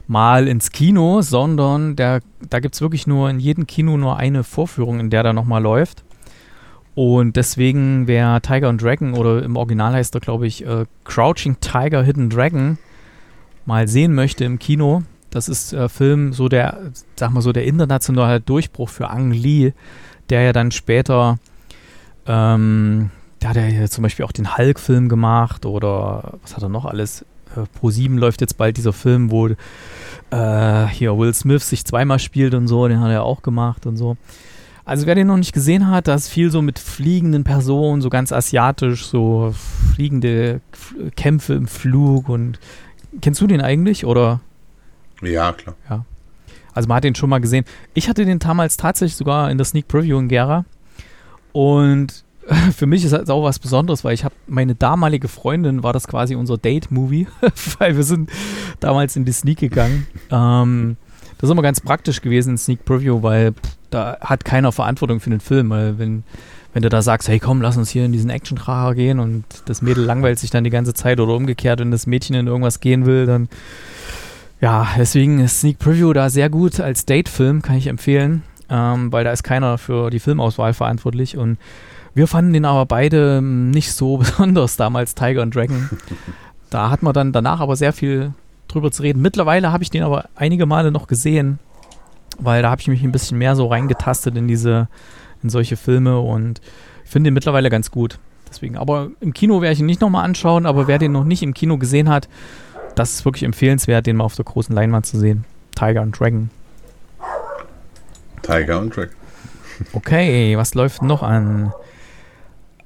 mal 0.08 0.48
ins 0.48 0.72
Kino, 0.72 1.22
sondern 1.22 1.98
der, 1.98 2.22
da 2.50 2.60
gibt 2.62 2.76
es 2.76 2.82
wirklich 2.82 3.06
nur 3.06 3.30
in 3.30 3.40
jedem 3.40 3.68
Kino 3.68 3.98
nur 3.98 4.16
eine 4.16 4.46
Vorführung, 4.46 5.02
in 5.02 5.10
der 5.10 5.24
der 5.24 5.34
nochmal 5.34 5.62
läuft. 5.62 6.06
Und 6.96 7.36
deswegen, 7.36 8.08
wer 8.08 8.42
Tiger 8.42 8.70
and 8.70 8.82
Dragon 8.82 9.14
oder 9.14 9.44
im 9.44 9.58
Original 9.58 9.94
heißt 9.94 10.16
er, 10.16 10.22
glaube 10.22 10.48
ich, 10.48 10.66
äh, 10.66 10.86
Crouching 11.04 11.58
Tiger, 11.60 12.02
Hidden 12.04 12.30
Dragon 12.30 12.78
mal 13.66 13.88
sehen 13.88 14.16
möchte 14.16 14.46
im 14.46 14.60
Kino, 14.60 15.04
das 15.30 15.50
ist 15.50 15.74
äh, 15.74 15.90
Film 15.90 16.34
so 16.34 16.48
der, 16.48 16.92
sag 17.16 17.32
mal 17.32 17.42
so, 17.42 17.52
der 17.52 17.66
internationale 17.66 18.40
Durchbruch 18.40 18.90
für 18.90 19.10
Ang 19.10 19.32
Lee, 19.32 19.74
der 20.30 20.42
ja 20.42 20.54
dann 20.54 20.72
später 20.72 21.38
ähm, 22.28 23.10
da 23.40 23.50
hat 23.50 23.58
er 23.58 23.70
ja 23.70 23.88
zum 23.88 24.04
Beispiel 24.04 24.26
auch 24.26 24.32
den 24.32 24.58
Hulk-Film 24.58 25.10
gemacht 25.10 25.66
oder 25.66 26.34
was 26.42 26.56
hat 26.56 26.64
er 26.64 26.70
noch 26.70 26.86
alles? 26.86 27.24
Äh, 27.56 27.66
Pro 27.80 27.90
7 27.90 28.18
läuft 28.18 28.42
jetzt 28.42 28.58
bald 28.58 28.78
dieser 28.78 28.94
Film, 28.94 29.32
wo 29.32 29.48
äh, 29.48 30.88
hier 30.88 31.18
Will 31.18 31.34
Smith 31.34 31.68
sich 31.70 31.86
zweimal 31.86 32.20
spielt 32.20 32.54
und 32.54 32.68
so, 32.68 32.88
den 32.88 33.00
hat 33.00 33.12
er 33.12 33.24
auch 33.24 33.42
gemacht 33.42 33.86
und 33.86 33.98
so. 33.98 34.18
Also 34.86 35.06
wer 35.06 35.16
den 35.16 35.28
noch 35.28 35.38
nicht 35.38 35.54
gesehen 35.54 35.90
hat, 35.90 36.08
da 36.08 36.16
ist 36.16 36.30
viel 36.30 36.50
so 36.50 36.62
mit 36.62 36.80
fliegenden 36.80 37.44
Personen, 37.44 38.02
so 38.02 38.10
ganz 38.10 38.32
asiatisch, 38.32 39.06
so 39.06 39.54
fliegende 39.94 40.62
Kämpfe 41.18 41.56
im 41.56 41.68
Flug 41.68 42.30
und 42.30 42.58
kennst 43.20 43.42
du 43.42 43.48
den 43.48 43.62
eigentlich 43.62 44.06
oder? 44.06 44.40
Ja, 45.22 45.52
klar. 45.52 45.76
Also 46.74 46.88
man 46.88 46.98
hat 46.98 47.04
den 47.04 47.16
schon 47.16 47.30
mal 47.30 47.40
gesehen. 47.40 47.66
Ich 47.96 48.08
hatte 48.08 48.24
den 48.24 48.40
damals 48.40 48.78
tatsächlich 48.78 49.16
sogar 49.16 49.52
in 49.52 49.58
der 49.58 49.66
Sneak 49.66 49.88
Preview 49.88 50.20
in 50.20 50.30
Gera. 50.30 50.64
Und 51.58 52.24
für 52.76 52.86
mich 52.86 53.04
ist 53.04 53.14
das 53.14 53.32
auch 53.32 53.42
was 53.42 53.58
Besonderes, 53.58 54.04
weil 54.04 54.14
ich 54.14 54.24
habe 54.24 54.36
meine 54.46 54.76
damalige 54.76 55.28
Freundin 55.28 55.82
war 55.82 55.92
das 55.92 56.08
quasi 56.08 56.36
unser 56.36 56.56
Date-Movie, 56.60 57.26
weil 57.80 57.96
wir 57.96 58.04
sind 58.04 58.30
damals 58.80 59.16
in 59.16 59.26
die 59.26 59.32
Sneak 59.32 59.58
gegangen. 59.60 60.06
Ähm, 60.30 60.98
das 61.38 61.48
ist 61.48 61.52
immer 61.52 61.62
ganz 61.62 61.80
praktisch 61.80 62.22
gewesen 62.22 62.52
in 62.52 62.58
Sneak 62.58 62.84
Preview, 62.84 63.24
weil 63.24 63.54
pff, 63.54 63.78
da 63.92 64.18
hat 64.20 64.44
keiner 64.44 64.74
Verantwortung 64.74 65.20
für 65.20 65.30
den 65.30 65.40
Film, 65.40 65.70
weil 65.70 65.98
wenn 65.98 66.24
wenn 66.74 66.84
du 66.84 66.90
da 66.90 67.02
sagst, 67.02 67.30
hey 67.30 67.40
komm, 67.40 67.62
lass 67.62 67.78
uns 67.78 67.90
hier 67.90 68.04
in 68.04 68.12
diesen 68.12 68.30
Action-Trager 68.30 68.94
gehen 68.94 69.20
und 69.20 69.46
das 69.66 69.82
Mädel 69.82 70.04
langweilt 70.04 70.38
sich 70.38 70.50
dann 70.50 70.66
die 70.66 70.70
ganze 70.70 70.94
Zeit 70.94 71.20
oder 71.20 71.34
umgekehrt, 71.34 71.80
wenn 71.80 71.92
das 71.92 72.08
Mädchen 72.08 72.36
in 72.36 72.48
irgendwas 72.48 72.82
gehen 72.82 73.06
will, 73.06 73.26
dann 73.26 73.48
ja, 74.60 74.88
deswegen 74.98 75.40
ist 75.40 75.62
Sneak 75.62 75.80
Preview 75.80 76.12
da 76.12 76.30
sehr 76.30 76.50
gut 76.50 76.80
als 76.80 77.06
Date-Film, 77.06 77.62
kann 77.62 77.78
ich 77.78 77.88
empfehlen, 77.88 78.44
ähm, 78.70 79.12
weil 79.12 79.24
da 79.24 79.32
ist 79.32 79.44
keiner 79.44 79.78
für 79.78 80.10
die 80.10 80.20
Filmauswahl 80.20 80.74
verantwortlich 80.74 81.38
und 81.38 81.58
wir 82.14 82.28
fanden 82.28 82.54
den 82.54 82.66
aber 82.66 82.86
beide 82.86 83.38
ähm, 83.38 83.72
nicht 83.72 83.94
so 83.94 84.18
besonders 84.18 84.76
damals, 84.76 85.16
Tiger 85.16 85.42
und 85.42 85.56
Dragon. 85.56 85.90
Da 86.70 86.90
hat 86.90 87.02
man 87.02 87.14
dann 87.14 87.32
danach 87.32 87.62
aber 87.62 87.78
sehr 87.78 87.94
viel 87.94 88.34
drüber 88.68 88.92
zu 88.92 89.02
reden. 89.02 89.22
Mittlerweile 89.22 89.72
habe 89.72 89.84
ich 89.84 89.90
den 89.90 90.04
aber 90.04 90.26
einige 90.36 90.66
Male 90.66 90.92
noch 90.92 91.08
gesehen 91.08 91.60
weil 92.40 92.62
da 92.62 92.70
habe 92.70 92.82
ich 92.82 92.88
mich 92.88 93.04
ein 93.04 93.12
bisschen 93.12 93.38
mehr 93.38 93.56
so 93.56 93.68
reingetastet 93.68 94.36
in 94.36 94.48
diese, 94.48 94.88
in 95.44 95.50
solche 95.50 95.78
Filme 95.78 96.20
und 96.20 96.62
finde 97.04 97.30
ihn 97.30 97.34
mittlerweile 97.34 97.70
ganz 97.70 97.92
gut. 97.92 98.20
Deswegen, 98.50 98.78
aber 98.78 99.10
im 99.20 99.34
Kino 99.34 99.62
werde 99.62 99.74
ich 99.74 99.80
ihn 99.80 99.86
nicht 99.86 100.02
nochmal 100.02 100.24
anschauen, 100.24 100.66
aber 100.66 100.88
wer 100.88 101.00
den 101.00 101.12
noch 101.12 101.26
nicht 101.26 101.44
im 101.44 101.54
Kino 101.54 101.78
gesehen 101.78 102.10
hat, 102.10 102.30
das 102.96 103.14
ist 103.14 103.26
wirklich 103.26 103.44
empfehlenswert, 103.44 104.06
den 104.06 104.16
mal 104.16 104.24
auf 104.24 104.36
der 104.36 104.46
großen 104.46 104.74
Leinwand 104.74 105.06
zu 105.06 105.20
sehen. 105.20 105.44
Tiger 105.76 106.02
und 106.02 106.18
Dragon. 106.18 106.50
Tiger 108.48 108.80
und 108.80 108.96
Dragon. 108.96 109.16
Okay, 109.94 110.58
was 110.58 110.74
läuft 110.74 111.02
noch 111.02 111.22
an? 111.22 111.74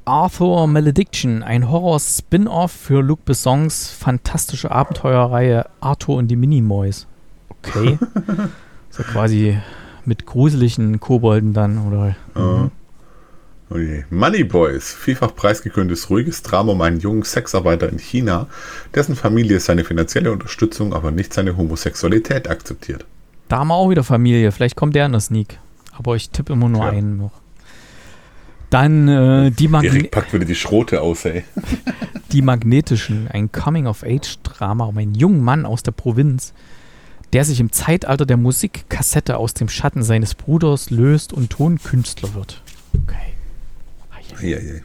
Arthur 0.03 0.67
Malediction, 0.67 1.43
ein 1.43 1.69
Horror-Spin-Off 1.69 2.71
für 2.71 3.01
Luc 3.01 3.23
Bessons 3.23 3.89
fantastische 3.89 4.71
Abenteuerreihe 4.71 5.67
Arthur 5.79 6.17
und 6.17 6.27
die 6.27 6.35
Minimoys. 6.35 7.07
Okay. 7.49 7.97
so 8.89 9.03
quasi 9.03 9.57
mit 10.05 10.25
gruseligen 10.25 10.99
Kobolden 10.99 11.53
dann, 11.53 11.87
oder? 11.87 12.15
Mhm. 12.35 12.71
Oh 13.69 13.77
je. 13.77 14.03
Money 14.09 14.43
Boys, 14.43 14.91
vielfach 14.93 15.33
preisgekröntes 15.33 16.09
ruhiges 16.09 16.41
Drama 16.41 16.73
um 16.73 16.81
einen 16.81 16.99
jungen 16.99 17.23
Sexarbeiter 17.23 17.87
in 17.87 17.99
China, 17.99 18.47
dessen 18.93 19.15
Familie 19.15 19.61
seine 19.61 19.85
finanzielle 19.85 20.31
Unterstützung, 20.31 20.93
aber 20.93 21.11
nicht 21.11 21.33
seine 21.33 21.55
Homosexualität 21.55 22.49
akzeptiert. 22.49 23.05
Da 23.51 23.59
haben 23.59 23.67
wir 23.67 23.75
auch 23.75 23.89
wieder 23.89 24.05
Familie. 24.05 24.49
Vielleicht 24.53 24.77
kommt 24.77 24.95
der 24.95 25.07
in 25.07 25.11
der 25.11 25.19
Sneak. 25.19 25.59
Aber 25.91 26.15
ich 26.15 26.29
tippe 26.29 26.53
immer 26.53 26.69
nur 26.69 26.85
ja. 26.85 26.91
einen 26.91 27.17
noch. 27.17 27.33
Dann 28.69 29.09
äh, 29.09 29.51
die 29.51 29.67
Magne 29.67 29.89
Erik 29.89 30.11
packt 30.11 30.31
wieder 30.31 30.45
die 30.45 30.55
Schrote 30.55 31.01
aus, 31.01 31.25
ey. 31.25 31.43
die 32.31 32.41
Magnetischen, 32.41 33.27
ein 33.27 33.51
Coming-of-Age-Drama 33.51 34.85
um 34.85 34.97
einen 34.97 35.15
jungen 35.15 35.43
Mann 35.43 35.65
aus 35.65 35.83
der 35.83 35.91
Provinz, 35.91 36.53
der 37.33 37.43
sich 37.43 37.59
im 37.59 37.73
Zeitalter 37.73 38.25
der 38.25 38.37
Musikkassette 38.37 39.35
aus 39.35 39.53
dem 39.53 39.67
Schatten 39.67 40.01
seines 40.01 40.33
Bruders 40.33 40.89
löst 40.89 41.33
und 41.33 41.49
Tonkünstler 41.49 42.33
wird. 42.33 42.61
Okay. 43.03 44.47
Ja, 44.49 44.59
ja. 44.59 44.79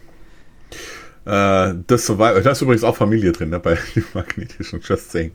Äh, 1.27 1.75
The 1.89 1.99
Survivor, 1.99 2.41
da 2.41 2.53
ist 2.53 2.63
übrigens 2.63 2.85
auch 2.85 2.97
Familie 2.97 3.33
drin, 3.33 3.51
ne, 3.51 3.59
bei 3.59 3.77
den 3.97 4.05
magnetischen 4.15 4.81
Just 4.81 5.11
Saying. 5.11 5.33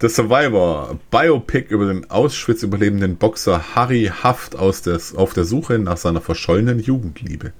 The 0.00 0.08
Survivor, 0.08 0.98
Biopic 1.10 1.68
über 1.70 1.86
den 1.86 2.10
Auschwitz 2.10 2.62
überlebenden 2.62 3.16
Boxer 3.16 3.74
Harry 3.74 4.12
Haft 4.22 4.54
aus 4.54 4.82
des, 4.82 5.14
auf 5.14 5.32
der 5.32 5.44
Suche 5.44 5.78
nach 5.78 5.96
seiner 5.96 6.20
verschollenen 6.20 6.78
Jugendliebe. 6.78 7.52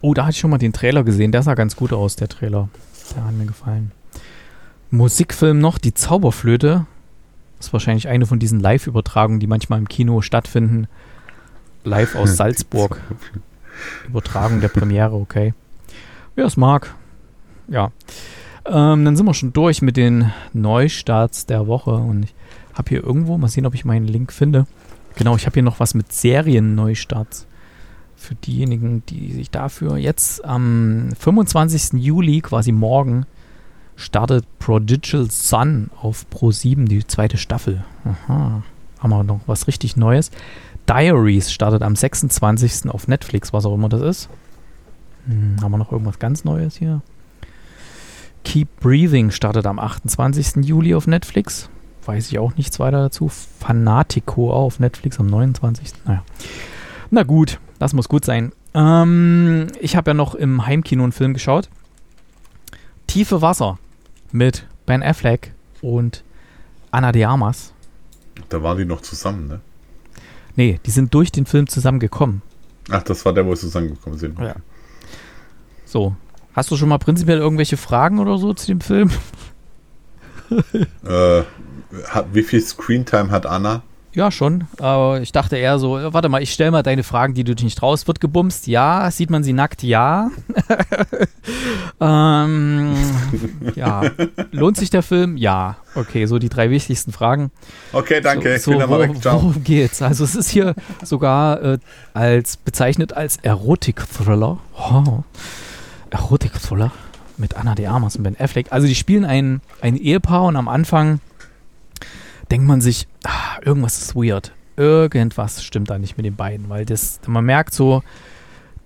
Oh, 0.00 0.12
da 0.12 0.24
hatte 0.24 0.32
ich 0.32 0.38
schon 0.40 0.50
mal 0.50 0.58
den 0.58 0.72
Trailer 0.72 1.04
gesehen, 1.04 1.30
der 1.30 1.44
sah 1.44 1.54
ganz 1.54 1.76
gut 1.76 1.92
aus, 1.92 2.16
der 2.16 2.28
Trailer. 2.28 2.68
Der 3.14 3.24
hat 3.24 3.34
mir 3.34 3.46
gefallen. 3.46 3.92
Musikfilm 4.90 5.60
noch, 5.60 5.78
Die 5.78 5.94
Zauberflöte. 5.94 6.86
Das 7.58 7.68
ist 7.68 7.72
wahrscheinlich 7.72 8.08
eine 8.08 8.26
von 8.26 8.40
diesen 8.40 8.58
Live-Übertragungen, 8.58 9.38
die 9.38 9.46
manchmal 9.46 9.78
im 9.78 9.88
Kino 9.88 10.20
stattfinden. 10.20 10.88
Live 11.84 12.16
aus 12.16 12.36
Salzburg. 12.36 13.00
Übertragung 14.08 14.60
der 14.60 14.68
Premiere, 14.68 15.14
okay. 15.14 15.54
Wer 16.34 16.46
es 16.46 16.56
mag. 16.56 16.94
Ja. 17.68 17.90
Ähm, 18.66 19.04
dann 19.04 19.16
sind 19.16 19.26
wir 19.26 19.34
schon 19.34 19.52
durch 19.52 19.82
mit 19.82 19.96
den 19.96 20.32
Neustarts 20.52 21.46
der 21.46 21.66
Woche 21.66 21.92
und 21.92 22.24
ich 22.24 22.34
habe 22.74 22.88
hier 22.88 23.04
irgendwo, 23.04 23.36
mal 23.38 23.48
sehen, 23.48 23.66
ob 23.66 23.74
ich 23.74 23.84
meinen 23.84 24.06
Link 24.06 24.32
finde. 24.32 24.66
Genau, 25.16 25.36
ich 25.36 25.46
habe 25.46 25.54
hier 25.54 25.62
noch 25.62 25.80
was 25.80 25.94
mit 25.94 26.12
Serien-Neustarts. 26.12 27.46
Für 28.16 28.34
diejenigen, 28.34 29.04
die 29.06 29.32
sich 29.32 29.50
dafür 29.50 29.96
jetzt 29.96 30.44
am 30.44 31.10
25. 31.18 32.02
Juli, 32.02 32.40
quasi 32.40 32.72
morgen, 32.72 33.26
startet 33.96 34.46
Prodigal 34.58 35.30
Sun 35.30 35.90
auf 36.00 36.28
Pro 36.30 36.50
7, 36.50 36.86
die 36.86 37.06
zweite 37.06 37.36
Staffel. 37.36 37.84
Aha. 38.04 38.62
Haben 38.98 39.10
wir 39.10 39.24
noch 39.24 39.40
was 39.46 39.66
richtig 39.66 39.96
Neues. 39.96 40.30
Diaries 40.88 41.52
startet 41.52 41.82
am 41.82 41.94
26. 41.96 42.90
auf 42.90 43.08
Netflix, 43.08 43.52
was 43.52 43.66
auch 43.66 43.74
immer 43.74 43.88
das 43.88 44.00
ist. 44.00 44.28
Hm, 45.26 45.56
haben 45.62 45.72
wir 45.72 45.78
noch 45.78 45.92
irgendwas 45.92 46.18
ganz 46.18 46.44
Neues 46.44 46.76
hier? 46.76 47.02
Keep 48.44 48.80
Breathing 48.80 49.30
startet 49.30 49.66
am 49.66 49.78
28. 49.78 50.64
Juli 50.64 50.94
auf 50.94 51.06
Netflix. 51.06 51.68
Weiß 52.04 52.30
ich 52.30 52.38
auch 52.38 52.56
nichts 52.56 52.78
weiter 52.78 52.98
dazu. 52.98 53.28
Fanatico 53.28 54.52
auf 54.52 54.78
Netflix 54.78 55.18
am 55.18 55.26
29. 55.26 55.92
Naja. 56.04 56.22
Na 57.10 57.22
gut, 57.22 57.58
das 57.78 57.94
muss 57.94 58.08
gut 58.08 58.24
sein. 58.24 58.52
Ähm, 58.74 59.68
ich 59.80 59.96
habe 59.96 60.10
ja 60.10 60.14
noch 60.14 60.34
im 60.34 60.66
Heimkino 60.66 61.02
einen 61.02 61.12
Film 61.12 61.32
geschaut. 61.32 61.68
Tiefe 63.06 63.40
Wasser 63.40 63.78
mit 64.32 64.66
Ben 64.86 65.02
Affleck 65.02 65.52
und 65.80 66.24
Anna 66.90 67.12
de 67.12 67.24
Armas. 67.24 67.72
Da 68.48 68.62
waren 68.62 68.78
die 68.78 68.84
noch 68.84 69.00
zusammen, 69.00 69.48
ne? 69.48 69.60
Nee, 70.56 70.80
die 70.84 70.90
sind 70.90 71.12
durch 71.14 71.32
den 71.32 71.46
Film 71.46 71.68
zusammengekommen. 71.68 72.42
Ach, 72.90 73.02
das 73.02 73.24
war 73.24 73.32
der, 73.32 73.46
wo 73.46 73.54
sie 73.54 73.62
zusammengekommen 73.62 74.18
sind. 74.18 74.38
Ja. 74.38 74.56
So. 75.84 76.14
Hast 76.54 76.70
du 76.70 76.76
schon 76.76 76.88
mal 76.88 76.98
prinzipiell 76.98 77.38
irgendwelche 77.38 77.76
Fragen 77.76 78.18
oder 78.18 78.38
so 78.38 78.54
zu 78.54 78.66
dem 78.66 78.80
Film? 78.80 79.10
äh, 81.04 81.42
wie 82.32 82.42
viel 82.42 82.60
Screentime 82.60 83.30
hat 83.30 83.46
Anna? 83.46 83.82
Ja, 84.14 84.30
schon. 84.30 84.68
Aber 84.78 85.20
ich 85.20 85.32
dachte 85.32 85.56
eher 85.56 85.80
so, 85.80 85.98
warte 86.12 86.28
mal, 86.28 86.40
ich 86.40 86.52
stelle 86.52 86.70
mal 86.70 86.84
deine 86.84 87.02
Fragen, 87.02 87.34
die 87.34 87.42
du 87.42 87.56
dich 87.56 87.64
nicht 87.64 87.78
traust. 87.78 88.06
Wird 88.06 88.20
gebumst? 88.20 88.68
Ja. 88.68 89.10
Sieht 89.10 89.28
man 89.28 89.42
sie 89.42 89.52
nackt? 89.52 89.82
Ja. 89.82 90.30
ähm, 92.00 92.94
ja. 93.74 94.02
Lohnt 94.52 94.76
sich 94.76 94.90
der 94.90 95.02
Film? 95.02 95.36
Ja. 95.36 95.78
Okay, 95.96 96.26
so 96.26 96.38
die 96.38 96.48
drei 96.48 96.70
wichtigsten 96.70 97.10
Fragen. 97.10 97.50
Okay, 97.92 98.20
danke. 98.20 98.56
So, 98.60 98.78
so, 98.80 98.88
wo, 98.88 99.00
weg, 99.00 99.10
worum 99.20 99.64
geht's? 99.64 100.00
Also 100.00 100.22
es 100.22 100.36
ist 100.36 100.50
hier 100.50 100.76
sogar 101.02 101.60
äh, 101.62 101.78
als 102.12 102.56
bezeichnet 102.56 103.14
als 103.14 103.38
Erotik-Thriller. 103.38 104.58
Oh. 104.78 105.24
Erotik-Thriller 106.14 106.92
mit 107.36 107.56
Anna 107.56 107.74
de 107.74 107.86
Armas 107.86 108.16
und 108.16 108.22
Ben 108.22 108.36
Affleck. 108.38 108.68
Also 108.70 108.86
die 108.86 108.94
spielen 108.94 109.24
ein, 109.24 109.60
ein 109.80 109.96
Ehepaar 109.96 110.44
und 110.44 110.56
am 110.56 110.68
Anfang 110.68 111.20
denkt 112.50 112.66
man 112.66 112.80
sich, 112.80 113.08
ah, 113.24 113.58
irgendwas 113.64 113.98
ist 113.98 114.14
weird. 114.14 114.52
Irgendwas 114.76 115.62
stimmt 115.62 115.90
da 115.90 115.98
nicht 115.98 116.16
mit 116.16 116.24
den 116.24 116.36
beiden, 116.36 116.68
weil 116.68 116.84
das, 116.84 117.20
man 117.26 117.44
merkt 117.44 117.74
so 117.74 118.02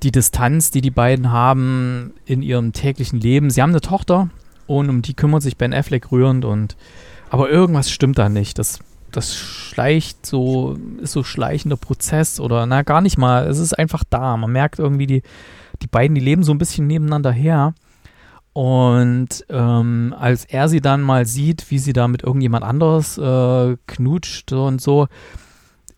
die 0.03 0.13
Distanz, 0.13 0.71
die 0.71 0.81
die 0.81 0.91
beiden 0.91 1.31
haben 1.31 2.15
in 2.25 2.43
ihrem 2.43 2.73
täglichen 2.73 3.21
Leben. 3.21 3.51
Sie 3.51 3.61
haben 3.61 3.71
eine 3.71 3.81
Tochter 3.81 4.31
und 4.67 4.89
um 4.89 5.03
die 5.03 5.15
kümmert 5.15 5.43
sich 5.43 5.57
Ben 5.57 5.75
Affleck 5.75 6.11
rührend 6.11 6.45
und 6.45 6.77
aber 7.31 7.51
irgendwas 7.51 7.91
stimmt 7.91 8.19
da 8.19 8.29
nicht. 8.29 8.59
Das, 8.59 8.79
das 9.13 9.35
schleicht 9.35 10.25
so, 10.25 10.79
ist 11.03 11.13
so 11.13 11.25
schleichender 11.25 11.77
Prozess 11.77 12.41
oder 12.41 12.65
na 12.65 12.83
gar 12.83 13.03
nicht 13.03 13.19
mal. 13.19 13.47
Es 13.47 13.59
ist 13.59 13.79
einfach 13.79 14.05
da. 14.09 14.37
Man 14.37 14.53
merkt 14.53 14.79
irgendwie 14.79 15.07
die, 15.07 15.23
die 15.83 15.87
beiden, 15.87 16.15
die 16.15 16.21
leben 16.21 16.43
so 16.43 16.53
ein 16.53 16.59
bisschen 16.59 16.87
nebeneinander 16.87 17.33
her. 17.33 17.75
Und 18.53 19.45
ähm, 19.51 20.15
als 20.19 20.45
er 20.45 20.69
sie 20.69 20.81
dann 20.81 21.01
mal 21.03 21.27
sieht, 21.27 21.71
wie 21.71 21.79
sie 21.79 21.93
da 21.93 22.09
mit 22.09 22.25
irgendjemand 22.25 22.65
anderes 22.65 23.17
äh, 23.17 23.77
knutscht 23.87 24.53
und 24.53 24.81
so, 24.81 25.07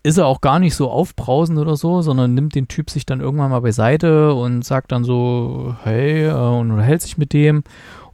ist 0.03 0.17
er 0.17 0.25
auch 0.25 0.41
gar 0.41 0.59
nicht 0.59 0.75
so 0.75 0.89
aufbrausend 0.89 1.59
oder 1.59 1.75
so, 1.75 2.01
sondern 2.01 2.33
nimmt 2.33 2.55
den 2.55 2.67
Typ 2.67 2.89
sich 2.89 3.05
dann 3.05 3.19
irgendwann 3.19 3.51
mal 3.51 3.61
beiseite 3.61 4.33
und 4.33 4.63
sagt 4.63 4.91
dann 4.91 5.03
so, 5.03 5.75
hey, 5.83 6.25
äh, 6.25 6.33
und 6.33 6.71
unterhält 6.71 7.01
sich 7.01 7.17
mit 7.17 7.33
dem. 7.33 7.63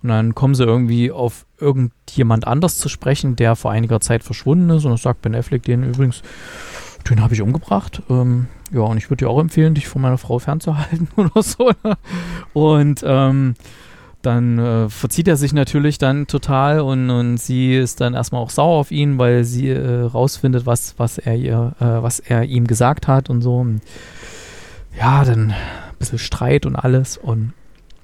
Und 0.04 0.10
dann 0.10 0.36
kommen 0.36 0.54
sie 0.54 0.64
irgendwie 0.64 1.12
auf 1.12 1.46
irgendjemand 1.60 2.46
anders 2.46 2.78
zu 2.78 2.88
sprechen, 2.88 3.36
der 3.36 3.56
vor 3.56 3.72
einiger 3.72 4.00
Zeit 4.00 4.24
verschwunden 4.24 4.70
ist. 4.70 4.86
Und 4.86 4.92
das 4.92 5.02
sagt 5.02 5.22
Ben 5.22 5.36
Affleck 5.36 5.64
den 5.64 5.84
übrigens, 5.84 6.22
den 7.10 7.22
habe 7.22 7.34
ich 7.34 7.42
umgebracht. 7.42 8.02
Ähm, 8.10 8.48
ja, 8.72 8.82
und 8.82 8.98
ich 8.98 9.10
würde 9.10 9.26
dir 9.26 9.30
auch 9.30 9.40
empfehlen, 9.40 9.74
dich 9.74 9.88
von 9.88 10.02
meiner 10.02 10.18
Frau 10.18 10.40
fernzuhalten 10.40 11.08
oder 11.16 11.42
so. 11.42 11.72
Ne? 11.84 11.98
Und 12.54 13.04
ähm, 13.06 13.56
dann 14.22 14.60
äh, 14.60 14.90
verzieht 14.90 15.28
er 15.28 15.38
sich 15.38 15.54
natürlich 15.54 16.00
dann 16.00 16.28
total 16.28 16.82
und, 16.82 17.10
und 17.10 17.38
sie 17.38 17.76
ist 17.76 18.02
dann 18.02 18.14
erstmal 18.14 18.42
auch 18.42 18.50
sauer 18.50 18.80
auf 18.80 18.92
ihn, 18.92 19.18
weil 19.18 19.44
sie 19.44 19.70
äh, 19.70 20.02
rausfindet, 20.02 20.66
was, 20.66 20.96
was, 20.98 21.18
er 21.18 21.36
ihr, 21.36 21.76
äh, 21.80 21.86
was 21.86 22.20
er 22.20 22.44
ihm 22.44 22.68
gesagt 22.68 23.08
hat 23.08 23.30
und 23.30 23.42
so. 23.42 23.58
Und 23.60 23.82
ja, 24.98 25.24
dann 25.24 25.52
ein 25.52 25.56
bisschen 26.00 26.20
Streit 26.20 26.66
und 26.66 26.76
alles. 26.76 27.18
Und 27.18 27.54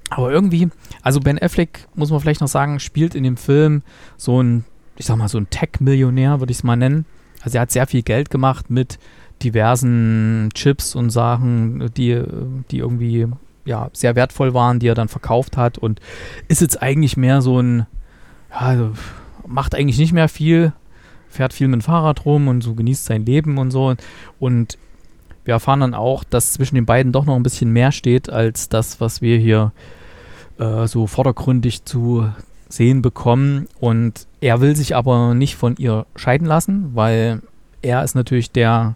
aber 0.09 0.31
irgendwie, 0.31 0.69
also 1.01 1.19
Ben 1.19 1.41
Affleck, 1.41 1.87
muss 1.95 2.11
man 2.11 2.19
vielleicht 2.19 2.41
noch 2.41 2.47
sagen, 2.47 2.79
spielt 2.79 3.15
in 3.15 3.23
dem 3.23 3.35
Film 3.37 3.81
so 4.15 4.41
ein, 4.41 4.63
ich 4.95 5.07
sag 5.07 5.17
mal, 5.17 5.27
so 5.27 5.39
ein 5.39 5.49
Tech-Millionär, 5.49 6.39
würde 6.39 6.51
ich 6.51 6.59
es 6.59 6.63
mal 6.63 6.75
nennen. 6.75 7.05
Also 7.41 7.57
er 7.57 7.61
hat 7.61 7.71
sehr 7.71 7.87
viel 7.87 8.03
Geld 8.03 8.29
gemacht 8.29 8.69
mit 8.69 8.99
diversen 9.41 10.49
Chips 10.53 10.95
und 10.95 11.09
Sachen, 11.09 11.91
die, 11.95 12.21
die 12.71 12.77
irgendwie 12.77 13.27
ja, 13.65 13.89
sehr 13.93 14.15
wertvoll 14.15 14.53
waren, 14.53 14.79
die 14.79 14.87
er 14.87 14.95
dann 14.95 15.07
verkauft 15.07 15.57
hat 15.57 15.77
und 15.77 15.99
ist 16.47 16.61
jetzt 16.61 16.81
eigentlich 16.81 17.17
mehr 17.17 17.41
so 17.41 17.59
ein, 17.59 17.85
ja, 18.51 18.57
also 18.57 18.91
macht 19.47 19.75
eigentlich 19.75 19.97
nicht 19.97 20.13
mehr 20.13 20.29
viel, 20.29 20.73
fährt 21.29 21.53
viel 21.53 21.67
mit 21.67 21.81
dem 21.81 21.83
Fahrrad 21.83 22.25
rum 22.25 22.47
und 22.47 22.61
so 22.61 22.73
genießt 22.75 23.05
sein 23.05 23.25
Leben 23.25 23.57
und 23.57 23.71
so. 23.71 23.95
Und 24.39 24.77
wir 25.45 25.55
erfahren 25.55 25.81
dann 25.81 25.93
auch, 25.93 26.23
dass 26.23 26.53
zwischen 26.53 26.75
den 26.75 26.85
beiden 26.85 27.11
doch 27.11 27.25
noch 27.25 27.35
ein 27.35 27.43
bisschen 27.43 27.71
mehr 27.71 27.91
steht, 27.91 28.29
als 28.29 28.69
das, 28.69 29.01
was 29.01 29.21
wir 29.21 29.37
hier 29.37 29.71
äh, 30.57 30.87
so 30.87 31.07
vordergründig 31.07 31.85
zu 31.85 32.29
sehen 32.69 33.01
bekommen. 33.01 33.67
Und 33.79 34.27
er 34.41 34.61
will 34.61 34.75
sich 34.75 34.95
aber 34.95 35.33
nicht 35.33 35.55
von 35.55 35.75
ihr 35.77 36.05
scheiden 36.15 36.47
lassen, 36.47 36.91
weil 36.93 37.41
er 37.81 38.03
ist 38.03 38.15
natürlich 38.15 38.51
der, 38.51 38.95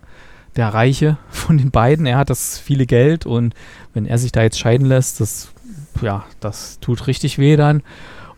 der 0.57 0.73
Reiche 0.73 1.17
von 1.29 1.57
den 1.57 1.71
beiden. 1.71 2.05
Er 2.05 2.17
hat 2.17 2.29
das 2.29 2.57
viele 2.59 2.85
Geld 2.85 3.25
und 3.25 3.53
wenn 3.93 4.05
er 4.05 4.17
sich 4.17 4.31
da 4.31 4.41
jetzt 4.41 4.59
scheiden 4.59 4.87
lässt, 4.87 5.21
das, 5.21 5.51
ja, 6.01 6.25
das 6.39 6.79
tut 6.79 7.07
richtig 7.07 7.39
weh 7.39 7.55
dann. 7.55 7.83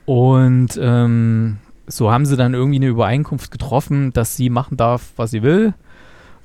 Und 0.05 0.79
ähm, 0.81 1.57
so 1.87 2.11
haben 2.11 2.25
sie 2.25 2.37
dann 2.37 2.53
irgendwie 2.53 2.77
eine 2.77 2.87
Übereinkunft 2.87 3.51
getroffen, 3.51 4.13
dass 4.13 4.35
sie 4.35 4.49
machen 4.49 4.77
darf, 4.77 5.11
was 5.15 5.31
sie 5.31 5.43
will, 5.43 5.73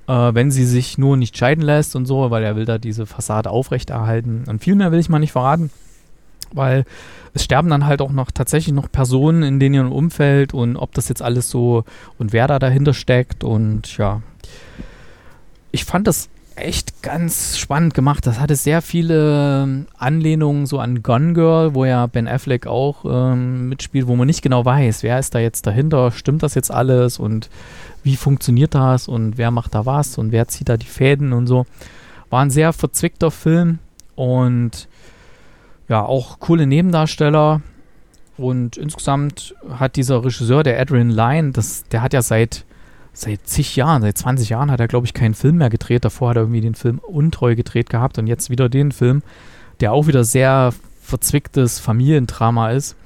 äh, 0.06 0.34
wenn 0.34 0.50
sie 0.50 0.64
sich 0.64 0.98
nur 0.98 1.16
nicht 1.16 1.36
scheiden 1.36 1.62
lässt 1.62 1.96
und 1.96 2.06
so, 2.06 2.30
weil 2.30 2.42
er 2.42 2.56
will 2.56 2.64
da 2.64 2.78
diese 2.78 3.06
Fassade 3.06 3.50
aufrechterhalten. 3.50 4.44
Und 4.48 4.62
viel 4.62 4.74
mehr 4.74 4.92
will 4.92 4.98
ich 4.98 5.08
mal 5.08 5.18
nicht 5.18 5.32
verraten, 5.32 5.70
weil 6.52 6.84
es 7.34 7.44
sterben 7.44 7.68
dann 7.68 7.86
halt 7.86 8.00
auch 8.00 8.12
noch 8.12 8.30
tatsächlich 8.30 8.74
noch 8.74 8.90
Personen 8.90 9.42
in 9.42 9.60
denen 9.60 9.74
ihrem 9.74 9.92
Umfeld 9.92 10.54
und 10.54 10.76
ob 10.76 10.92
das 10.94 11.08
jetzt 11.08 11.22
alles 11.22 11.50
so 11.50 11.84
und 12.18 12.32
wer 12.32 12.46
da 12.46 12.58
dahinter 12.58 12.94
steckt 12.94 13.44
und 13.44 13.96
ja. 13.98 14.22
Ich 15.74 15.84
fand 15.84 16.06
das 16.06 16.28
echt 16.54 17.02
ganz 17.02 17.58
spannend 17.58 17.94
gemacht. 17.94 18.24
Das 18.28 18.38
hatte 18.38 18.54
sehr 18.54 18.80
viele 18.80 19.64
ähm, 19.64 19.86
Anlehnungen 19.98 20.66
so 20.66 20.78
an 20.78 21.02
Gone 21.02 21.32
Girl, 21.32 21.74
wo 21.74 21.84
ja 21.84 22.06
Ben 22.06 22.28
Affleck 22.28 22.68
auch 22.68 23.04
ähm, 23.04 23.68
mitspielt, 23.70 24.06
wo 24.06 24.14
man 24.14 24.28
nicht 24.28 24.40
genau 24.40 24.64
weiß, 24.64 25.02
wer 25.02 25.18
ist 25.18 25.34
da 25.34 25.40
jetzt 25.40 25.66
dahinter, 25.66 26.12
stimmt 26.12 26.44
das 26.44 26.54
jetzt 26.54 26.70
alles 26.70 27.18
und 27.18 27.50
wie 28.04 28.14
funktioniert 28.14 28.76
das 28.76 29.08
und 29.08 29.36
wer 29.36 29.50
macht 29.50 29.74
da 29.74 29.84
was 29.84 30.16
und 30.16 30.30
wer 30.30 30.46
zieht 30.46 30.68
da 30.68 30.76
die 30.76 30.86
Fäden 30.86 31.32
und 31.32 31.48
so. 31.48 31.66
War 32.30 32.42
ein 32.42 32.50
sehr 32.50 32.72
verzwickter 32.72 33.32
Film 33.32 33.80
und 34.14 34.86
ja, 35.88 36.04
auch 36.04 36.38
coole 36.38 36.68
Nebendarsteller. 36.68 37.62
Und 38.36 38.76
insgesamt 38.76 39.56
hat 39.70 39.96
dieser 39.96 40.24
Regisseur, 40.24 40.62
der 40.62 40.80
Adrian 40.80 41.10
Lyne, 41.10 41.50
das, 41.50 41.82
der 41.88 42.00
hat 42.00 42.12
ja 42.12 42.22
seit 42.22 42.64
seit 43.14 43.46
zig 43.46 43.76
Jahren, 43.76 44.02
seit 44.02 44.18
20 44.18 44.50
Jahren 44.50 44.70
hat 44.70 44.80
er, 44.80 44.88
glaube 44.88 45.06
ich, 45.06 45.14
keinen 45.14 45.34
Film 45.34 45.56
mehr 45.56 45.70
gedreht. 45.70 46.04
Davor 46.04 46.30
hat 46.30 46.36
er 46.36 46.42
irgendwie 46.42 46.60
den 46.60 46.74
Film 46.74 46.98
Untreu 46.98 47.54
gedreht 47.54 47.88
gehabt 47.88 48.18
und 48.18 48.26
jetzt 48.26 48.50
wieder 48.50 48.68
den 48.68 48.92
Film, 48.92 49.22
der 49.80 49.92
auch 49.92 50.06
wieder 50.06 50.24
sehr 50.24 50.72
verzwicktes 51.00 51.78
Familiendrama 51.78 52.70
ist. 52.72 52.96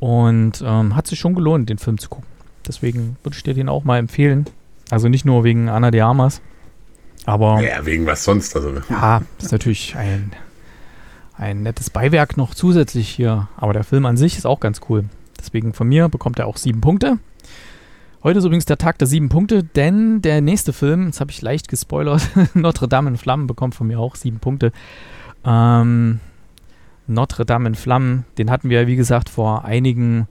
Und 0.00 0.62
ähm, 0.64 0.94
hat 0.94 1.08
sich 1.08 1.18
schon 1.18 1.34
gelohnt, 1.34 1.68
den 1.68 1.78
Film 1.78 1.98
zu 1.98 2.08
gucken. 2.08 2.28
Deswegen 2.68 3.16
würde 3.24 3.36
ich 3.36 3.42
dir 3.42 3.54
den 3.54 3.68
auch 3.68 3.82
mal 3.82 3.98
empfehlen. 3.98 4.44
Also 4.90 5.08
nicht 5.08 5.24
nur 5.24 5.42
wegen 5.42 5.68
Anna 5.68 5.90
de 5.90 6.02
Armas, 6.02 6.40
aber. 7.24 7.60
Ja, 7.60 7.84
wegen 7.84 8.06
was 8.06 8.24
sonst. 8.24 8.54
Also. 8.54 8.72
Ja, 8.88 9.22
ist 9.38 9.52
natürlich 9.52 9.96
ein, 9.96 10.32
ein 11.36 11.62
nettes 11.62 11.90
Beiwerk 11.90 12.36
noch 12.36 12.54
zusätzlich 12.54 13.08
hier. 13.08 13.48
Aber 13.56 13.72
der 13.72 13.84
Film 13.84 14.06
an 14.06 14.16
sich 14.16 14.38
ist 14.38 14.46
auch 14.46 14.60
ganz 14.60 14.80
cool. 14.88 15.04
Deswegen 15.38 15.72
von 15.72 15.88
mir 15.88 16.08
bekommt 16.08 16.38
er 16.38 16.46
auch 16.46 16.56
sieben 16.56 16.80
Punkte. 16.80 17.18
Heute 18.20 18.40
ist 18.40 18.44
übrigens 18.44 18.64
der 18.64 18.78
Tag 18.78 18.98
der 18.98 19.06
sieben 19.06 19.28
Punkte, 19.28 19.62
denn 19.62 20.20
der 20.22 20.40
nächste 20.40 20.72
Film, 20.72 21.06
jetzt 21.06 21.20
habe 21.20 21.30
ich 21.30 21.40
leicht 21.40 21.68
gespoilert, 21.68 22.28
Notre 22.54 22.88
Dame 22.88 23.10
in 23.10 23.16
Flammen 23.16 23.46
bekommt 23.46 23.76
von 23.76 23.86
mir 23.86 24.00
auch 24.00 24.16
sieben 24.16 24.40
Punkte. 24.40 24.72
Ähm, 25.44 26.18
Notre 27.06 27.46
Dame 27.46 27.68
in 27.68 27.74
Flammen, 27.76 28.24
den 28.36 28.50
hatten 28.50 28.70
wir, 28.70 28.88
wie 28.88 28.96
gesagt, 28.96 29.28
vor 29.28 29.64
einigen 29.64 30.26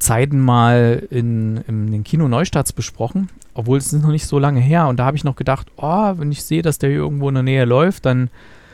Zeiten 0.00 0.40
mal 0.40 1.06
in, 1.10 1.58
in 1.68 1.92
den 1.92 2.02
Kino 2.02 2.26
Neustarts 2.26 2.72
besprochen, 2.72 3.28
obwohl 3.54 3.78
es 3.78 3.92
ist 3.92 4.02
noch 4.02 4.10
nicht 4.10 4.26
so 4.26 4.40
lange 4.40 4.60
her. 4.60 4.88
Und 4.88 4.98
da 4.98 5.04
habe 5.04 5.16
ich 5.16 5.22
noch 5.22 5.36
gedacht, 5.36 5.68
oh, 5.76 6.14
wenn 6.16 6.32
ich 6.32 6.42
sehe, 6.42 6.62
dass 6.62 6.78
der 6.78 6.90
hier 6.90 6.98
irgendwo 6.98 7.28
in 7.28 7.34
der 7.34 7.44
Nähe 7.44 7.66
läuft, 7.66 8.04
dann 8.04 8.30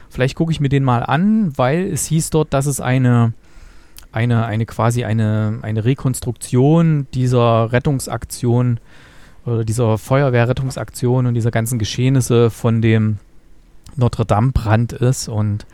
vielleicht 0.08 0.36
gucke 0.36 0.52
ich 0.52 0.60
mir 0.60 0.70
den 0.70 0.84
mal 0.84 1.02
an, 1.02 1.52
weil 1.58 1.92
es 1.92 2.06
hieß 2.06 2.30
dort, 2.30 2.54
dass 2.54 2.64
es 2.64 2.80
eine 2.80 3.34
eine, 4.16 4.46
eine 4.46 4.64
quasi 4.64 5.04
eine, 5.04 5.58
eine 5.60 5.84
Rekonstruktion 5.84 7.06
dieser 7.12 7.70
Rettungsaktion 7.70 8.80
oder 9.44 9.62
dieser 9.62 9.98
Feuerwehrrettungsaktion 9.98 11.26
und 11.26 11.34
dieser 11.34 11.50
ganzen 11.50 11.78
Geschehnisse 11.78 12.48
von 12.48 12.80
dem 12.80 13.18
Notre 13.94 14.24
Dame-Brand 14.24 14.94
ist. 14.94 15.28
Und 15.28 15.66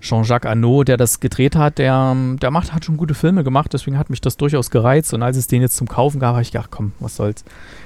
Jean-Jacques 0.00 0.48
Arnaud, 0.48 0.86
der 0.86 0.96
das 0.96 1.18
gedreht 1.18 1.56
hat, 1.56 1.78
der, 1.78 2.14
der 2.40 2.52
macht, 2.52 2.72
hat 2.72 2.84
schon 2.84 2.96
gute 2.96 3.14
Filme 3.14 3.42
gemacht, 3.42 3.72
deswegen 3.72 3.98
hat 3.98 4.08
mich 4.08 4.20
das 4.20 4.36
durchaus 4.36 4.70
gereizt. 4.70 5.12
Und 5.12 5.24
als 5.24 5.36
es 5.36 5.48
den 5.48 5.60
jetzt 5.60 5.76
zum 5.76 5.88
Kaufen 5.88 6.20
gab, 6.20 6.34
habe 6.34 6.42
ich 6.42 6.52
gedacht, 6.52 6.70
komm, 6.70 6.92
was 7.00 7.16
soll's, 7.16 7.44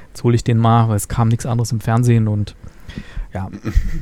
jetzt 0.09 0.23
hole 0.23 0.35
ich 0.35 0.45
den 0.45 0.59
mal, 0.59 0.91
weil 0.91 0.97
es 0.97 1.09
kam 1.09 1.29
nichts 1.29 1.47
anderes 1.47 1.73
im 1.73 1.81
Fernsehen 1.81 2.29
und 2.29 2.55
ja. 3.35 3.51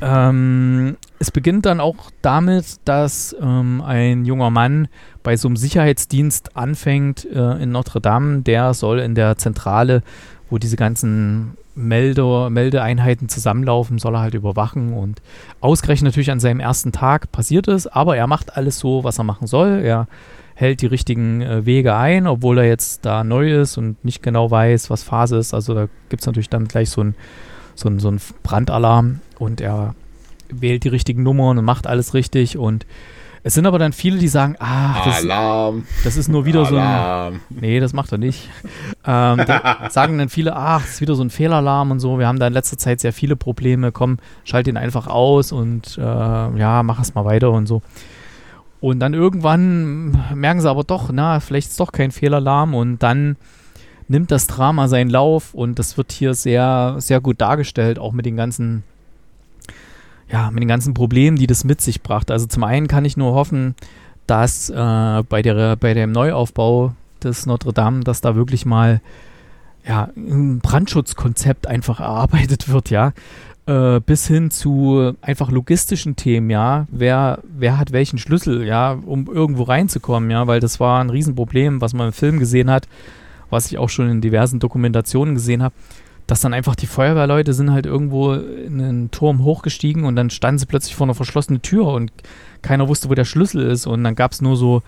ähm, 0.01 0.97
es 1.19 1.31
beginnt 1.31 1.65
dann 1.65 1.79
auch 1.79 2.11
damit, 2.21 2.79
dass 2.85 3.35
ähm, 3.41 3.81
ein 3.81 4.25
junger 4.25 4.49
Mann 4.49 4.87
bei 5.23 5.37
so 5.37 5.47
einem 5.47 5.57
Sicherheitsdienst 5.57 6.57
anfängt 6.57 7.25
äh, 7.25 7.61
in 7.61 7.71
Notre 7.71 8.01
Dame. 8.01 8.41
Der 8.41 8.73
soll 8.73 8.99
in 8.99 9.15
der 9.15 9.37
Zentrale, 9.37 10.03
wo 10.49 10.57
diese 10.57 10.75
ganzen 10.75 11.57
Melde 11.73 12.49
Meldeeinheiten 12.49 13.29
zusammenlaufen, 13.29 13.97
soll 13.97 14.15
er 14.15 14.21
halt 14.21 14.33
überwachen. 14.33 14.93
Und 14.93 15.21
ausgerechnet 15.61 16.11
natürlich 16.11 16.31
an 16.31 16.39
seinem 16.39 16.59
ersten 16.59 16.91
Tag 16.91 17.31
passiert 17.31 17.67
es, 17.67 17.87
aber 17.87 18.17
er 18.17 18.27
macht 18.27 18.57
alles 18.57 18.79
so, 18.79 19.03
was 19.03 19.19
er 19.19 19.23
machen 19.23 19.47
soll. 19.47 19.81
Er 19.83 20.07
hält 20.55 20.81
die 20.81 20.87
richtigen 20.87 21.41
äh, 21.41 21.65
Wege 21.65 21.95
ein, 21.95 22.27
obwohl 22.27 22.59
er 22.59 22.65
jetzt 22.65 23.05
da 23.05 23.23
neu 23.23 23.61
ist 23.61 23.77
und 23.77 24.03
nicht 24.03 24.21
genau 24.21 24.51
weiß, 24.51 24.89
was 24.89 25.03
Phase 25.03 25.37
ist. 25.37 25.53
Also 25.53 25.73
da 25.73 25.87
gibt 26.09 26.21
es 26.21 26.27
natürlich 26.27 26.49
dann 26.49 26.67
gleich 26.67 26.89
so 26.89 27.01
ein 27.03 27.15
so 27.81 27.89
ein, 27.89 27.99
so 27.99 28.09
ein 28.09 28.21
Brandalarm 28.43 29.19
und 29.39 29.61
er 29.61 29.95
wählt 30.49 30.83
die 30.83 30.89
richtigen 30.89 31.23
Nummern 31.23 31.57
und 31.57 31.65
macht 31.65 31.87
alles 31.87 32.13
richtig 32.13 32.57
und 32.57 32.85
es 33.43 33.55
sind 33.55 33.65
aber 33.65 33.79
dann 33.79 33.91
viele, 33.91 34.19
die 34.19 34.27
sagen, 34.27 34.55
ah, 34.59 35.03
das, 35.03 35.25
das 36.03 36.15
ist 36.15 36.27
nur 36.27 36.45
wieder 36.45 36.63
Alarm. 36.63 37.33
so 37.33 37.39
ein. 37.39 37.59
Nee, 37.59 37.79
das 37.79 37.91
macht 37.91 38.11
er 38.11 38.19
nicht. 38.19 38.49
Ähm, 39.03 39.41
da 39.47 39.79
sagen 39.89 40.19
dann 40.19 40.29
viele, 40.29 40.55
ach, 40.55 40.81
das 40.81 40.91
ist 40.91 41.01
wieder 41.01 41.15
so 41.15 41.23
ein 41.23 41.31
Fehlalarm 41.31 41.89
und 41.89 41.99
so. 41.99 42.19
Wir 42.19 42.27
haben 42.27 42.37
da 42.37 42.45
in 42.45 42.53
letzter 42.53 42.77
Zeit 42.77 42.99
sehr 42.99 43.13
viele 43.13 43.35
Probleme. 43.35 43.91
Komm, 43.91 44.19
schalt 44.43 44.67
ihn 44.67 44.77
einfach 44.77 45.07
aus 45.07 45.51
und 45.51 45.97
äh, 45.97 46.01
ja, 46.01 46.83
mach 46.83 46.99
es 47.01 47.15
mal 47.15 47.25
weiter 47.25 47.49
und 47.49 47.65
so. 47.65 47.81
Und 48.79 48.99
dann 48.99 49.15
irgendwann 49.15 50.23
merken 50.35 50.61
sie 50.61 50.69
aber 50.69 50.83
doch, 50.83 51.11
na, 51.11 51.39
vielleicht 51.39 51.67
ist 51.67 51.71
es 51.73 51.77
doch 51.77 51.91
kein 51.91 52.11
Fehlalarm 52.11 52.75
und 52.75 53.01
dann 53.01 53.37
nimmt 54.11 54.29
das 54.29 54.45
Drama 54.45 54.87
seinen 54.87 55.09
Lauf 55.09 55.53
und 55.53 55.79
das 55.79 55.97
wird 55.97 56.11
hier 56.11 56.33
sehr, 56.33 56.95
sehr 56.99 57.21
gut 57.21 57.41
dargestellt, 57.41 57.97
auch 57.97 58.11
mit 58.11 58.25
den 58.25 58.35
ganzen, 58.35 58.83
ja, 60.29 60.51
mit 60.51 60.61
den 60.61 60.67
ganzen 60.67 60.93
Problemen, 60.93 61.37
die 61.37 61.47
das 61.47 61.63
mit 61.63 61.81
sich 61.81 62.03
brachte. 62.03 62.33
Also 62.33 62.45
zum 62.45 62.63
einen 62.63 62.87
kann 62.87 63.05
ich 63.05 63.17
nur 63.17 63.33
hoffen, 63.33 63.73
dass 64.27 64.69
äh, 64.69 65.23
bei, 65.27 65.41
der, 65.41 65.77
bei 65.77 65.93
dem 65.93 66.11
Neuaufbau 66.11 66.93
des 67.23 67.45
Notre 67.45 67.73
Dame, 67.73 68.01
dass 68.01 68.21
da 68.21 68.35
wirklich 68.35 68.65
mal 68.65 69.01
ja, 69.87 70.09
ein 70.15 70.59
Brandschutzkonzept 70.59 71.65
einfach 71.65 71.99
erarbeitet 71.99 72.69
wird, 72.69 72.89
ja. 72.91 73.13
Äh, 73.65 73.99
bis 73.99 74.27
hin 74.27 74.51
zu 74.51 75.13
einfach 75.21 75.51
logistischen 75.51 76.15
Themen, 76.17 76.49
ja. 76.49 76.85
Wer, 76.91 77.39
wer 77.43 77.77
hat 77.77 77.91
welchen 77.93 78.19
Schlüssel, 78.19 78.65
ja, 78.65 78.97
um 79.05 79.27
irgendwo 79.27 79.63
reinzukommen, 79.63 80.29
ja, 80.29 80.47
weil 80.47 80.59
das 80.59 80.79
war 80.79 81.01
ein 81.01 81.09
Riesenproblem, 81.09 81.79
was 81.79 81.93
man 81.93 82.07
im 82.07 82.13
Film 82.13 82.39
gesehen 82.39 82.69
hat 82.69 82.87
was 83.51 83.67
ich 83.67 83.77
auch 83.77 83.89
schon 83.89 84.09
in 84.09 84.21
diversen 84.21 84.59
Dokumentationen 84.59 85.35
gesehen 85.35 85.61
habe, 85.61 85.75
dass 86.27 86.41
dann 86.41 86.53
einfach 86.53 86.75
die 86.75 86.87
Feuerwehrleute 86.87 87.53
sind 87.53 87.71
halt 87.71 87.85
irgendwo 87.85 88.33
in 88.33 88.81
einen 88.81 89.11
Turm 89.11 89.43
hochgestiegen 89.43 90.05
und 90.05 90.15
dann 90.15 90.29
standen 90.29 90.59
sie 90.59 90.65
plötzlich 90.65 90.95
vor 90.95 91.05
einer 91.05 91.13
verschlossenen 91.13 91.61
Tür 91.61 91.87
und 91.87 92.11
keiner 92.61 92.87
wusste, 92.87 93.09
wo 93.09 93.15
der 93.15 93.25
Schlüssel 93.25 93.61
ist 93.63 93.85
und 93.85 94.03
dann 94.03 94.15
gab 94.15 94.31
es 94.31 94.41
nur 94.41 94.55
so 94.55 94.81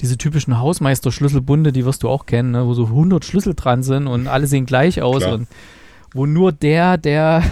diese 0.00 0.18
typischen 0.18 0.58
Hausmeister-Schlüsselbunde, 0.58 1.72
die 1.72 1.84
wirst 1.84 2.02
du 2.02 2.08
auch 2.08 2.26
kennen, 2.26 2.52
ne, 2.52 2.66
wo 2.66 2.74
so 2.74 2.86
100 2.86 3.24
Schlüssel 3.24 3.54
dran 3.54 3.82
sind 3.82 4.06
und 4.06 4.26
alle 4.26 4.46
sehen 4.46 4.66
gleich 4.66 5.02
aus 5.02 5.22
Klar. 5.22 5.34
und 5.34 5.48
wo 6.12 6.26
nur 6.26 6.52
der, 6.52 6.96
der, 6.96 7.42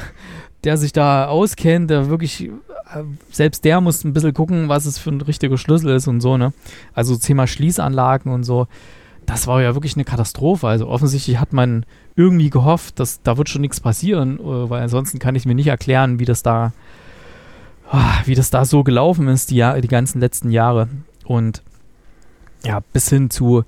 der 0.65 0.77
sich 0.77 0.93
da 0.93 1.27
auskennt, 1.27 1.91
der 1.91 2.09
wirklich, 2.09 2.49
äh, 2.49 3.03
selbst 3.31 3.65
der 3.65 3.81
muss 3.81 4.05
ein 4.05 4.13
bisschen 4.13 4.35
gucken, 4.35 4.69
was 4.69 4.87
es 4.87 4.99
für 4.99 5.11
ein 5.11 5.21
richtiger 5.21 5.59
Schlüssel 5.59 5.91
ist 5.95 6.07
und 6.07 6.21
so, 6.21 6.37
ne? 6.37 6.53
Also 6.95 7.17
Thema 7.17 7.47
Schließanlagen 7.47 8.31
und 8.33 8.45
so 8.45 8.67
das 9.27 9.47
war 9.47 9.63
ja 9.63 9.75
wirklich 9.75 9.95
eine 9.95 10.05
Katastrophe. 10.05 10.67
Also 10.69 10.89
offensichtlich 10.89 11.39
hat 11.39 11.53
man 11.53 11.87
irgendwie 12.17 12.51
gehofft, 12.51 13.01
dass 13.01 13.23
da 13.23 13.37
wird 13.39 13.49
schon 13.49 13.63
nichts 13.63 13.81
passieren, 13.81 14.39
äh, 14.39 14.71
weil 14.71 14.83
ansonsten 14.83 15.19
kann 15.19 15.35
ich 15.35 15.47
mir 15.47 15.55
nicht 15.55 15.69
erklären, 15.69 16.19
wie 16.19 16.25
das 16.25 16.43
da, 16.43 16.73
ah, 17.91 18.15
wie 18.25 18.35
das 18.35 18.51
da 18.51 18.65
so 18.65 18.85
gelaufen 18.85 19.29
ist, 19.29 19.51
die, 19.51 19.65
die 19.83 19.89
ganzen 19.89 20.21
letzten 20.21 20.51
Jahre. 20.51 20.89
Und 21.25 21.63
ja, 22.65 22.81
bis 22.93 23.09
hin 23.09 23.31
zu, 23.31 23.65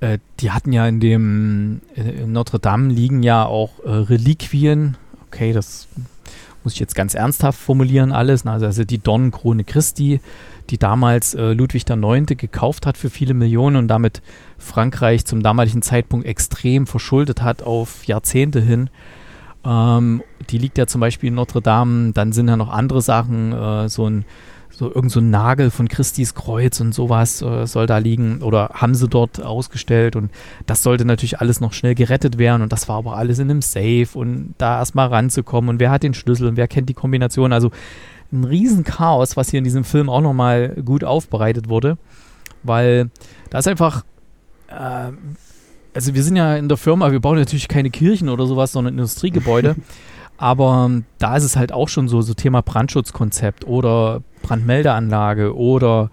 äh, 0.00 0.18
die 0.40 0.50
hatten 0.50 0.72
ja 0.72 0.86
in 0.86 1.00
dem 1.00 1.80
in 1.94 2.32
Notre 2.32 2.58
Dame 2.58 2.92
liegen 2.92 3.22
ja 3.22 3.44
auch 3.44 3.80
äh, 3.84 3.90
Reliquien. 3.90 4.96
Okay, 5.26 5.52
das 5.52 5.88
muss 6.64 6.74
ich 6.74 6.80
jetzt 6.80 6.94
ganz 6.94 7.14
ernsthaft 7.14 7.58
formulieren 7.58 8.12
alles. 8.12 8.44
Also, 8.44 8.66
also 8.66 8.84
die 8.84 8.98
Dornenkrone 8.98 9.64
Christi, 9.64 10.20
die 10.70 10.78
damals 10.78 11.34
äh, 11.34 11.52
Ludwig 11.52 11.88
IX. 11.88 12.26
gekauft 12.36 12.86
hat 12.86 12.96
für 12.96 13.08
viele 13.10 13.34
Millionen 13.34 13.76
und 13.76 13.88
damit 13.88 14.20
Frankreich 14.58 15.24
zum 15.24 15.42
damaligen 15.42 15.82
Zeitpunkt 15.82 16.26
extrem 16.26 16.86
verschuldet 16.86 17.42
hat 17.42 17.62
auf 17.62 18.04
Jahrzehnte 18.04 18.60
hin. 18.60 18.90
Ähm, 19.64 20.22
die 20.50 20.58
liegt 20.58 20.78
ja 20.78 20.86
zum 20.86 21.00
Beispiel 21.00 21.28
in 21.28 21.34
Notre 21.34 21.60
Dame. 21.60 22.12
Dann 22.12 22.32
sind 22.32 22.48
ja 22.48 22.56
noch 22.56 22.70
andere 22.70 23.02
Sachen, 23.02 23.52
äh, 23.52 23.88
so 23.88 24.08
ein 24.08 24.24
so 24.76 24.92
irgend 24.94 25.10
so 25.10 25.20
ein 25.20 25.30
Nagel 25.30 25.70
von 25.70 25.88
Christis 25.88 26.34
Kreuz 26.34 26.80
und 26.80 26.92
sowas 26.92 27.40
äh, 27.40 27.66
soll 27.66 27.86
da 27.86 27.96
liegen 27.96 28.42
oder 28.42 28.70
haben 28.74 28.94
sie 28.94 29.08
dort 29.08 29.42
ausgestellt 29.42 30.16
und 30.16 30.30
das 30.66 30.82
sollte 30.82 31.06
natürlich 31.06 31.40
alles 31.40 31.60
noch 31.60 31.72
schnell 31.72 31.94
gerettet 31.94 32.36
werden 32.36 32.60
und 32.60 32.72
das 32.72 32.86
war 32.86 32.96
aber 32.96 33.16
alles 33.16 33.38
in 33.38 33.50
einem 33.50 33.62
Safe 33.62 34.08
und 34.12 34.54
da 34.58 34.78
erstmal 34.78 35.08
ranzukommen 35.08 35.70
und 35.70 35.80
wer 35.80 35.90
hat 35.90 36.02
den 36.02 36.12
Schlüssel 36.12 36.46
und 36.46 36.58
wer 36.58 36.68
kennt 36.68 36.90
die 36.90 36.94
Kombination, 36.94 37.54
also 37.54 37.70
ein 38.30 38.44
Riesenchaos, 38.44 39.38
was 39.38 39.48
hier 39.48 39.58
in 39.58 39.64
diesem 39.64 39.84
Film 39.84 40.10
auch 40.10 40.20
nochmal 40.20 40.76
gut 40.84 41.04
aufbereitet 41.04 41.70
wurde, 41.70 41.96
weil 42.62 43.10
da 43.48 43.58
ist 43.58 43.68
einfach, 43.68 44.04
äh, 44.76 45.12
also 45.94 46.14
wir 46.14 46.22
sind 46.22 46.36
ja 46.36 46.56
in 46.56 46.68
der 46.68 46.76
Firma, 46.76 47.10
wir 47.10 47.20
bauen 47.20 47.38
natürlich 47.38 47.68
keine 47.68 47.90
Kirchen 47.90 48.28
oder 48.28 48.46
sowas, 48.46 48.72
sondern 48.72 48.94
Industriegebäude. 48.94 49.76
Aber 50.38 50.90
da 51.18 51.36
ist 51.36 51.44
es 51.44 51.56
halt 51.56 51.72
auch 51.72 51.88
schon 51.88 52.08
so, 52.08 52.20
so 52.20 52.34
Thema 52.34 52.60
Brandschutzkonzept 52.60 53.66
oder 53.66 54.20
Brandmeldeanlage 54.42 55.56
oder 55.56 56.10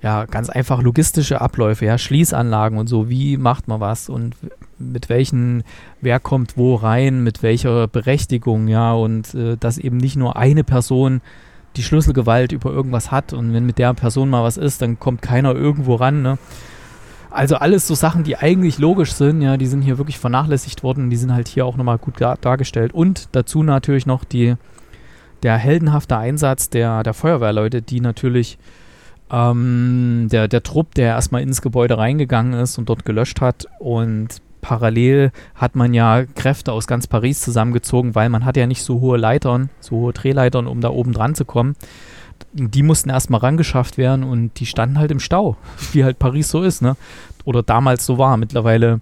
ja, 0.00 0.26
ganz 0.26 0.48
einfach 0.48 0.80
logistische 0.80 1.40
Abläufe, 1.40 1.84
ja, 1.84 1.98
Schließanlagen 1.98 2.78
und 2.78 2.86
so, 2.86 3.10
wie 3.10 3.36
macht 3.36 3.68
man 3.68 3.80
was 3.80 4.08
und 4.08 4.36
mit 4.78 5.08
welchen, 5.08 5.64
wer 6.00 6.20
kommt 6.20 6.56
wo 6.56 6.76
rein, 6.76 7.24
mit 7.24 7.42
welcher 7.42 7.88
Berechtigung, 7.88 8.68
ja, 8.68 8.92
und 8.92 9.34
äh, 9.34 9.56
dass 9.58 9.76
eben 9.76 9.96
nicht 9.96 10.16
nur 10.16 10.36
eine 10.36 10.62
Person 10.62 11.20
die 11.76 11.82
Schlüsselgewalt 11.82 12.52
über 12.52 12.70
irgendwas 12.70 13.10
hat 13.10 13.32
und 13.32 13.52
wenn 13.52 13.66
mit 13.66 13.78
der 13.78 13.92
Person 13.92 14.30
mal 14.30 14.44
was 14.44 14.56
ist, 14.56 14.80
dann 14.82 14.98
kommt 14.98 15.20
keiner 15.20 15.54
irgendwo 15.54 15.96
ran, 15.96 16.22
ne? 16.22 16.38
Also 17.30 17.56
alles 17.56 17.86
so 17.86 17.94
Sachen, 17.94 18.24
die 18.24 18.36
eigentlich 18.36 18.78
logisch 18.78 19.12
sind, 19.12 19.42
ja, 19.42 19.56
die 19.56 19.66
sind 19.66 19.82
hier 19.82 19.98
wirklich 19.98 20.18
vernachlässigt 20.18 20.82
worden, 20.82 21.10
die 21.10 21.16
sind 21.16 21.32
halt 21.32 21.48
hier 21.48 21.66
auch 21.66 21.76
nochmal 21.76 21.98
gut 21.98 22.20
dargestellt. 22.20 22.94
Und 22.94 23.28
dazu 23.32 23.62
natürlich 23.62 24.06
noch 24.06 24.24
die, 24.24 24.54
der 25.42 25.56
heldenhafte 25.56 26.16
Einsatz 26.16 26.70
der, 26.70 27.02
der 27.02 27.14
Feuerwehrleute, 27.14 27.82
die 27.82 28.00
natürlich 28.00 28.58
ähm, 29.30 30.28
der, 30.32 30.48
der 30.48 30.62
Trupp, 30.62 30.94
der 30.94 31.08
erstmal 31.08 31.42
ins 31.42 31.60
Gebäude 31.60 31.98
reingegangen 31.98 32.54
ist 32.54 32.78
und 32.78 32.88
dort 32.88 33.04
gelöscht 33.04 33.40
hat 33.42 33.66
und 33.78 34.40
parallel 34.60 35.30
hat 35.54 35.76
man 35.76 35.94
ja 35.94 36.24
Kräfte 36.34 36.72
aus 36.72 36.86
ganz 36.86 37.06
Paris 37.06 37.40
zusammengezogen, 37.42 38.14
weil 38.14 38.28
man 38.28 38.44
hat 38.44 38.56
ja 38.56 38.66
nicht 38.66 38.82
so 38.82 39.00
hohe 39.00 39.18
Leitern, 39.18 39.70
so 39.80 39.96
hohe 39.96 40.12
Drehleitern, 40.12 40.66
um 40.66 40.80
da 40.80 40.88
oben 40.88 41.12
dran 41.12 41.34
zu 41.34 41.44
kommen 41.44 41.76
die 42.52 42.82
mussten 42.82 43.10
erstmal 43.10 43.40
rangeschafft 43.40 43.98
werden 43.98 44.24
und 44.24 44.58
die 44.60 44.66
standen 44.66 44.98
halt 44.98 45.10
im 45.10 45.20
Stau, 45.20 45.56
wie 45.92 46.04
halt 46.04 46.18
Paris 46.18 46.48
so 46.48 46.62
ist, 46.62 46.82
ne? 46.82 46.96
Oder 47.44 47.62
damals 47.62 48.04
so 48.04 48.18
war. 48.18 48.36
Mittlerweile 48.36 49.00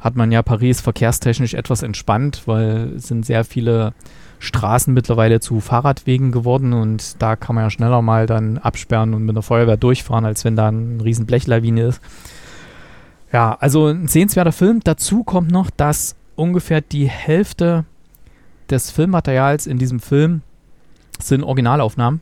hat 0.00 0.16
man 0.16 0.32
ja 0.32 0.42
Paris 0.42 0.80
verkehrstechnisch 0.80 1.54
etwas 1.54 1.82
entspannt, 1.82 2.42
weil 2.46 2.92
es 2.96 3.08
sind 3.08 3.24
sehr 3.24 3.44
viele 3.44 3.94
Straßen 4.38 4.92
mittlerweile 4.92 5.40
zu 5.40 5.60
Fahrradwegen 5.60 6.30
geworden 6.30 6.74
und 6.74 7.22
da 7.22 7.36
kann 7.36 7.54
man 7.54 7.64
ja 7.64 7.70
schneller 7.70 8.02
mal 8.02 8.26
dann 8.26 8.58
absperren 8.58 9.14
und 9.14 9.24
mit 9.24 9.34
der 9.34 9.42
Feuerwehr 9.42 9.78
durchfahren, 9.78 10.26
als 10.26 10.44
wenn 10.44 10.56
da 10.56 10.68
ein 10.68 11.00
riesen 11.00 11.24
Blechlawine 11.24 11.84
ist. 11.84 12.02
Ja, 13.32 13.56
also 13.58 13.86
ein 13.86 14.06
sehenswerter 14.06 14.52
Film. 14.52 14.80
Dazu 14.84 15.24
kommt 15.24 15.50
noch, 15.50 15.70
dass 15.70 16.16
ungefähr 16.36 16.82
die 16.82 17.08
Hälfte 17.08 17.84
des 18.68 18.90
Filmmaterials 18.90 19.66
in 19.66 19.78
diesem 19.78 20.00
Film 20.00 20.42
sind 21.18 21.42
Originalaufnahmen 21.42 22.20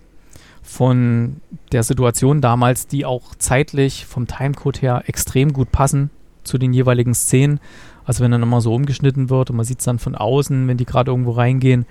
von 0.63 1.37
der 1.73 1.83
Situation 1.83 2.41
damals, 2.41 2.87
die 2.87 3.05
auch 3.05 3.35
zeitlich 3.37 4.07
vom 4.07 4.27
Timecode 4.27 4.81
her 4.81 5.03
extrem 5.07 5.53
gut 5.53 5.73
passen 5.73 6.11
zu 6.45 6.57
den 6.57 6.73
jeweiligen 6.73 7.15
Szenen. 7.15 7.61
Also 8.05 8.23
wenn 8.23 8.31
dann 8.31 8.41
nochmal 8.41 8.61
so 8.61 8.75
umgeschnitten 8.75 9.29
wird 9.31 9.51
und 9.51 9.57
man 9.57 9.67
sieht 9.67 9.81
es 9.81 9.85
dann 9.85 9.99
von 9.99 10.15
außen, 10.15 10.67
wenn 10.67 10.77
die 10.77 10.85
gerade 10.87 11.11
irgendwo 11.11 11.33
reingehen, 11.33 11.87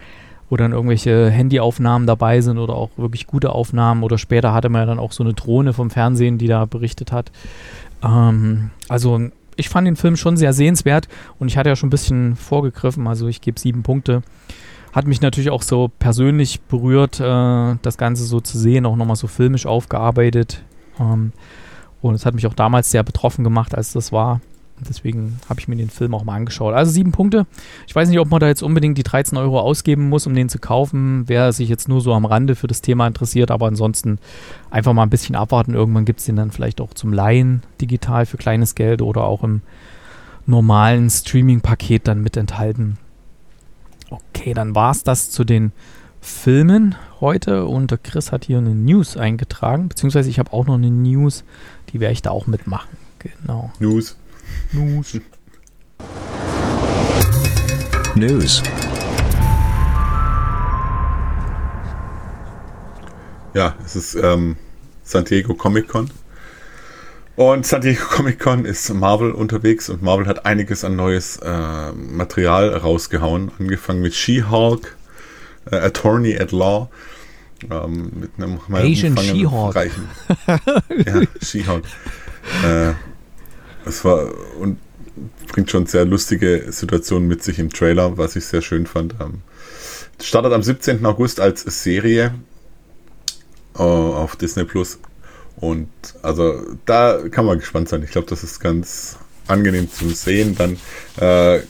wo 0.50 0.58
dann 0.58 0.74
irgendwelche 0.74 1.30
Handyaufnahmen 1.30 2.08
dabei 2.08 2.42
sind 2.42 2.58
oder 2.58 2.76
auch 2.76 2.90
wirklich 2.98 3.28
gute 3.28 3.52
Aufnahmen 3.52 4.04
oder 4.04 4.18
später 4.18 4.54
hatte 4.54 4.70
man 4.70 4.82
ja 4.82 4.86
dann 4.86 5.00
auch 5.00 5.14
so 5.14 5.24
eine 5.24 5.34
Drohne 5.34 5.74
vom 5.74 5.90
Fernsehen, 5.90 6.38
die 6.38 6.48
da 6.48 6.66
berichtet 6.66 7.12
hat. 7.12 7.32
Ähm, 8.04 8.72
also 8.90 9.20
ich 9.56 9.70
fand 9.70 9.88
den 9.88 9.96
Film 9.96 10.18
schon 10.18 10.38
sehr 10.38 10.54
sehenswert 10.54 11.08
und 11.40 11.48
ich 11.48 11.58
hatte 11.58 11.70
ja 11.70 11.76
schon 11.76 11.88
ein 11.88 11.92
bisschen 11.92 12.36
vorgegriffen, 12.36 13.08
also 13.08 13.28
ich 13.28 13.42
gebe 13.42 13.60
sieben 13.60 13.84
Punkte 13.84 14.24
hat 14.92 15.08
mich 15.08 15.22
natürlich 15.22 15.50
auch 15.50 15.62
so 15.62 15.90
persönlich 16.00 16.62
berührt, 16.62 17.20
äh, 17.20 17.76
das 17.82 17.98
Ganze 17.98 18.26
so 18.26 18.40
zu 18.40 18.58
sehen, 18.58 18.86
auch 18.86 18.96
nochmal 18.96 19.16
so 19.16 19.28
filmisch 19.28 19.66
aufgearbeitet. 19.66 20.64
Ähm, 21.00 21.32
und 22.02 22.16
es 22.16 22.26
hat 22.26 22.36
mich 22.36 22.48
auch 22.48 22.54
damals 22.54 22.92
sehr 22.92 23.04
betroffen 23.04 23.44
gemacht, 23.44 23.76
als 23.76 23.94
das 23.94 24.12
war. 24.12 24.42
Deswegen 24.90 25.40
habe 25.48 25.60
ich 25.60 25.68
mir 25.68 25.76
den 25.76 25.90
Film 25.90 26.16
auch 26.16 26.24
mal 26.24 26.36
angeschaut. 26.36 26.74
Also 26.74 26.92
sieben 26.92 27.12
Punkte. 27.12 27.46
Ich 27.88 27.96
weiß 27.96 28.10
nicht, 28.10 28.20
ob 28.20 28.30
man 28.30 28.40
da 28.40 28.48
jetzt 28.48 28.64
unbedingt 28.64 28.98
die 28.98 29.04
13 29.04 29.38
Euro 29.38 29.60
ausgeben 29.60 30.10
muss, 30.10 30.26
um 30.26 30.34
den 30.34 30.50
zu 30.50 30.60
kaufen. 30.60 31.24
Wer 31.28 31.54
sich 31.54 31.70
jetzt 31.70 31.88
nur 31.88 32.02
so 32.02 32.14
am 32.14 32.26
Rande 32.26 32.56
für 32.56 32.68
das 32.68 32.82
Thema 32.82 33.06
interessiert, 33.06 33.52
aber 33.52 33.68
ansonsten 33.68 34.18
einfach 34.72 34.94
mal 34.94 35.04
ein 35.04 35.12
bisschen 35.12 35.36
abwarten. 35.36 35.76
Irgendwann 35.76 36.06
gibt 36.06 36.20
es 36.20 36.26
den 36.26 36.36
dann 36.36 36.52
vielleicht 36.52 36.82
auch 36.82 36.94
zum 36.94 37.14
Leihen 37.14 37.62
digital 37.80 38.26
für 38.26 38.38
kleines 38.38 38.74
Geld 38.74 39.04
oder 39.04 39.24
auch 39.24 39.44
im 39.44 39.62
normalen 40.48 41.10
Streaming-Paket 41.10 42.08
dann 42.08 42.22
mit 42.22 42.36
enthalten. 42.36 42.98
Okay, 44.12 44.54
dann 44.54 44.76
war 44.76 44.92
es 44.92 45.04
das 45.04 45.32
zu 45.32 45.46
den 45.46 45.72
Filmen 46.20 46.96
heute 47.22 47.66
und 47.66 47.92
der 47.92 47.98
Chris 47.98 48.34
hat 48.34 48.44
hier 48.44 48.58
eine 48.58 48.76
News 48.76 49.16
eingetragen, 49.16 49.88
beziehungsweise 49.88 50.30
ich 50.30 50.38
habe 50.38 50.52
auch 50.52 50.66
noch 50.66 50.74
eine 50.74 50.92
News, 50.92 51.46
die 51.90 52.02
werde 52.02 52.12
ich 52.12 52.22
da 52.22 52.32
auch 52.32 52.46
mitmachen. 52.46 52.90
Genau. 53.20 53.72
News. 53.80 54.18
News. 54.74 55.18
News. 58.16 58.62
Ja, 63.54 63.76
es 63.86 63.96
ist 63.96 64.16
ähm, 64.16 64.58
San 65.04 65.24
Diego 65.24 65.54
Comic 65.54 65.88
Con. 65.88 66.12
Und 67.42 67.66
San 67.66 67.82
Diego 67.82 68.06
Comic 68.06 68.38
Con 68.38 68.66
ist 68.66 68.94
Marvel 68.94 69.32
unterwegs 69.32 69.90
und 69.90 70.04
Marvel 70.04 70.28
hat 70.28 70.46
einiges 70.46 70.84
an 70.84 70.96
neues 70.96 71.38
äh, 71.38 71.92
Material 71.92 72.70
rausgehauen. 72.70 73.52
Angefangen 73.58 74.04
mit 74.04 74.14
She-Hulk, 74.14 74.96
äh, 75.72 75.78
Attorney 75.78 76.38
at 76.38 76.52
Law. 76.52 76.92
Ähm, 77.68 78.12
mit 78.14 78.30
einem 78.38 78.60
Asian 78.72 79.18
She-Hulk. 79.18 79.76
ja, 80.46 81.22
She-Hulk. 81.42 81.84
Äh, 82.64 82.94
war 84.04 84.28
und 84.60 84.78
bringt 85.52 85.72
schon 85.72 85.88
sehr 85.88 86.06
lustige 86.06 86.72
Situationen 86.72 87.28
mit 87.28 87.42
sich 87.42 87.58
im 87.58 87.72
Trailer, 87.72 88.20
was 88.20 88.36
ich 88.36 88.46
sehr 88.46 88.62
schön 88.62 88.86
fand. 88.86 89.16
Ähm, 89.20 89.42
startet 90.22 90.54
am 90.54 90.62
17. 90.62 91.04
August 91.08 91.40
als 91.40 91.62
Serie 91.64 92.36
uh, 93.80 93.82
auf 93.82 94.36
Disney 94.36 94.64
Plus 94.64 95.00
und 95.58 95.90
also 96.22 96.62
da 96.86 97.20
kann 97.30 97.46
man 97.46 97.60
gespannt 97.60 97.90
sein. 97.90 98.04
Ich 98.04 98.12
glaube, 98.12 98.28
das 98.28 98.44
ist 98.44 98.60
ganz 98.60 99.18
angenehm 99.48 99.92
zu 99.92 100.10
sehen. 100.10 100.56
Dann 100.56 100.78
äh, 101.18 101.62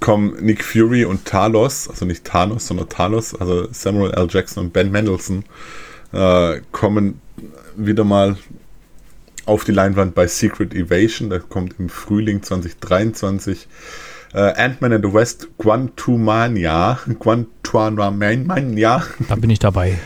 kommen 0.00 0.34
Nick 0.44 0.64
Fury 0.64 1.04
und 1.04 1.24
Talos, 1.24 1.88
also 1.88 2.04
nicht 2.04 2.24
Thanos, 2.24 2.66
sondern 2.66 2.88
Talos, 2.88 3.34
also 3.34 3.68
Samuel 3.72 4.12
L. 4.12 4.26
Jackson 4.30 4.64
und 4.64 4.72
Ben 4.72 4.90
Mendelssohn, 4.90 5.44
äh, 6.12 6.60
kommen 6.72 7.20
wieder 7.76 8.04
mal 8.04 8.36
auf 9.46 9.64
die 9.64 9.72
Leinwand 9.72 10.14
bei 10.14 10.26
Secret 10.26 10.74
Evasion. 10.74 11.30
Das 11.30 11.48
kommt 11.48 11.74
im 11.78 11.88
Frühling 11.88 12.42
2023. 12.42 13.66
Äh, 14.34 14.38
Ant-Man 14.38 14.94
and 14.94 15.04
the 15.04 15.12
West, 15.12 15.48
Quantumania. 15.58 16.98
Quantumania. 17.18 19.04
Da 19.28 19.34
bin 19.34 19.50
ich 19.50 19.58
dabei. 19.58 19.98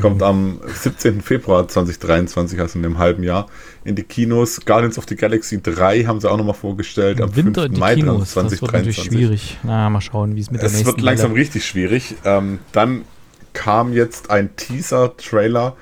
Kommt 0.00 0.22
am 0.22 0.60
17. 0.66 1.20
Februar 1.20 1.66
2023, 1.66 2.60
also 2.60 2.78
in 2.78 2.84
einem 2.84 2.98
halben 2.98 3.22
Jahr, 3.22 3.46
in 3.84 3.94
die 3.94 4.02
Kinos. 4.02 4.60
Guardians 4.64 4.98
of 4.98 5.06
the 5.08 5.16
Galaxy 5.16 5.60
3 5.62 6.04
haben 6.04 6.20
sie 6.20 6.30
auch 6.30 6.36
nochmal 6.36 6.54
vorgestellt. 6.54 7.20
Am 7.20 7.34
Winter 7.34 7.62
5. 7.62 7.78
Mai 7.78 7.94
Kinos, 7.94 8.32
2023. 8.32 8.60
Das 8.60 8.62
wird 8.62 8.72
natürlich 8.72 9.02
schwierig. 9.02 9.58
Na, 9.62 9.90
mal 9.90 10.00
schauen, 10.00 10.36
wie 10.36 10.40
es 10.40 10.50
mit 10.50 10.60
der 10.60 10.66
es 10.66 10.72
nächsten 10.72 10.88
Es 10.88 10.96
wird 10.96 11.04
langsam 11.04 11.30
Welle. 11.32 11.40
richtig 11.40 11.64
schwierig. 11.64 12.14
Ähm, 12.24 12.58
dann 12.72 13.02
kam 13.52 13.92
jetzt 13.92 14.30
ein 14.30 14.54
Teaser-Trailer 14.56 15.76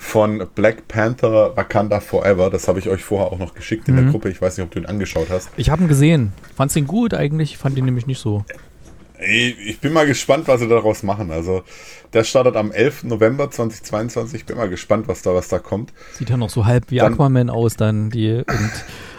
von 0.00 0.46
Black 0.54 0.88
Panther 0.88 1.56
Wakanda 1.56 2.00
Forever. 2.00 2.48
Das 2.48 2.68
habe 2.68 2.78
ich 2.78 2.88
euch 2.88 3.04
vorher 3.04 3.30
auch 3.32 3.38
noch 3.38 3.54
geschickt 3.54 3.86
in 3.88 3.94
mhm. 3.94 3.98
der 3.98 4.10
Gruppe. 4.10 4.30
Ich 4.30 4.40
weiß 4.40 4.56
nicht, 4.56 4.64
ob 4.64 4.70
du 4.70 4.78
ihn 4.78 4.86
angeschaut 4.86 5.28
hast. 5.30 5.50
Ich 5.56 5.70
habe 5.70 5.82
ihn 5.82 5.88
gesehen. 5.88 6.32
Fandst 6.56 6.74
du 6.74 6.80
ihn 6.80 6.86
gut 6.86 7.12
eigentlich? 7.12 7.52
Ich 7.52 7.58
fand 7.58 7.76
ihn 7.76 7.84
nämlich 7.84 8.06
nicht 8.06 8.18
so. 8.18 8.44
Ich 9.22 9.80
bin 9.80 9.92
mal 9.92 10.06
gespannt, 10.06 10.48
was 10.48 10.60
sie 10.60 10.68
daraus 10.68 11.02
machen. 11.02 11.30
Also, 11.30 11.62
der 12.12 12.24
startet 12.24 12.56
am 12.56 12.72
11. 12.72 13.04
November 13.04 13.50
2022. 13.50 14.40
Ich 14.40 14.46
bin 14.46 14.56
mal 14.56 14.68
gespannt, 14.68 15.08
was 15.08 15.22
da, 15.22 15.34
was 15.34 15.48
da 15.48 15.58
kommt. 15.58 15.92
Sieht 16.14 16.30
ja 16.30 16.36
noch 16.36 16.50
so 16.50 16.64
halb 16.64 16.90
wie 16.90 16.98
dann, 16.98 17.14
Aquaman 17.14 17.50
aus, 17.50 17.76
dann 17.76 18.10
die. 18.10 18.44
Und, 18.46 18.70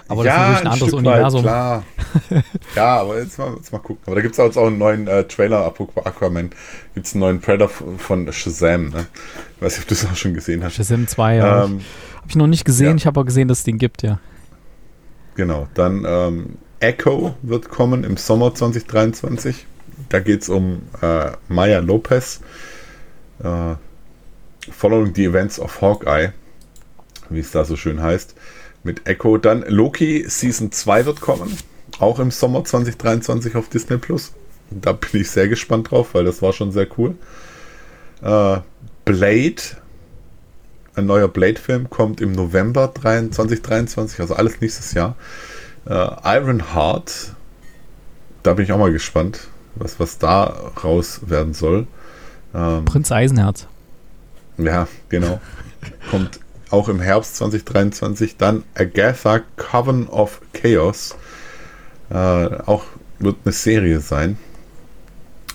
aber 0.07 0.25
ja, 0.25 0.49
das 0.49 0.59
ist 0.59 0.63
natürlich 0.65 0.65
ein, 0.65 0.67
ein 0.67 0.73
anderes 0.73 0.93
Universum. 0.93 1.43
Weit, 1.43 1.51
klar. 1.51 1.83
ja, 2.75 2.99
aber 2.99 3.19
jetzt 3.19 3.37
mal, 3.37 3.53
jetzt 3.55 3.71
mal 3.71 3.79
gucken. 3.79 4.03
Aber 4.05 4.15
da 4.15 4.21
gibt 4.21 4.37
es 4.37 4.39
auch 4.39 4.67
einen 4.67 4.77
neuen 4.77 5.07
äh, 5.07 5.23
Trailer, 5.25 5.65
apropos 5.65 6.05
Aquaman. 6.05 6.49
Gibt 6.95 7.05
es 7.05 7.13
einen 7.13 7.21
neuen 7.21 7.41
Trailer 7.41 7.69
von 7.69 8.31
Shazam. 8.31 8.89
Ne? 8.89 9.07
Ich 9.55 9.61
weiß 9.61 9.73
nicht, 9.73 9.83
ob 9.83 9.87
du 9.87 9.93
es 9.93 10.05
auch 10.05 10.15
schon 10.15 10.33
gesehen 10.33 10.63
hast. 10.63 10.75
Shazam 10.75 11.07
2, 11.07 11.35
ja. 11.35 11.65
Ähm, 11.65 11.81
habe 12.17 12.27
ich 12.27 12.35
noch 12.35 12.47
nicht 12.47 12.65
gesehen. 12.65 12.89
Ja. 12.89 12.95
Ich 12.95 13.05
habe 13.05 13.19
aber 13.19 13.25
gesehen, 13.25 13.47
dass 13.47 13.59
es 13.59 13.63
den 13.63 13.77
gibt, 13.77 14.03
ja. 14.03 14.19
Genau. 15.35 15.67
Dann 15.75 16.03
ähm, 16.05 16.57
Echo 16.79 17.35
wird 17.41 17.69
kommen 17.69 18.03
im 18.03 18.17
Sommer 18.17 18.53
2023 18.53 19.65
Da 20.09 20.19
geht 20.19 20.43
es 20.43 20.49
um 20.49 20.81
äh, 21.01 21.31
Maya 21.47 21.79
Lopez. 21.79 22.41
Äh, 23.43 23.75
following 24.69 25.13
the 25.15 25.25
events 25.25 25.59
of 25.59 25.81
Hawkeye, 25.81 26.33
wie 27.29 27.39
es 27.39 27.51
da 27.51 27.65
so 27.65 27.75
schön 27.75 28.01
heißt, 28.01 28.35
mit 28.83 29.07
Echo. 29.07 29.37
Dann 29.37 29.63
Loki 29.67 30.25
Season 30.27 30.71
2 30.71 31.05
wird 31.05 31.21
kommen, 31.21 31.57
auch 31.99 32.19
im 32.19 32.31
Sommer 32.31 32.63
2023 32.63 33.55
auf 33.55 33.69
Disney 33.69 33.97
Plus. 33.97 34.33
Da 34.69 34.93
bin 34.93 35.21
ich 35.21 35.29
sehr 35.29 35.47
gespannt 35.47 35.91
drauf, 35.91 36.13
weil 36.13 36.23
das 36.23 36.41
war 36.41 36.53
schon 36.53 36.71
sehr 36.71 36.87
cool. 36.97 37.15
Äh, 38.21 38.59
Blade, 39.03 39.61
ein 40.95 41.05
neuer 41.05 41.27
Blade-Film, 41.27 41.89
kommt 41.89 42.21
im 42.21 42.31
November 42.31 42.93
2023, 42.93 44.19
also 44.19 44.35
alles 44.35 44.61
nächstes 44.61 44.93
Jahr. 44.93 45.15
Äh, 45.85 46.37
Iron 46.37 46.73
Heart, 46.73 47.33
da 48.43 48.53
bin 48.53 48.65
ich 48.65 48.71
auch 48.71 48.77
mal 48.77 48.91
gespannt, 48.91 49.47
was, 49.75 49.99
was 49.99 50.17
da 50.17 50.71
raus 50.83 51.21
werden 51.27 51.53
soll. 51.53 51.87
Ähm, 52.53 52.85
Prinz 52.85 53.11
Eisenherz. 53.11 53.67
Ja, 54.57 54.87
genau. 55.09 55.39
kommt 56.11 56.39
auch 56.69 56.89
im 56.89 56.99
Herbst 56.99 57.37
2023. 57.37 58.37
Dann 58.37 58.63
Agatha 58.75 59.41
Coven 59.57 60.07
of 60.07 60.41
Chaos. 60.53 61.15
Äh, 62.09 62.15
auch 62.15 62.83
wird 63.19 63.37
eine 63.45 63.53
Serie 63.53 63.99
sein 63.99 64.37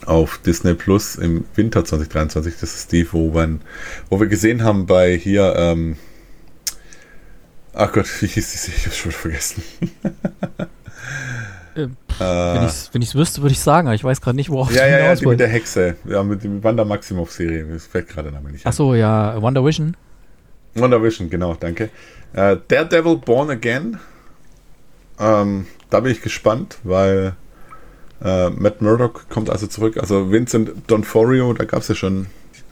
auf 0.05 0.39
Disney 0.39 0.75
Plus 0.75 1.17
im 1.17 1.45
Winter 1.55 1.85
2023. 1.85 2.55
Das 2.61 2.75
ist 2.75 2.93
die, 2.93 3.13
wo, 3.13 3.31
man, 3.31 3.61
wo 4.09 4.21
wir 4.21 4.29
gesehen 4.29 4.63
haben 4.63 4.87
bei 4.87 5.17
hier, 5.17 5.55
ähm, 5.57 5.97
ach 7.73 7.93
Gott, 7.93 8.07
wie 8.21 8.27
hieß 8.27 8.53
die 8.53 8.59
Serie? 8.59 8.79
Ich 8.79 8.87
hab's 8.87 8.97
schon 8.97 9.13
vergessen. 9.13 9.63
äh, 11.77 11.89
wenn 12.19 13.03
ich 13.03 13.09
es 13.09 13.15
wüsste, 13.15 13.43
würde 13.43 13.53
ich 13.53 13.61
sagen, 13.61 13.89
aber 13.89 13.95
ich 13.95 14.05
weiß 14.05 14.21
gerade 14.21 14.37
nicht, 14.37 14.51
worauf 14.51 14.73
Ja, 14.73 14.87
ja, 14.87 14.99
ja, 14.99 15.15
die 15.15 15.27
mit 15.27 15.41
der 15.41 15.49
Hexe. 15.49 15.97
Ja, 16.07 16.23
mit 16.23 16.43
dem 16.45 16.65
Wanda 16.65 16.85
Maximoff-Serie. 16.85 17.67
Das 17.67 17.87
fällt 17.87 18.09
gerade 18.09 18.33
damit 18.33 18.53
nicht 18.53 18.67
Ach 18.67 18.73
so, 18.73 18.95
ja, 18.95 19.41
Wonder 19.41 19.65
Vision. 19.65 19.97
Wonder 20.75 21.03
Vision, 21.03 21.29
genau, 21.29 21.55
danke. 21.55 21.91
Äh, 22.33 22.57
Daredevil 22.69 23.17
Born 23.17 23.51
Again. 23.51 23.99
Ähm, 25.19 25.67
da 25.91 26.01
bin 26.01 26.13
ich 26.13 26.23
gespannt, 26.23 26.79
weil 26.85 27.35
äh, 28.23 28.51
Matt 28.51 28.83
Murdock 28.83 29.29
kommt 29.29 29.51
also 29.51 29.67
zurück. 29.67 29.97
Also 29.99 30.31
Vincent 30.31 30.71
Donforio, 30.87 31.53
da 31.53 31.65
gab 31.65 31.81
es 31.81 31.89
ja 31.89 31.95
schon, 31.95 32.27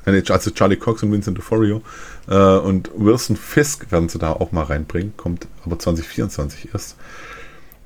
also 0.05 0.51
Charlie 0.51 0.77
Cox 0.77 1.03
und 1.03 1.13
Vincent 1.13 1.37
Donforio. 1.37 1.83
Äh, 2.29 2.35
und 2.35 2.91
Wilson 2.97 3.37
Fisk 3.37 3.91
werden 3.93 4.09
sie 4.09 4.19
da 4.19 4.33
auch 4.33 4.53
mal 4.53 4.65
reinbringen. 4.65 5.15
Kommt 5.17 5.47
aber 5.65 5.79
2024 5.79 6.71
erst. 6.73 6.97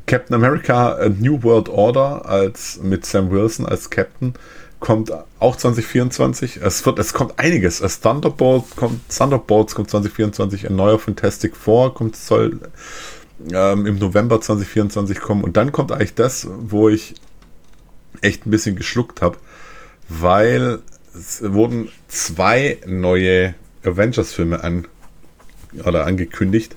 Captain 0.08 0.34
America 0.34 0.98
New 1.18 1.42
World 1.42 1.68
Order 1.68 2.26
als 2.26 2.80
mit 2.82 3.06
Sam 3.06 3.30
Wilson 3.30 3.66
als 3.66 3.90
Captain 3.90 4.34
kommt 4.80 5.12
auch 5.38 5.56
2024. 5.56 6.58
Es 6.62 6.84
wird, 6.86 6.98
es 6.98 7.12
kommt 7.12 7.38
einiges. 7.38 7.80
Es 7.80 8.00
Thunderbolt 8.00 8.64
kommt, 8.76 9.00
Thunderbolts 9.14 9.74
kommt 9.74 9.90
2024. 9.90 10.68
Ein 10.68 10.76
neuer 10.76 10.98
Fantastic 10.98 11.56
Four 11.56 11.94
kommt, 11.94 12.16
soll 12.16 12.58
ähm, 13.52 13.86
im 13.86 13.98
November 13.98 14.40
2024 14.40 15.20
kommen. 15.20 15.44
Und 15.44 15.56
dann 15.56 15.72
kommt 15.72 15.92
eigentlich 15.92 16.14
das, 16.14 16.48
wo 16.50 16.88
ich 16.88 17.14
echt 18.20 18.46
ein 18.46 18.50
bisschen 18.50 18.76
geschluckt 18.76 19.20
habe, 19.20 19.38
weil 20.08 20.80
es 21.14 21.42
wurden 21.42 21.90
zwei 22.08 22.78
neue 22.86 23.54
Avengers-Filme 23.84 24.62
an, 24.62 24.86
oder 25.84 26.06
angekündigt. 26.06 26.76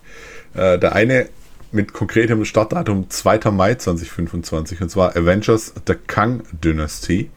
Äh, 0.53 0.79
der 0.79 0.93
eine 0.93 1.29
mit 1.72 1.93
konkretem 1.93 2.43
Startdatum 2.45 3.09
2. 3.09 3.51
Mai 3.51 3.76
2025 3.76 4.82
und 4.82 4.89
zwar 4.89 5.15
Avengers 5.15 5.74
The 5.88 5.95
Kang 5.95 6.43
Dynasty. 6.51 7.30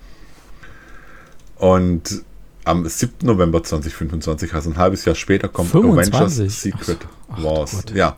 Und 1.57 2.23
am 2.65 2.87
7. 2.87 3.15
November 3.23 3.63
2025, 3.63 4.55
also 4.55 4.71
ein 4.71 4.77
halbes 4.77 5.05
Jahr 5.05 5.15
später, 5.15 5.49
kommt 5.49 5.71
25? 5.71 6.15
Avengers 6.15 6.61
Secret 6.61 6.99
ach, 7.31 7.43
Wars. 7.43 7.85
Ach 7.87 7.95
ja. 7.95 8.17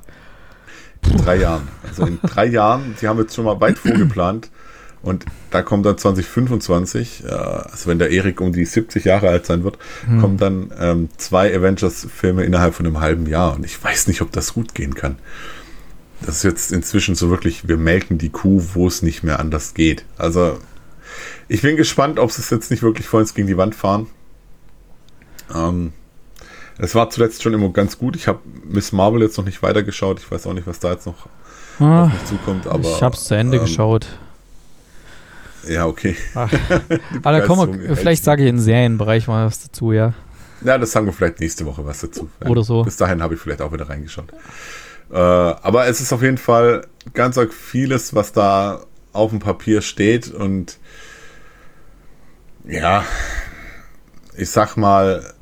In 1.11 1.19
drei 1.19 1.37
Jahren. 1.37 1.69
Also 1.87 2.07
in 2.07 2.19
drei 2.23 2.47
Jahren, 2.47 2.97
die 3.01 3.07
haben 3.07 3.19
jetzt 3.19 3.35
schon 3.35 3.45
mal 3.45 3.61
weit 3.61 3.79
vorgeplant, 3.79 4.51
und 5.07 5.25
da 5.51 5.63
kommt 5.63 5.87
dann 5.87 5.97
2025, 5.97 7.25
äh, 7.25 7.29
also 7.29 7.89
wenn 7.89 8.01
der 8.01 8.11
Erik 8.11 8.41
um 8.41 8.53
die 8.53 8.65
70 8.65 9.05
Jahre 9.05 9.29
alt 9.29 9.47
sein 9.47 9.63
wird, 9.63 9.79
hm. 10.05 10.21
kommen 10.21 10.37
dann 10.37 10.73
ähm, 10.81 11.09
zwei 11.17 11.55
Avengers-Filme 11.55 12.43
innerhalb 12.43 12.75
von 12.75 12.87
einem 12.87 13.01
halben 13.01 13.27
Jahr. 13.27 13.55
Und 13.55 13.65
ich 13.65 13.83
weiß 13.83 14.09
nicht, 14.09 14.21
ob 14.21 14.33
das 14.33 14.55
gut 14.55 14.75
gehen 14.75 14.97
kann. 14.97 15.17
Das 16.21 16.37
ist 16.37 16.43
jetzt 16.45 16.73
inzwischen 16.73 17.15
so 17.15 17.31
wirklich, 17.31 17.69
wir 17.69 17.77
melken 17.77 18.19
die 18.19 18.31
Kuh, 18.31 18.63
wo 18.75 18.87
es 18.87 19.03
nicht 19.03 19.23
mehr 19.23 19.39
anders 19.39 19.75
geht. 19.75 20.05
Also 20.17 20.59
ich 21.49 21.63
bin 21.63 21.77
gespannt, 21.77 22.19
ob 22.19 22.33
sie 22.33 22.41
es 22.41 22.51
jetzt 22.51 22.71
nicht 22.71 22.83
wirklich 22.83 23.07
vor 23.07 23.21
uns 23.21 23.35
gegen 23.35 23.47
die 23.47 23.57
Wand 23.57 23.75
fahren. 23.75 24.07
Ähm, 25.55 25.93
es 26.79 26.95
war 26.95 27.09
zuletzt 27.11 27.43
schon 27.43 27.55
immer 27.55 27.71
ganz 27.71 27.99
gut. 27.99 28.17
Ich 28.17 28.29
habe 28.29 28.41
Miss 28.65 28.93
Marvel 28.93 29.23
jetzt 29.23 29.39
noch 29.39 29.45
nicht 29.45 29.63
weitergeschaut. 29.63 30.19
Ich 30.19 30.31
weiß 30.31 30.47
auch 30.47 30.53
nicht, 30.53 30.67
was 30.67 30.79
da 30.79 30.93
jetzt 30.93 31.07
noch 31.07 31.29
ah, 31.79 32.05
auf 32.05 32.13
mich 32.13 32.25
zukommt. 32.25 32.67
Aber, 32.67 32.89
ich 32.89 33.03
habe 33.03 33.17
es 33.17 33.25
zu 33.25 33.35
Ende 33.35 33.59
ähm, 33.59 33.65
geschaut. 33.65 34.07
Ja, 35.69 35.87
okay. 35.87 36.17
Ach, 36.35 36.53
aber 37.23 37.33
da 37.39 37.47
kommen 37.47 37.81
wir, 37.81 37.97
vielleicht 37.97 38.25
sage 38.25 38.45
ich 38.45 38.49
in 38.49 38.61
Serienbereich 38.61 39.27
mal 39.27 39.47
was 39.47 39.63
dazu, 39.63 39.93
ja. 39.93 40.15
Ja, 40.63 40.79
das 40.79 40.93
sagen 40.93 41.07
wir 41.07 41.13
vielleicht 41.13 41.41
nächste 41.41 41.67
Woche 41.67 41.85
was 41.85 42.01
dazu. 42.01 42.29
Oder 42.45 42.63
so. 42.63 42.83
Bis 42.83 42.97
dahin 42.97 43.23
habe 43.23 43.35
ich 43.35 43.41
vielleicht 43.41 43.63
auch 43.63 43.73
wieder 43.73 43.89
reingeschaut. 43.89 44.33
Äh, 45.11 45.17
aber 45.17 45.87
es 45.87 46.01
ist 46.01 46.13
auf 46.13 46.23
jeden 46.23 46.39
Fall 46.39 46.87
ganz 47.15 47.39
vieles, 47.51 48.15
was 48.15 48.33
da 48.33 48.85
auf 49.13 49.31
dem 49.31 49.39
Papier 49.39 49.81
steht 49.81 50.29
und 50.31 50.79
ja, 52.65 53.05
ich 54.37 54.51
sag 54.51 54.77
mal, 54.77 55.33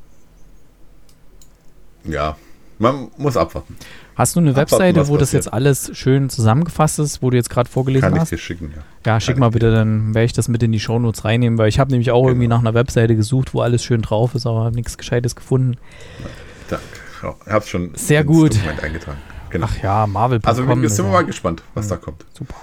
ja, 2.05 2.37
man 2.79 3.09
muss 3.17 3.37
abwarten. 3.37 3.77
Hast 4.15 4.37
du 4.37 4.41
eine 4.41 4.51
abwarten, 4.51 4.73
Webseite, 4.73 5.09
wo 5.09 5.17
das 5.17 5.33
jetzt 5.33 5.53
alles 5.53 5.91
schön 5.95 6.31
zusammengefasst 6.31 6.99
ist, 7.01 7.23
wo 7.23 7.31
du 7.31 7.37
jetzt 7.37 7.51
gerade 7.51 7.69
vorgelesen 7.69 8.03
Kann 8.03 8.21
hast? 8.21 8.29
Kann 8.31 8.37
ich 8.37 8.43
dir 8.43 8.47
schicken, 8.47 8.73
ja. 8.77 8.83
Ja, 9.07 9.21
schick 9.21 9.35
Kann 9.35 9.41
mal 9.41 9.51
bitte, 9.51 9.73
dann 9.73 10.15
werde 10.15 10.27
ich 10.27 10.33
das 10.35 10.49
mit 10.49 10.63
in 10.63 10.71
die 10.71 10.79
Shownotes 10.79 11.25
reinnehmen, 11.25 11.59
weil 11.59 11.69
ich 11.69 11.79
habe 11.79 11.91
nämlich 11.91 12.11
auch 12.11 12.21
genau. 12.21 12.29
irgendwie 12.29 12.49
nach 12.49 12.61
einer 12.61 12.75
Webseite 12.75 13.17
gesucht, 13.17 13.55
wo 13.55 13.63
alles 13.63 13.83
schön 13.83 14.03
drauf 14.03 14.35
ist, 14.35 14.47
aber 14.47 14.65
habe 14.65 14.77
nichts 14.77 14.99
Gescheites 14.99 15.35
gefunden. 15.35 15.79
Danke. 16.69 16.85
Ich 17.47 17.53
habe 17.53 17.67
schon 17.67 17.93
sehr 17.95 18.23
gut 18.23 18.57
eingetragen. 18.83 19.19
Genau. 19.55 19.69
Ach 19.71 19.83
ja, 19.85 20.07
Marvel. 20.09 20.41
Also 20.43 20.67
wir 20.67 20.91
sind 20.91 21.05
wir 21.07 21.13
mal 21.13 21.25
gespannt, 21.25 21.63
was 21.75 21.87
da 21.87 21.97
kommt. 21.97 22.25
Super. 22.37 22.57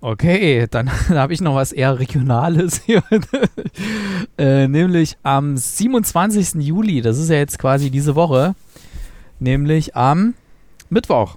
Okay, 0.00 0.66
dann 0.70 0.90
habe 1.10 1.34
ich 1.34 1.42
noch 1.42 1.54
was 1.54 1.70
eher 1.70 1.98
Regionales 1.98 2.80
hier. 2.86 3.02
äh, 4.38 4.66
nämlich 4.68 5.18
am 5.22 5.58
27. 5.58 6.54
Juli, 6.64 7.02
das 7.02 7.18
ist 7.18 7.28
ja 7.28 7.36
jetzt 7.36 7.58
quasi 7.58 7.90
diese 7.90 8.14
Woche, 8.14 8.54
nämlich 9.38 9.94
am 9.94 10.32
Mittwoch. 10.88 11.36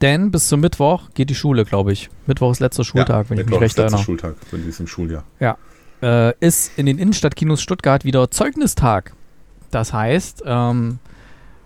Denn 0.00 0.32
bis 0.32 0.48
zum 0.48 0.58
Mittwoch 0.58 1.10
geht 1.14 1.30
die 1.30 1.36
Schule, 1.36 1.64
glaube 1.64 1.92
ich. 1.92 2.10
Mittwoch 2.26 2.50
ist 2.50 2.58
letzter 2.58 2.82
Schultag, 2.82 3.26
ja, 3.26 3.30
wenn 3.30 3.36
Mittwoch 3.36 3.58
ich 3.58 3.60
mich 3.60 3.70
recht 3.70 3.78
erinnere. 3.78 4.02
Schultag 4.02 4.34
in 4.50 4.64
diesem 4.64 4.88
Schuljahr. 4.88 5.22
Ja. 5.38 5.56
Äh, 6.02 6.34
ist 6.40 6.76
in 6.76 6.86
den 6.86 6.98
Innenstadtkinos 6.98 7.62
Stuttgart 7.62 8.04
wieder 8.04 8.28
Zeugnistag. 8.32 9.12
Das 9.70 9.92
heißt, 9.92 10.42
ähm, 10.46 10.98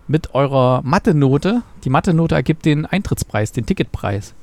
mit 0.07 0.33
eurer 0.35 0.81
Mathe-Note, 0.83 1.61
die 1.83 1.89
Mathe-Note 1.89 2.35
ergibt 2.35 2.65
den 2.65 2.85
Eintrittspreis, 2.85 3.51
den 3.51 3.65
Ticketpreis. 3.65 4.33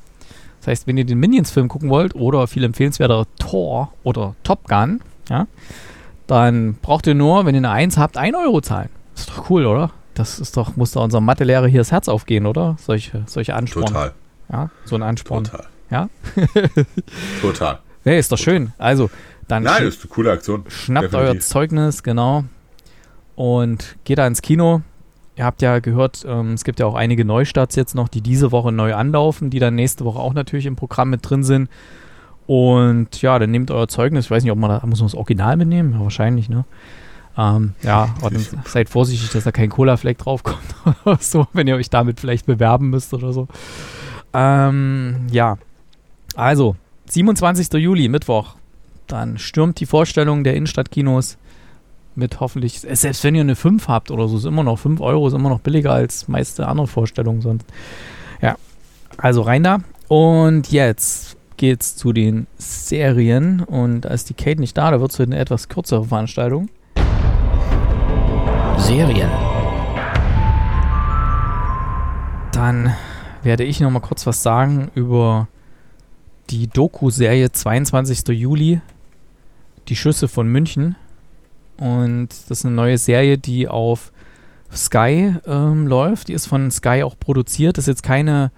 Das 0.60 0.68
heißt, 0.68 0.86
wenn 0.86 0.96
ihr 0.96 1.04
den 1.04 1.18
Minions-Film 1.18 1.68
gucken 1.68 1.88
wollt 1.88 2.14
oder 2.14 2.46
viel 2.46 2.64
empfehlenswerter 2.64 3.26
Thor 3.38 3.92
oder 4.04 4.34
Top 4.44 4.68
Gun, 4.68 5.00
ja, 5.28 5.46
dann 6.26 6.74
braucht 6.74 7.06
ihr 7.06 7.14
nur, 7.14 7.44
wenn 7.46 7.54
ihr 7.54 7.58
eine 7.60 7.70
1 7.70 7.98
habt, 7.98 8.16
1 8.16 8.36
Euro 8.36 8.60
zahlen. 8.60 8.88
ist 9.14 9.28
doch 9.30 9.50
cool, 9.50 9.66
oder? 9.66 9.90
Das 10.14 10.38
ist 10.38 10.56
doch, 10.56 10.76
muss 10.76 10.92
doch 10.92 11.02
unserem 11.02 11.24
Mathelehrer 11.24 11.66
hier 11.66 11.80
das 11.80 11.90
Herz 11.90 12.08
aufgehen, 12.08 12.46
oder? 12.46 12.76
Solche, 12.78 13.22
solche 13.26 13.54
Ansporn. 13.54 13.86
Total. 13.86 14.12
Ja, 14.50 14.70
so 14.84 14.94
ein 14.94 15.02
Ansporn. 15.02 15.44
Total. 15.44 15.66
Ja? 15.90 16.08
Total. 17.40 17.78
Nee, 18.04 18.18
ist 18.18 18.30
doch 18.30 18.38
Total. 18.38 18.54
schön. 18.54 18.72
Also, 18.78 19.10
dann. 19.48 19.62
Nein, 19.62 19.84
ist 19.86 20.02
eine 20.02 20.10
coole 20.10 20.30
Aktion. 20.32 20.64
Schnappt 20.68 21.12
Definitiv. 21.12 21.34
euer 21.34 21.40
Zeugnis, 21.40 22.02
genau. 22.02 22.44
Und 23.34 23.96
geht 24.04 24.18
da 24.18 24.26
ins 24.26 24.42
Kino 24.42 24.82
ihr 25.42 25.46
habt 25.46 25.60
ja 25.60 25.80
gehört, 25.80 26.24
ähm, 26.26 26.52
es 26.52 26.62
gibt 26.62 26.78
ja 26.78 26.86
auch 26.86 26.94
einige 26.94 27.24
Neustarts 27.24 27.74
jetzt 27.74 27.96
noch, 27.96 28.08
die 28.08 28.20
diese 28.20 28.52
Woche 28.52 28.70
neu 28.70 28.94
anlaufen, 28.94 29.50
die 29.50 29.58
dann 29.58 29.74
nächste 29.74 30.04
Woche 30.04 30.20
auch 30.20 30.34
natürlich 30.34 30.66
im 30.66 30.76
Programm 30.76 31.10
mit 31.10 31.28
drin 31.28 31.42
sind. 31.42 31.68
Und 32.46 33.20
ja, 33.22 33.38
dann 33.40 33.50
nehmt 33.50 33.72
euer 33.72 33.88
Zeugnis. 33.88 34.26
Ich 34.26 34.30
weiß 34.30 34.44
nicht, 34.44 34.52
ob 34.52 34.58
man 34.58 34.70
da, 34.70 34.86
muss 34.86 35.00
man 35.00 35.08
das 35.08 35.16
Original 35.16 35.56
mitnehmen? 35.56 35.94
Ja, 35.94 36.00
wahrscheinlich, 36.00 36.48
ne? 36.48 36.64
Ähm, 37.36 37.72
ja, 37.82 38.14
seid 38.66 38.88
vorsichtig, 38.88 39.30
dass 39.30 39.44
da 39.44 39.50
kein 39.50 39.70
Cola-Fleck 39.70 40.18
draufkommt 40.18 40.74
oder 41.04 41.18
so, 41.18 41.46
wenn 41.52 41.66
ihr 41.66 41.76
euch 41.76 41.90
damit 41.90 42.20
vielleicht 42.20 42.46
bewerben 42.46 42.90
müsst 42.90 43.12
oder 43.14 43.32
so. 43.32 43.48
Ähm, 44.32 45.26
ja, 45.30 45.56
also 46.36 46.76
27. 47.06 47.72
Juli, 47.74 48.08
Mittwoch. 48.08 48.54
Dann 49.08 49.38
stürmt 49.38 49.80
die 49.80 49.86
Vorstellung 49.86 50.44
der 50.44 50.54
Innenstadtkinos 50.54 51.36
mit 52.14 52.40
hoffentlich, 52.40 52.80
selbst 52.80 53.24
wenn 53.24 53.34
ihr 53.34 53.40
eine 53.40 53.56
5 53.56 53.88
habt 53.88 54.10
oder 54.10 54.28
so, 54.28 54.36
ist 54.36 54.44
immer 54.44 54.62
noch 54.62 54.78
5 54.78 55.00
Euro, 55.00 55.26
ist 55.26 55.34
immer 55.34 55.48
noch 55.48 55.60
billiger 55.60 55.92
als 55.92 56.28
meiste 56.28 56.68
andere 56.68 56.86
Vorstellungen 56.86 57.40
sonst. 57.40 57.66
Ja, 58.40 58.56
also 59.16 59.42
rein 59.42 59.62
da. 59.62 59.78
Und 60.08 60.70
jetzt 60.70 61.36
geht's 61.56 61.96
zu 61.96 62.12
den 62.12 62.46
Serien 62.58 63.60
und 63.60 64.02
da 64.02 64.10
ist 64.10 64.28
die 64.28 64.34
Kate 64.34 64.60
nicht 64.60 64.76
da, 64.76 64.90
da 64.90 65.00
wird 65.00 65.12
es 65.12 65.20
eine 65.20 65.38
etwas 65.38 65.68
kürzere 65.68 66.04
Veranstaltung. 66.04 66.68
Serien. 68.78 69.30
Dann 72.52 72.94
werde 73.42 73.64
ich 73.64 73.80
noch 73.80 73.90
mal 73.90 74.00
kurz 74.00 74.26
was 74.26 74.42
sagen 74.42 74.90
über 74.94 75.48
die 76.50 76.66
Doku-Serie 76.66 77.52
22. 77.52 78.28
Juli, 78.28 78.80
die 79.88 79.96
Schüsse 79.96 80.28
von 80.28 80.48
München. 80.48 80.96
Und 81.78 82.28
das 82.48 82.58
ist 82.58 82.66
eine 82.66 82.74
neue 82.74 82.98
Serie, 82.98 83.38
die 83.38 83.68
auf 83.68 84.12
Sky 84.74 85.34
ähm, 85.46 85.86
läuft. 85.86 86.28
Die 86.28 86.32
ist 86.32 86.46
von 86.46 86.70
Sky 86.70 87.02
auch 87.02 87.18
produziert. 87.18 87.76
Das 87.78 87.84
ist 87.84 87.88
jetzt 87.88 88.02
keine, 88.02 88.50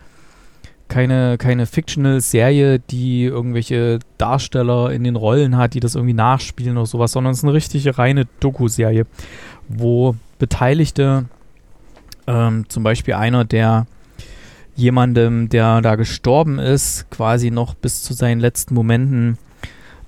keine, 0.89 1.39
keine 1.39 1.67
Fictional-Serie, 1.67 2.79
die 2.79 3.25
irgendwelche 3.25 3.99
Darsteller 4.19 4.93
in 4.93 5.05
den 5.05 5.17
Rollen 5.17 5.57
hat, 5.57 5.75
die 5.75 5.81
das 5.81 5.95
irgendwie 5.95 6.15
nachspielen 6.15 6.77
oder 6.77 6.87
sowas, 6.87 7.13
sondern 7.13 7.33
es 7.33 7.39
ist 7.39 7.45
eine 7.45 7.55
richtige 7.55 7.97
reine 7.99 8.27
Doku-Serie, 8.41 9.07
wo 9.69 10.15
Beteiligte, 10.39 11.27
ähm, 12.27 12.69
zum 12.69 12.83
Beispiel 12.83 13.15
einer, 13.15 13.45
der 13.45 13.87
jemandem, 14.77 15.49
der 15.49 15.81
da 15.81 15.95
gestorben 15.95 16.59
ist, 16.59 17.11
quasi 17.11 17.51
noch 17.51 17.75
bis 17.75 18.03
zu 18.03 18.13
seinen 18.13 18.41
letzten 18.41 18.75
Momenten 18.75 19.39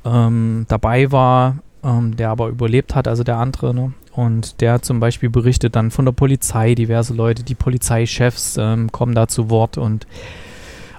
ähm, 0.05 0.67
dabei 0.69 1.13
war, 1.13 1.59
ähm, 1.85 2.17
der 2.17 2.31
aber 2.31 2.49
überlebt 2.49 2.95
hat, 2.95 3.09
also 3.09 3.25
der 3.25 3.39
andere. 3.39 3.75
Ne? 3.75 3.93
Und 4.13 4.61
der 4.61 4.83
zum 4.83 5.01
Beispiel 5.01 5.31
berichtet 5.31 5.77
dann 5.77 5.91
von 5.91 6.05
der 6.05 6.13
Polizei, 6.13 6.75
diverse 6.75 7.15
Leute, 7.15 7.43
die 7.43 7.55
Polizeichefs 7.55 8.57
ähm, 8.59 8.91
kommen 8.93 9.15
da 9.15 9.29
zu 9.29 9.51
Wort 9.51 9.79
und 9.79 10.07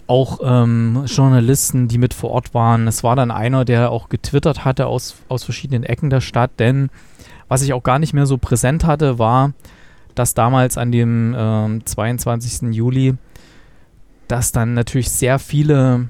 auch 0.07 0.39
ähm, 0.41 1.03
Journalisten, 1.05 1.87
die 1.87 1.97
mit 1.97 2.13
vor 2.13 2.31
Ort 2.31 2.53
waren. 2.53 2.87
Es 2.87 3.03
war 3.03 3.15
dann 3.15 3.29
einer, 3.29 3.65
der 3.65 3.91
auch 3.91 4.07
getwittert 4.07 4.63
hatte 4.63 4.87
aus, 4.87 5.15
aus 5.27 5.43
verschiedenen 5.43 5.83
Ecken 5.83 6.09
der 6.09 6.21
Stadt, 6.21 6.51
denn 6.59 6.89
was 7.49 7.61
ich 7.61 7.73
auch 7.73 7.83
gar 7.83 7.99
nicht 7.99 8.13
mehr 8.13 8.25
so 8.25 8.37
präsent 8.37 8.85
hatte, 8.85 9.19
war, 9.19 9.53
dass 10.15 10.33
damals 10.33 10.77
an 10.77 10.91
dem 10.91 11.35
ähm, 11.37 11.85
22. 11.85 12.73
Juli 12.73 13.15
dass 14.27 14.51
dann 14.51 14.73
natürlich 14.73 15.09
sehr 15.09 15.39
viele 15.39 16.09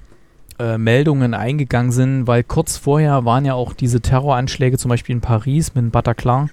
äh, 0.59 0.77
Meldungen 0.77 1.33
eingegangen 1.33 1.91
sind, 1.91 2.27
weil 2.27 2.43
kurz 2.43 2.77
vorher 2.77 3.25
waren 3.25 3.45
ja 3.45 3.53
auch 3.53 3.73
diese 3.73 4.01
Terroranschläge, 4.01 4.77
zum 4.77 4.89
Beispiel 4.89 5.15
in 5.15 5.21
Paris 5.21 5.75
mit 5.75 5.91
Bataclan, 5.91 6.49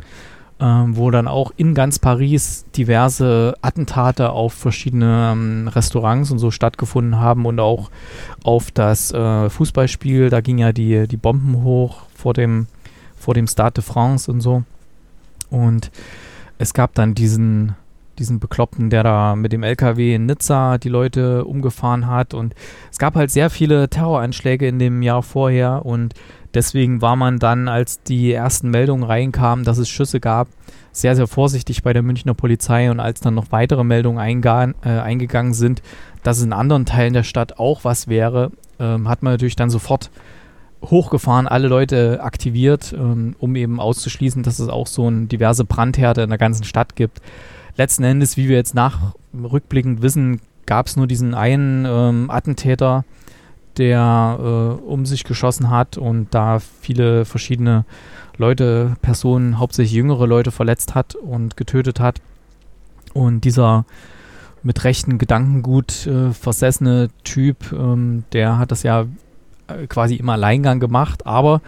äh, 0.59 0.65
wo 0.65 1.11
dann 1.11 1.27
auch 1.27 1.53
in 1.57 1.75
ganz 1.75 1.99
Paris 1.99 2.67
diverse 2.77 3.55
Attentate 3.63 4.31
auf 4.31 4.53
verschiedene 4.53 5.31
ähm, 5.33 5.69
Restaurants 5.69 6.31
und 6.31 6.39
so 6.39 6.51
stattgefunden 6.51 7.19
haben 7.19 7.47
und 7.47 7.61
auch 7.61 7.91
auf 8.43 8.71
das 8.71 9.13
äh, 9.13 9.49
Fußballspiel, 9.51 10.31
da 10.31 10.41
ging 10.41 10.59
ja 10.59 10.73
die, 10.73 11.09
die 11.09 11.17
Bomben 11.17 11.63
hoch 11.63 12.03
vor 12.15 12.35
dem, 12.35 12.67
vor 13.17 13.35
dem 13.35 13.47
Stade 13.47 13.75
de 13.75 13.85
France 13.85 14.31
und 14.31 14.41
so. 14.41 14.65
Und 15.51 15.91
es 16.59 16.75
gab 16.75 16.95
dann 16.95 17.15
diesen 17.15 17.75
diesen 18.19 18.41
Bekloppten, 18.41 18.91
der 18.91 19.03
da 19.03 19.37
mit 19.37 19.53
dem 19.53 19.63
LKW 19.63 20.15
in 20.15 20.27
Nizza 20.27 20.79
die 20.79 20.89
Leute 20.89 21.45
umgefahren 21.45 22.07
hat. 22.07 22.35
Und 22.35 22.55
es 22.91 22.99
gab 22.99 23.15
halt 23.15 23.31
sehr 23.31 23.51
viele 23.51 23.89
Terroranschläge 23.89 24.67
in 24.67 24.79
dem 24.79 25.03
Jahr 25.03 25.23
vorher. 25.23 25.85
Und 25.85 26.15
deswegen 26.55 27.03
war 27.03 27.17
man 27.17 27.39
dann, 27.39 27.69
als 27.69 28.03
die 28.03 28.33
ersten 28.33 28.71
Meldungen 28.71 29.05
reinkamen, 29.05 29.65
dass 29.65 29.79
es 29.79 29.89
Schüsse 29.89 30.21
gab, 30.21 30.49
sehr, 30.93 31.17
sehr 31.17 31.27
vorsichtig 31.27 31.83
bei 31.83 31.93
der 31.93 32.03
Münchner 32.03 32.35
Polizei. 32.35 32.91
Und 32.91 33.01
als 33.01 33.21
dann 33.21 33.35
noch 33.35 33.51
weitere 33.51 33.85
Meldungen 33.85 34.43
äh, 34.45 34.75
eingegangen 34.89 35.55
sind, 35.55 35.83
dass 36.23 36.39
es 36.39 36.45
in 36.45 36.53
anderen 36.53 36.87
Teilen 36.87 37.13
der 37.13 37.25
Stadt 37.25 37.59
auch 37.59 37.85
was 37.85 38.09
wäre, 38.09 38.51
ähm, 38.79 39.09
hat 39.09 39.23
man 39.23 39.35
natürlich 39.35 39.57
dann 39.57 39.71
sofort 39.71 40.11
hochgefahren, 40.91 41.49
alle 41.49 41.69
Leute 41.69 42.23
aktiviert, 42.23 42.95
ähm, 42.97 43.35
um 43.39 43.57
eben 43.57 43.81
auszuschließen, 43.81 44.43
dass 44.43 44.59
es 44.59 44.69
auch 44.69 44.87
so 44.87 45.09
ein 45.09 45.29
diverse 45.29 45.65
Brandherde 45.65 46.23
in 46.23 46.29
der 46.29 46.39
ganzen 46.39 46.65
Stadt 46.65 46.97
gibt 46.97 47.21
letzten 47.77 48.05
Endes, 48.05 48.37
wie 48.37 48.49
wir 48.49 48.57
jetzt 48.57 48.75
nach 48.75 49.15
rückblickend 49.33 50.03
wissen, 50.03 50.41
gab 50.67 50.87
es 50.87 50.97
nur 50.97 51.07
diesen 51.07 51.35
einen 51.35 51.85
ähm, 51.87 52.31
Attentäter, 52.31 53.05
der 53.77 54.39
äh, 54.39 54.85
um 54.85 55.05
sich 55.05 55.25
geschossen 55.25 55.71
hat 55.71 55.99
und 55.99 56.33
da 56.33 56.59
viele 56.59 57.25
verschiedene 57.25 57.85
Leute, 58.37 58.97
Personen, 59.03 59.59
hauptsächlich 59.59 59.95
jüngere 59.95 60.27
Leute 60.27 60.51
verletzt 60.51 60.95
hat 60.95 61.15
und 61.15 61.57
getötet 61.57 62.01
hat. 62.01 62.21
Und 63.13 63.43
dieser 63.43 63.85
mit 64.63 64.83
rechten 64.85 65.19
Gedankengut 65.19 66.07
äh, 66.07 66.33
versessene 66.33 67.09
Typ, 67.23 67.73
ähm, 67.73 68.25
der 68.33 68.59
hat 68.59 68.71
das 68.71 68.83
ja 68.83 69.07
äh, 69.69 69.87
quasi 69.87 70.17
im 70.17 70.29
Alleingang 70.29 70.81
gemacht, 70.81 71.27
aber 71.27 71.61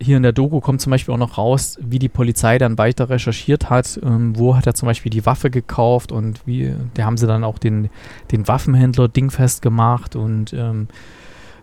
hier 0.00 0.16
in 0.16 0.22
der 0.22 0.32
Doku 0.32 0.60
kommt 0.60 0.80
zum 0.80 0.90
Beispiel 0.90 1.12
auch 1.12 1.18
noch 1.18 1.38
raus, 1.38 1.78
wie 1.80 1.98
die 1.98 2.08
Polizei 2.08 2.58
dann 2.58 2.78
weiter 2.78 3.08
recherchiert 3.10 3.70
hat. 3.70 3.98
Ähm, 4.02 4.38
wo 4.38 4.56
hat 4.56 4.66
er 4.66 4.74
zum 4.74 4.86
Beispiel 4.86 5.10
die 5.10 5.26
Waffe 5.26 5.50
gekauft 5.50 6.12
und 6.12 6.46
wie, 6.46 6.74
da 6.94 7.04
haben 7.04 7.16
sie 7.16 7.26
dann 7.26 7.44
auch 7.44 7.58
den, 7.58 7.90
den 8.30 8.46
Waffenhändler 8.46 9.08
dingfest 9.08 9.62
gemacht 9.62 10.16
und 10.16 10.52
ähm, 10.52 10.88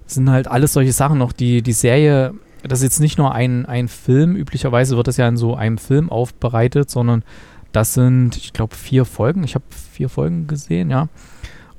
sind 0.06 0.30
halt 0.30 0.48
alles 0.48 0.74
solche 0.74 0.92
Sachen 0.92 1.18
noch. 1.18 1.32
Die, 1.32 1.62
die 1.62 1.74
Serie, 1.74 2.34
das 2.64 2.80
ist 2.80 2.84
jetzt 2.84 3.00
nicht 3.00 3.18
nur 3.18 3.34
ein, 3.34 3.66
ein 3.66 3.88
Film, 3.88 4.36
üblicherweise 4.36 4.98
wird 4.98 5.08
das 5.08 5.18
ja 5.18 5.28
in 5.28 5.38
so 5.38 5.56
einem 5.56 5.78
Film 5.78 6.10
aufbereitet, 6.10 6.90
sondern 6.90 7.24
das 7.72 7.94
sind, 7.94 8.38
ich 8.38 8.54
glaube, 8.54 8.76
vier 8.76 9.06
Folgen. 9.06 9.44
Ich 9.44 9.56
habe 9.56 9.66
vier 9.70 10.10
Folgen 10.10 10.48
gesehen, 10.48 10.90
ja. 10.90 11.10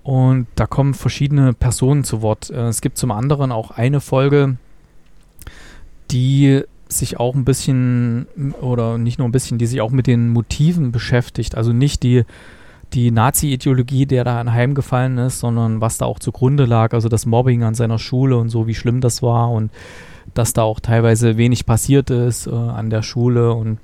Und 0.03 0.47
da 0.55 0.67
kommen 0.67 0.95
verschiedene 0.95 1.53
Personen 1.53 2.05
zu 2.05 2.23
Wort. 2.23 2.51
Äh, 2.51 2.69
es 2.69 2.81
gibt 2.81 2.97
zum 2.97 3.11
anderen 3.11 3.51
auch 3.51 3.73
eine 3.73 4.01
Folge, 4.01 4.57
die 6.11 6.63
sich 6.89 7.19
auch 7.19 7.35
ein 7.35 7.45
bisschen 7.45 8.27
oder 8.61 8.99
nicht 8.99 9.19
nur 9.19 9.29
ein 9.29 9.33
bisschen, 9.33 9.59
die 9.59 9.67
sich 9.67 9.81
auch 9.81 9.91
mit 9.91 10.07
den 10.07 10.29
Motiven 10.29 10.93
beschäftigt. 10.93 11.57
Also 11.57 11.73
nicht 11.73 12.03
die, 12.03 12.25
die 12.93 13.11
Nazi-Ideologie, 13.11 14.07
der 14.07 14.25
da 14.25 14.41
anheimgefallen 14.41 15.19
ist, 15.19 15.41
sondern 15.41 15.81
was 15.81 15.99
da 15.99 16.07
auch 16.07 16.19
zugrunde 16.19 16.65
lag. 16.65 16.93
Also 16.93 17.09
das 17.09 17.27
Mobbing 17.27 17.65
an 17.65 17.75
seiner 17.75 17.99
Schule 17.99 18.37
und 18.37 18.51
so, 18.51 18.67
wie 18.67 18.75
schlimm 18.75 19.01
das 19.01 19.23
war 19.23 19.51
und 19.51 19.71
dass 20.35 20.53
da 20.53 20.63
auch 20.63 20.81
teilweise 20.81 21.37
wenig 21.37 21.67
passiert 21.67 22.11
ist 22.11 22.47
äh, 22.47 22.51
an 22.51 22.91
der 22.91 23.03
Schule. 23.03 23.53
Und 23.53 23.79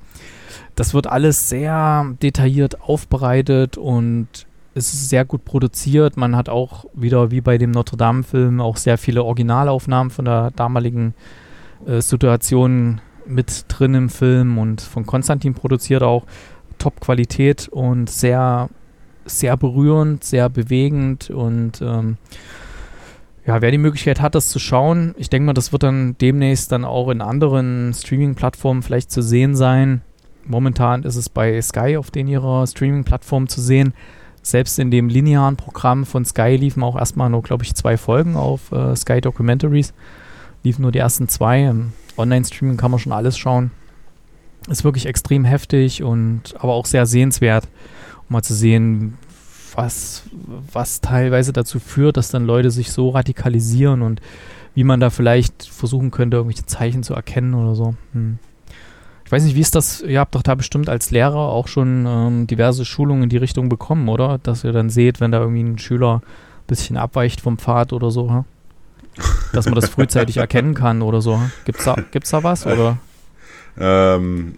das 0.77 0.95
wird 0.95 1.07
alles 1.07 1.49
sehr 1.49 2.15
detailliert 2.23 2.83
aufbereitet 2.83 3.79
und 3.79 4.29
es 4.75 4.95
ist 4.95 5.11
sehr 5.11 5.25
gut 5.25 5.45
produziert. 5.45 6.17
Man 6.17 6.37
hat 6.37 6.49
auch 6.49 6.87
wieder 6.95 7.31
wie 7.31 7.41
bei 7.41 7.59
dem 7.59 7.73
Notre 7.73 7.97
Dame-Film 7.97 8.61
auch 8.61 8.77
sehr 8.77 8.97
viele 8.97 9.25
Originalaufnahmen 9.25 10.11
von 10.11 10.25
der 10.25 10.51
damaligen 10.53 11.09
äh, 11.09 11.43
Situationen 11.87 13.01
mit 13.27 13.67
drin 13.69 13.95
im 13.95 14.09
Film 14.09 14.59
und 14.59 14.81
von 14.81 15.07
Konstantin 15.07 15.55
produziert 15.55 16.03
auch. 16.03 16.25
Top-Qualität 16.79 17.69
und 17.69 18.11
sehr, 18.11 18.69
sehr 19.25 19.57
berührend, 19.57 20.25
sehr 20.25 20.49
bewegend 20.49 21.31
und 21.31 21.81
ähm, 21.81 22.17
ja, 23.47 23.61
wer 23.61 23.71
die 23.71 23.79
Möglichkeit 23.79 24.21
hat, 24.21 24.35
das 24.35 24.49
zu 24.49 24.59
schauen, 24.59 25.15
ich 25.17 25.29
denke 25.29 25.47
mal, 25.47 25.53
das 25.53 25.73
wird 25.73 25.83
dann 25.83 26.17
demnächst 26.21 26.71
dann 26.71 26.85
auch 26.85 27.09
in 27.09 27.21
anderen 27.21 27.93
Streaming-Plattformen 27.93 28.83
vielleicht 28.83 29.11
zu 29.11 29.23
sehen 29.23 29.57
sein. 29.57 30.03
Momentan 30.45 31.03
ist 31.03 31.17
es 31.17 31.29
bei 31.29 31.61
Sky 31.61 31.97
auf 31.97 32.11
den 32.11 32.29
ihrer 32.29 32.67
Streaming-Plattform 32.67 33.49
zu 33.49 33.61
sehen. 33.61 33.95
Selbst 34.43 34.79
in 34.79 34.91
dem 34.91 35.09
linearen 35.09 35.57
Programm 35.57 36.05
von 36.05 36.25
Sky 36.25 36.57
liefen 36.57 36.83
auch 36.83 36.97
erstmal 36.97 37.31
nur, 37.31 37.43
glaube 37.43 37.63
ich, 37.65 37.75
zwei 37.75 37.97
Folgen 37.97 38.37
auf 38.37 38.73
äh, 38.73 38.95
Sky 38.97 39.21
Documentaries 39.21 39.93
liefen 40.63 40.83
nur 40.83 40.93
die 40.93 40.99
ersten 40.99 41.29
zwei. 41.29 41.65
Im 41.65 41.93
Online-Streaming 42.17 42.77
kann 42.77 42.91
man 42.91 43.01
schon 43.01 43.13
alles 43.13 43.39
schauen. 43.39 43.71
Ist 44.69 44.85
wirklich 44.85 45.07
extrem 45.07 45.45
heftig 45.45 46.03
und 46.03 46.55
aber 46.59 46.75
auch 46.75 46.87
sehr 46.87 47.07
sehenswert, 47.07 47.67
um 48.29 48.35
mal 48.35 48.43
zu 48.43 48.55
sehen, 48.55 49.19
was, 49.75 50.23
was 50.73 51.01
teilweise 51.01 51.53
dazu 51.53 51.81
führt, 51.81 52.17
dass 52.17 52.31
dann 52.31 52.47
Leute 52.47 52.71
sich 52.71 52.93
so 52.93 53.11
radikalisieren 53.11 54.03
und 54.03 54.21
wie 54.75 54.85
man 54.85 55.01
da 55.01 55.11
vielleicht 55.11 55.65
versuchen 55.65 56.11
könnte, 56.11 56.37
irgendwelche 56.37 56.67
Zeichen 56.67 57.03
zu 57.03 57.15
erkennen 57.15 57.55
oder 57.55 57.75
so. 57.75 57.95
Hm. 58.13 58.39
Ich 59.25 59.33
weiß 59.33 59.45
nicht, 59.45 59.57
wie 59.57 59.61
ist 59.61 59.75
das? 59.75 60.03
Ihr 60.03 60.21
habt 60.21 60.35
doch 60.35 60.43
da 60.43 60.55
bestimmt 60.55 60.89
als 60.89 61.11
Lehrer 61.11 61.37
auch 61.37 61.67
schon 61.67 62.05
ähm, 62.07 62.47
diverse 62.47 62.85
Schulungen 62.85 63.25
in 63.25 63.29
die 63.31 63.39
Richtung 63.39 63.69
bekommen, 63.69 64.09
oder? 64.09 64.39
Dass 64.43 64.63
ihr 64.63 64.73
dann 64.73 64.91
seht, 64.91 65.21
wenn 65.21 65.33
da 65.33 65.41
irgendwie 65.41 65.63
ein 65.63 65.79
Schüler 65.79 66.17
ein 66.17 66.67
bisschen 66.67 66.97
abweicht 66.97 67.41
vom 67.41 67.59
Pfad 67.59 67.93
oder 67.93 68.11
so. 68.11 68.31
Hm? 68.31 68.45
Dass 69.53 69.67
man 69.67 69.75
das 69.75 69.91
frühzeitig 69.91 70.39
erkennen 70.39 70.75
kann 70.75 71.03
oder 71.03 71.21
so. 71.21 71.41
Gibt's 71.65 71.85
da, 71.85 71.97
gibt's 72.11 72.31
da 72.31 72.43
was? 72.43 72.67
Oder? 72.67 72.99
Ähm, 73.79 74.55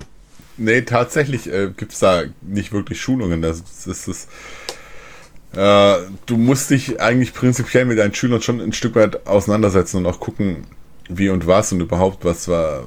nee, 0.56 0.82
tatsächlich 0.82 1.50
äh, 1.52 1.70
gibt 1.76 1.92
es 1.92 1.98
da 1.98 2.22
nicht 2.42 2.72
wirklich 2.72 3.00
Schulungen. 3.00 3.42
Das, 3.42 3.62
das 3.84 4.08
ist. 4.08 4.28
Äh, 5.52 5.96
du 6.26 6.36
musst 6.36 6.70
dich 6.70 7.00
eigentlich 7.00 7.32
prinzipiell 7.32 7.84
mit 7.84 7.98
deinen 7.98 8.14
Schülern 8.14 8.42
schon 8.42 8.60
ein 8.60 8.72
Stück 8.72 8.96
weit 8.96 9.26
auseinandersetzen 9.26 9.98
und 9.98 10.06
auch 10.06 10.18
gucken, 10.18 10.64
wie 11.08 11.28
und 11.28 11.46
was 11.46 11.72
und 11.72 11.80
überhaupt 11.80 12.24
was 12.24 12.48
war, 12.48 12.84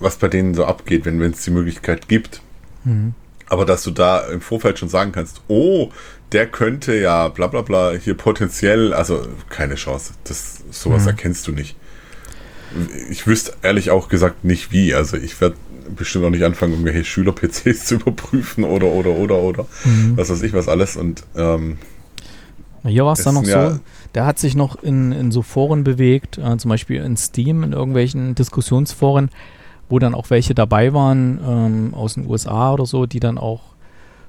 was 0.00 0.16
bei 0.16 0.28
denen 0.28 0.54
so 0.54 0.64
abgeht, 0.64 1.04
wenn 1.04 1.20
es 1.20 1.44
die 1.44 1.50
Möglichkeit 1.50 2.08
gibt. 2.08 2.40
Mhm. 2.84 3.14
Aber 3.48 3.64
dass 3.64 3.84
du 3.84 3.92
da 3.92 4.26
im 4.26 4.40
Vorfeld 4.40 4.78
schon 4.78 4.88
sagen 4.88 5.12
kannst, 5.12 5.42
oh, 5.46 5.90
der 6.32 6.46
könnte 6.46 6.94
ja 6.98 7.28
bla 7.28 7.46
bla 7.46 7.62
bla 7.62 7.92
hier 7.92 8.14
potenziell, 8.14 8.92
also 8.92 9.26
keine 9.48 9.74
Chance. 9.76 10.14
Das, 10.24 10.58
sowas 10.70 11.02
Mhm. 11.02 11.08
erkennst 11.08 11.46
du 11.46 11.52
nicht. 11.52 11.76
Ich 13.10 13.26
wüsste 13.26 13.52
ehrlich 13.62 13.90
auch 13.90 14.08
gesagt 14.08 14.44
nicht 14.44 14.72
wie. 14.72 14.94
Also 14.94 15.16
ich 15.16 15.40
werde 15.40 15.56
bestimmt 15.96 16.24
auch 16.24 16.30
nicht 16.30 16.42
anfangen, 16.44 16.72
irgendwelche 16.72 17.04
Schüler-PCs 17.04 17.84
zu 17.86 17.94
überprüfen 17.96 18.64
oder 18.64 18.86
oder 18.86 19.10
oder 19.10 19.36
oder 19.36 19.66
Mhm. 19.84 20.16
was 20.16 20.30
weiß 20.30 20.42
ich 20.42 20.52
was 20.52 20.68
alles. 20.68 20.96
Und 20.96 21.22
ähm, 21.36 21.78
Hier 22.84 23.04
war 23.04 23.12
es 23.12 23.22
dann 23.22 23.34
noch 23.34 23.44
ja- 23.44 23.74
so, 23.74 23.80
der 24.14 24.26
hat 24.26 24.38
sich 24.38 24.54
noch 24.56 24.82
in, 24.82 25.12
in 25.12 25.30
so 25.30 25.42
Foren 25.42 25.84
bewegt, 25.84 26.38
äh, 26.38 26.56
zum 26.56 26.68
Beispiel 26.70 27.02
in 27.02 27.16
Steam, 27.16 27.62
in 27.62 27.72
irgendwelchen 27.72 28.34
Diskussionsforen, 28.34 29.30
wo 29.88 29.98
dann 30.00 30.14
auch 30.14 30.30
welche 30.30 30.54
dabei 30.54 30.92
waren 30.92 31.38
ähm, 31.46 31.94
aus 31.94 32.14
den 32.14 32.26
USA 32.26 32.72
oder 32.72 32.86
so, 32.86 33.06
die 33.06 33.20
dann 33.20 33.38
auch 33.38 33.60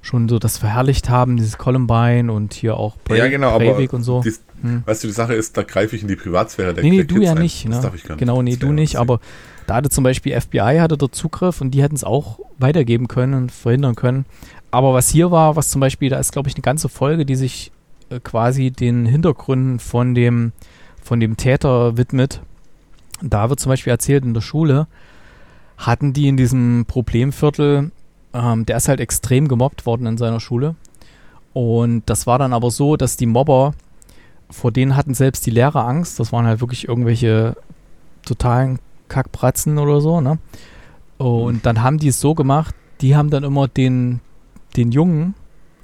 schon 0.07 0.29
so 0.29 0.39
das 0.39 0.57
verherrlicht 0.57 1.09
haben, 1.09 1.37
dieses 1.37 1.57
Columbine 1.57 2.31
und 2.31 2.53
hier 2.53 2.77
auch 2.77 2.95
Brei- 3.03 3.17
ja 3.17 3.27
genau, 3.27 3.57
Breivik 3.57 3.91
und 3.93 4.03
so. 4.03 4.21
dies, 4.23 4.41
Hm. 4.61 4.81
weißt 4.85 5.03
du, 5.03 5.07
die 5.07 5.13
Sache 5.13 5.33
ist, 5.33 5.57
da 5.57 5.63
greife 5.63 5.95
ich 5.95 6.01
in 6.01 6.07
die 6.07 6.15
Privatsphäre 6.15 6.73
der 6.73 6.83
Nee, 6.83 6.89
nee, 6.91 6.95
der 6.97 7.05
du 7.05 7.15
Kids 7.15 7.25
ja 7.25 7.31
ein. 7.33 7.41
nicht. 7.41 7.65
Das 7.67 7.75
Ne? 7.75 7.81
darf 7.81 7.95
ich 7.95 8.03
gar 8.03 8.15
nicht. 8.15 8.19
Genau, 8.19 8.41
nee, 8.41 8.51
Das 8.51 8.59
du 8.59 8.71
nicht, 8.71 8.95
aber 8.95 9.19
da 9.67 9.75
hatte 9.75 9.89
zum 9.89 10.03
Beispiel 10.05 10.31
FBI 10.39 10.77
hatte 10.79 10.97
dort 10.97 11.13
Zugriff 11.13 11.59
und 11.61 11.71
die 11.71 11.83
hätten 11.83 11.95
es 11.95 12.03
auch 12.05 12.39
weitergeben 12.57 13.07
können 13.09 13.33
und 13.33 13.51
verhindern 13.51 13.95
können. 13.95 14.25
Aber 14.71 14.93
was 14.93 15.09
hier 15.09 15.29
war, 15.31 15.55
was 15.57 15.69
zum 15.69 15.81
Beispiel, 15.81 16.09
da 16.09 16.17
ist 16.19 16.31
glaube 16.31 16.47
ich 16.49 16.55
eine 16.55 16.61
ganze 16.61 16.87
Folge, 16.89 17.25
die 17.25 17.35
sich 17.35 17.71
äh, 18.09 18.19
quasi 18.21 18.71
den 18.71 19.05
Hintergründen 19.05 19.79
von 19.79 20.15
dem, 20.15 20.53
von 21.03 21.19
dem 21.19 21.35
Täter 21.37 21.97
widmet. 21.97 22.41
Da 23.21 23.49
wird 23.49 23.59
zum 23.59 23.69
Beispiel 23.71 23.91
erzählt, 23.91 24.23
in 24.23 24.33
der 24.33 24.41
Schule 24.41 24.87
hatten 25.77 26.13
die 26.13 26.27
in 26.29 26.37
diesem 26.37 26.85
Problemviertel, 26.87 27.91
ähm, 28.37 28.65
der 28.65 28.77
ist 28.77 28.87
halt 28.87 28.99
extrem 28.99 29.47
gemobbt 29.47 29.85
worden 29.85 30.05
in 30.05 30.17
seiner 30.17 30.39
Schule. 30.39 30.75
Und 31.53 32.03
das 32.05 32.27
war 32.27 32.37
dann 32.37 32.53
aber 32.53 32.69
so, 32.69 32.97
dass 32.97 33.17
die 33.17 33.25
Mobber, 33.25 33.73
vor 34.49 34.71
denen 34.71 34.95
hatten 34.95 35.13
selbst 35.13 35.45
die 35.45 35.51
Lehrer 35.51 35.87
Angst. 35.87 36.19
Das 36.19 36.31
waren 36.31 36.45
halt 36.45 36.61
wirklich 36.61 36.87
irgendwelche 36.87 37.55
totalen 38.23 38.79
Kackbratzen 39.07 39.77
oder 39.77 40.01
so, 40.01 40.21
ne? 40.21 40.37
Und 41.17 41.65
dann 41.65 41.81
haben 41.81 41.97
die 41.97 42.09
es 42.09 42.19
so 42.19 42.35
gemacht, 42.35 42.75
die 43.01 43.15
haben 43.15 43.31
dann 43.31 43.43
immer 43.43 43.67
den, 43.67 44.19
den 44.75 44.91
Jungen 44.91 45.33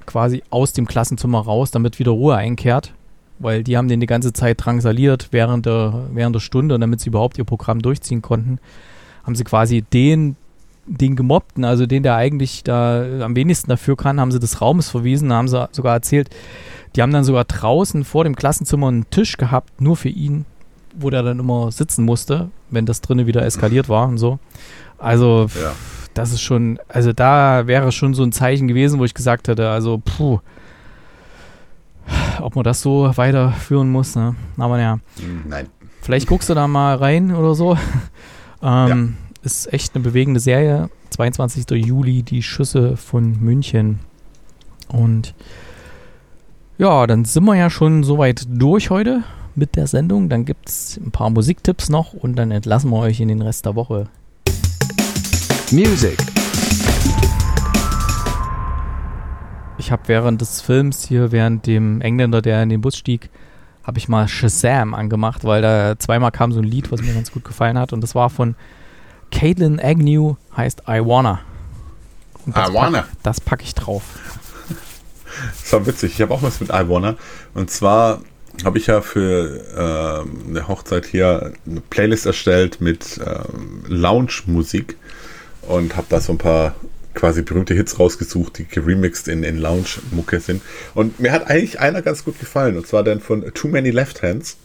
quasi 0.06 0.42
aus 0.50 0.72
dem 0.72 0.86
Klassenzimmer 0.86 1.40
raus, 1.40 1.72
damit 1.72 1.98
wieder 1.98 2.12
Ruhe 2.12 2.36
einkehrt. 2.36 2.94
Weil 3.40 3.64
die 3.64 3.76
haben 3.76 3.88
den 3.88 3.98
die 3.98 4.06
ganze 4.06 4.32
Zeit 4.32 4.64
drangsaliert 4.64 5.28
während 5.32 5.66
der, 5.66 6.04
während 6.12 6.36
der 6.36 6.40
Stunde 6.40 6.76
und 6.76 6.80
damit 6.80 7.00
sie 7.00 7.08
überhaupt 7.08 7.36
ihr 7.36 7.44
Programm 7.44 7.82
durchziehen 7.82 8.22
konnten, 8.22 8.60
haben 9.24 9.34
sie 9.34 9.42
quasi 9.42 9.82
den, 9.82 10.36
den 10.86 11.16
Gemobbten, 11.16 11.64
also 11.64 11.86
den, 11.86 12.02
der 12.02 12.16
eigentlich 12.16 12.62
da 12.64 13.02
am 13.22 13.34
wenigsten 13.36 13.70
dafür 13.70 13.96
kann, 13.96 14.20
haben 14.20 14.32
sie 14.32 14.38
des 14.38 14.60
Raumes 14.60 14.88
verwiesen, 14.90 15.32
haben 15.32 15.48
sie 15.48 15.68
sogar 15.72 15.94
erzählt, 15.94 16.30
die 16.94 17.02
haben 17.02 17.12
dann 17.12 17.24
sogar 17.24 17.44
draußen 17.44 18.04
vor 18.04 18.24
dem 18.24 18.36
Klassenzimmer 18.36 18.88
einen 18.88 19.08
Tisch 19.10 19.36
gehabt, 19.36 19.80
nur 19.80 19.96
für 19.96 20.10
ihn, 20.10 20.44
wo 20.94 21.10
der 21.10 21.22
dann 21.22 21.38
immer 21.40 21.72
sitzen 21.72 22.04
musste, 22.04 22.50
wenn 22.70 22.86
das 22.86 23.00
drinnen 23.00 23.26
wieder 23.26 23.44
eskaliert 23.44 23.88
war 23.88 24.06
und 24.08 24.18
so. 24.18 24.38
Also, 24.98 25.48
Ja. 25.60 25.72
das 26.14 26.32
ist 26.32 26.42
schon, 26.42 26.78
also 26.88 27.12
da 27.12 27.66
wäre 27.66 27.90
schon 27.90 28.14
so 28.14 28.22
ein 28.22 28.32
Zeichen 28.32 28.68
gewesen, 28.68 29.00
wo 29.00 29.04
ich 29.04 29.14
gesagt 29.14 29.48
hätte, 29.48 29.70
also, 29.70 30.00
puh, 30.04 30.38
ob 32.40 32.54
man 32.56 32.64
das 32.64 32.82
so 32.82 33.10
weiterführen 33.16 33.90
muss, 33.90 34.14
ne? 34.16 34.34
Aber 34.58 34.78
ja, 34.78 34.98
Nein. 35.48 35.68
vielleicht 36.02 36.26
guckst 36.28 36.48
du 36.50 36.54
da 36.54 36.68
mal 36.68 36.96
rein 36.96 37.34
oder 37.34 37.54
so. 37.54 37.76
ähm, 38.62 39.16
Ist 39.44 39.70
echt 39.74 39.94
eine 39.94 40.02
bewegende 40.02 40.40
Serie. 40.40 40.88
22. 41.10 41.70
Juli, 41.72 42.22
die 42.22 42.42
Schüsse 42.42 42.96
von 42.96 43.38
München. 43.40 43.98
Und 44.88 45.34
ja, 46.78 47.06
dann 47.06 47.26
sind 47.26 47.44
wir 47.44 47.54
ja 47.54 47.68
schon 47.68 48.04
soweit 48.04 48.46
durch 48.48 48.88
heute 48.88 49.22
mit 49.54 49.76
der 49.76 49.86
Sendung. 49.86 50.30
Dann 50.30 50.46
gibt 50.46 50.70
es 50.70 50.96
ein 50.96 51.10
paar 51.10 51.28
Musiktipps 51.28 51.90
noch 51.90 52.14
und 52.14 52.36
dann 52.36 52.52
entlassen 52.52 52.88
wir 52.88 53.00
euch 53.00 53.20
in 53.20 53.28
den 53.28 53.42
Rest 53.42 53.66
der 53.66 53.74
Woche. 53.74 54.08
Music. 55.70 56.16
Ich 59.76 59.92
habe 59.92 60.04
während 60.06 60.40
des 60.40 60.62
Films 60.62 61.04
hier, 61.06 61.32
während 61.32 61.66
dem 61.66 62.00
Engländer, 62.00 62.40
der 62.40 62.62
in 62.62 62.70
den 62.70 62.80
Bus 62.80 62.96
stieg, 62.96 63.28
habe 63.82 63.98
ich 63.98 64.08
mal 64.08 64.26
Shazam 64.26 64.94
angemacht, 64.94 65.44
weil 65.44 65.60
da 65.60 65.98
zweimal 65.98 66.30
kam 66.30 66.50
so 66.50 66.60
ein 66.60 66.64
Lied, 66.64 66.90
was 66.90 67.02
mir 67.02 67.12
ganz 67.12 67.30
gut 67.30 67.44
gefallen 67.44 67.76
hat. 67.78 67.92
Und 67.92 68.00
das 68.00 68.14
war 68.14 68.30
von 68.30 68.54
Caitlin 69.34 69.80
Agnew, 69.80 70.36
heißt 70.56 70.82
I 70.88 71.00
Wanna. 71.04 71.40
Und 72.46 72.56
das 72.56 72.70
I 72.70 72.74
Wanna. 72.74 73.02
Pack, 73.02 73.10
das 73.22 73.40
packe 73.40 73.64
ich 73.64 73.74
drauf. 73.74 74.02
Das 75.60 75.72
war 75.72 75.86
witzig. 75.86 76.14
Ich 76.14 76.22
habe 76.22 76.32
auch 76.32 76.42
was 76.42 76.60
mit 76.60 76.70
I 76.70 76.88
Wanna. 76.88 77.16
Und 77.54 77.70
zwar 77.70 78.22
habe 78.64 78.78
ich 78.78 78.86
ja 78.86 79.00
für 79.00 79.60
ähm, 79.76 80.44
eine 80.48 80.68
Hochzeit 80.68 81.06
hier 81.06 81.52
eine 81.66 81.80
Playlist 81.80 82.26
erstellt 82.26 82.80
mit 82.80 83.18
ähm, 83.18 83.82
Lounge-Musik 83.88 84.96
und 85.62 85.96
habe 85.96 86.06
da 86.08 86.20
so 86.20 86.32
ein 86.32 86.38
paar 86.38 86.76
quasi 87.14 87.42
berühmte 87.42 87.74
Hits 87.74 87.98
rausgesucht, 87.98 88.58
die 88.58 88.64
geremixed 88.64 89.26
in, 89.28 89.42
in 89.42 89.58
Lounge-Mucke 89.58 90.38
sind. 90.40 90.62
Und 90.94 91.18
mir 91.18 91.32
hat 91.32 91.48
eigentlich 91.48 91.80
einer 91.80 92.02
ganz 92.02 92.24
gut 92.24 92.38
gefallen, 92.38 92.76
und 92.76 92.86
zwar 92.86 93.02
der 93.02 93.18
von 93.20 93.42
Too 93.54 93.68
Many 93.68 93.90
Left 93.90 94.22
Hands, 94.22 94.56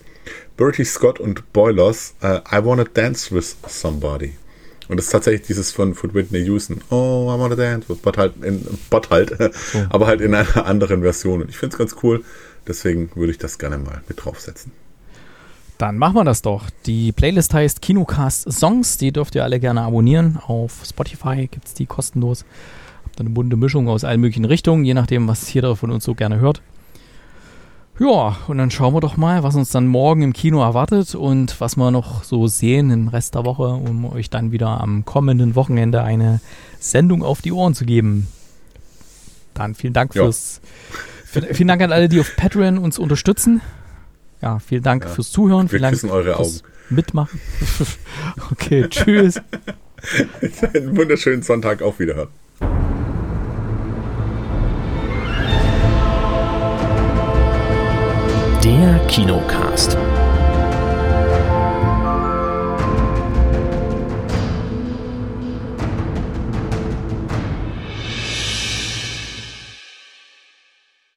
Bertie 0.58 0.86
Scott 0.86 1.20
und 1.20 1.52
Boilers, 1.54 2.14
äh, 2.22 2.38
I 2.52 2.64
Wanna 2.64 2.84
Dance 2.84 3.34
With 3.34 3.56
Somebody. 3.68 4.34
Und 4.90 4.98
das 4.98 5.06
ist 5.06 5.12
tatsächlich 5.12 5.48
dieses 5.48 5.72
von, 5.72 5.94
von 5.94 6.14
Whitney 6.16 6.40
Houston. 6.40 6.82
Oh, 6.90 7.32
I 7.34 7.40
wanna 7.40 7.56
dance 7.56 7.88
but 7.88 8.18
halt, 8.18 8.34
in, 8.44 8.66
but 8.90 9.10
halt, 9.12 9.38
aber 9.90 10.08
halt 10.08 10.20
in 10.20 10.34
einer 10.34 10.66
anderen 10.66 11.02
Version. 11.02 11.42
Und 11.42 11.50
ich 11.50 11.58
finde 11.58 11.76
es 11.76 11.78
ganz 11.78 11.96
cool. 12.04 12.24
Deswegen 12.68 13.12
würde 13.16 13.32
ich 13.32 13.38
das 13.38 13.60
gerne 13.60 13.78
mal 13.78 14.02
mit 14.08 14.26
draufsetzen. 14.26 14.72
Dann 15.78 15.98
machen 15.98 16.16
wir 16.16 16.24
das 16.26 16.42
doch. 16.42 16.70
Die 16.88 17.12
Playlist 17.12 17.54
heißt 17.54 17.82
Kinocast 17.82 18.52
Songs. 18.52 18.98
Die 18.98 19.12
dürft 19.12 19.36
ihr 19.36 19.44
alle 19.44 19.60
gerne 19.60 19.82
abonnieren. 19.82 20.38
Auf 20.38 20.82
Spotify 20.86 21.48
gibt 21.48 21.68
es 21.68 21.74
die 21.76 21.86
kostenlos. 21.86 22.44
Habt 23.06 23.20
eine 23.20 23.30
bunte 23.30 23.56
Mischung 23.58 23.88
aus 23.88 24.04
allen 24.04 24.20
möglichen 24.20 24.46
Richtungen, 24.46 24.84
je 24.84 24.96
nachdem, 24.96 25.28
was 25.28 25.54
jeder 25.54 25.76
von 25.76 25.92
uns 25.92 26.04
so 26.04 26.16
gerne 26.16 26.40
hört. 26.40 26.62
Ja, 28.00 28.38
und 28.48 28.58
dann 28.58 28.72
schauen 28.72 28.94
wir 28.94 29.02
doch 29.02 29.18
mal, 29.18 29.44
was 29.44 29.56
uns 29.56 29.72
dann 29.72 29.88
morgen 29.88 30.22
im 30.22 30.32
Kino 30.34 30.62
erwartet 30.62 31.16
und 31.16 31.60
was 31.60 31.76
wir 31.76 31.92
noch 31.92 32.24
so 32.24 32.48
sehen 32.48 32.92
im 32.92 33.10
Rest 33.10 33.36
der 33.36 33.44
Woche, 33.44 33.64
um 33.68 34.06
euch 34.06 34.30
dann 34.30 34.52
wieder 34.54 34.80
am 34.82 35.04
kommenden 35.04 35.56
Wochenende 35.56 36.02
eine 36.02 36.40
Sendung 36.80 37.24
auf 37.24 37.42
die 37.42 37.52
Ohren 37.52 37.74
zu 37.74 37.84
geben. 37.86 38.28
Dann 39.54 39.76
vielen 39.76 39.94
Dank 39.94 40.16
Ja. 40.16 40.24
fürs. 40.24 40.62
Vielen 41.26 41.68
Dank 41.68 41.82
an 41.82 41.92
alle, 41.92 42.08
die 42.10 42.20
auf 42.22 42.36
Patreon 42.38 42.78
uns 42.78 42.98
unterstützen. 42.98 43.62
Ja, 44.42 44.60
vielen 44.60 44.84
Dank 44.84 45.04
Ja. 45.04 45.10
fürs 45.10 45.30
Zuhören. 45.32 45.64
Wir 45.64 45.70
Vielen 45.72 45.82
Dank 45.84 45.94
küssen 45.96 46.10
eure 46.10 46.36
fürs 46.38 46.64
Mitmachen. 46.90 47.40
okay, 48.52 48.88
tschüss. 48.90 49.42
Einen 50.74 50.96
wunderschönen 50.96 51.44
Sonntag 51.44 51.82
auf 51.82 52.00
Wiederhören. 52.00 52.30
Kinocast. 59.08 60.19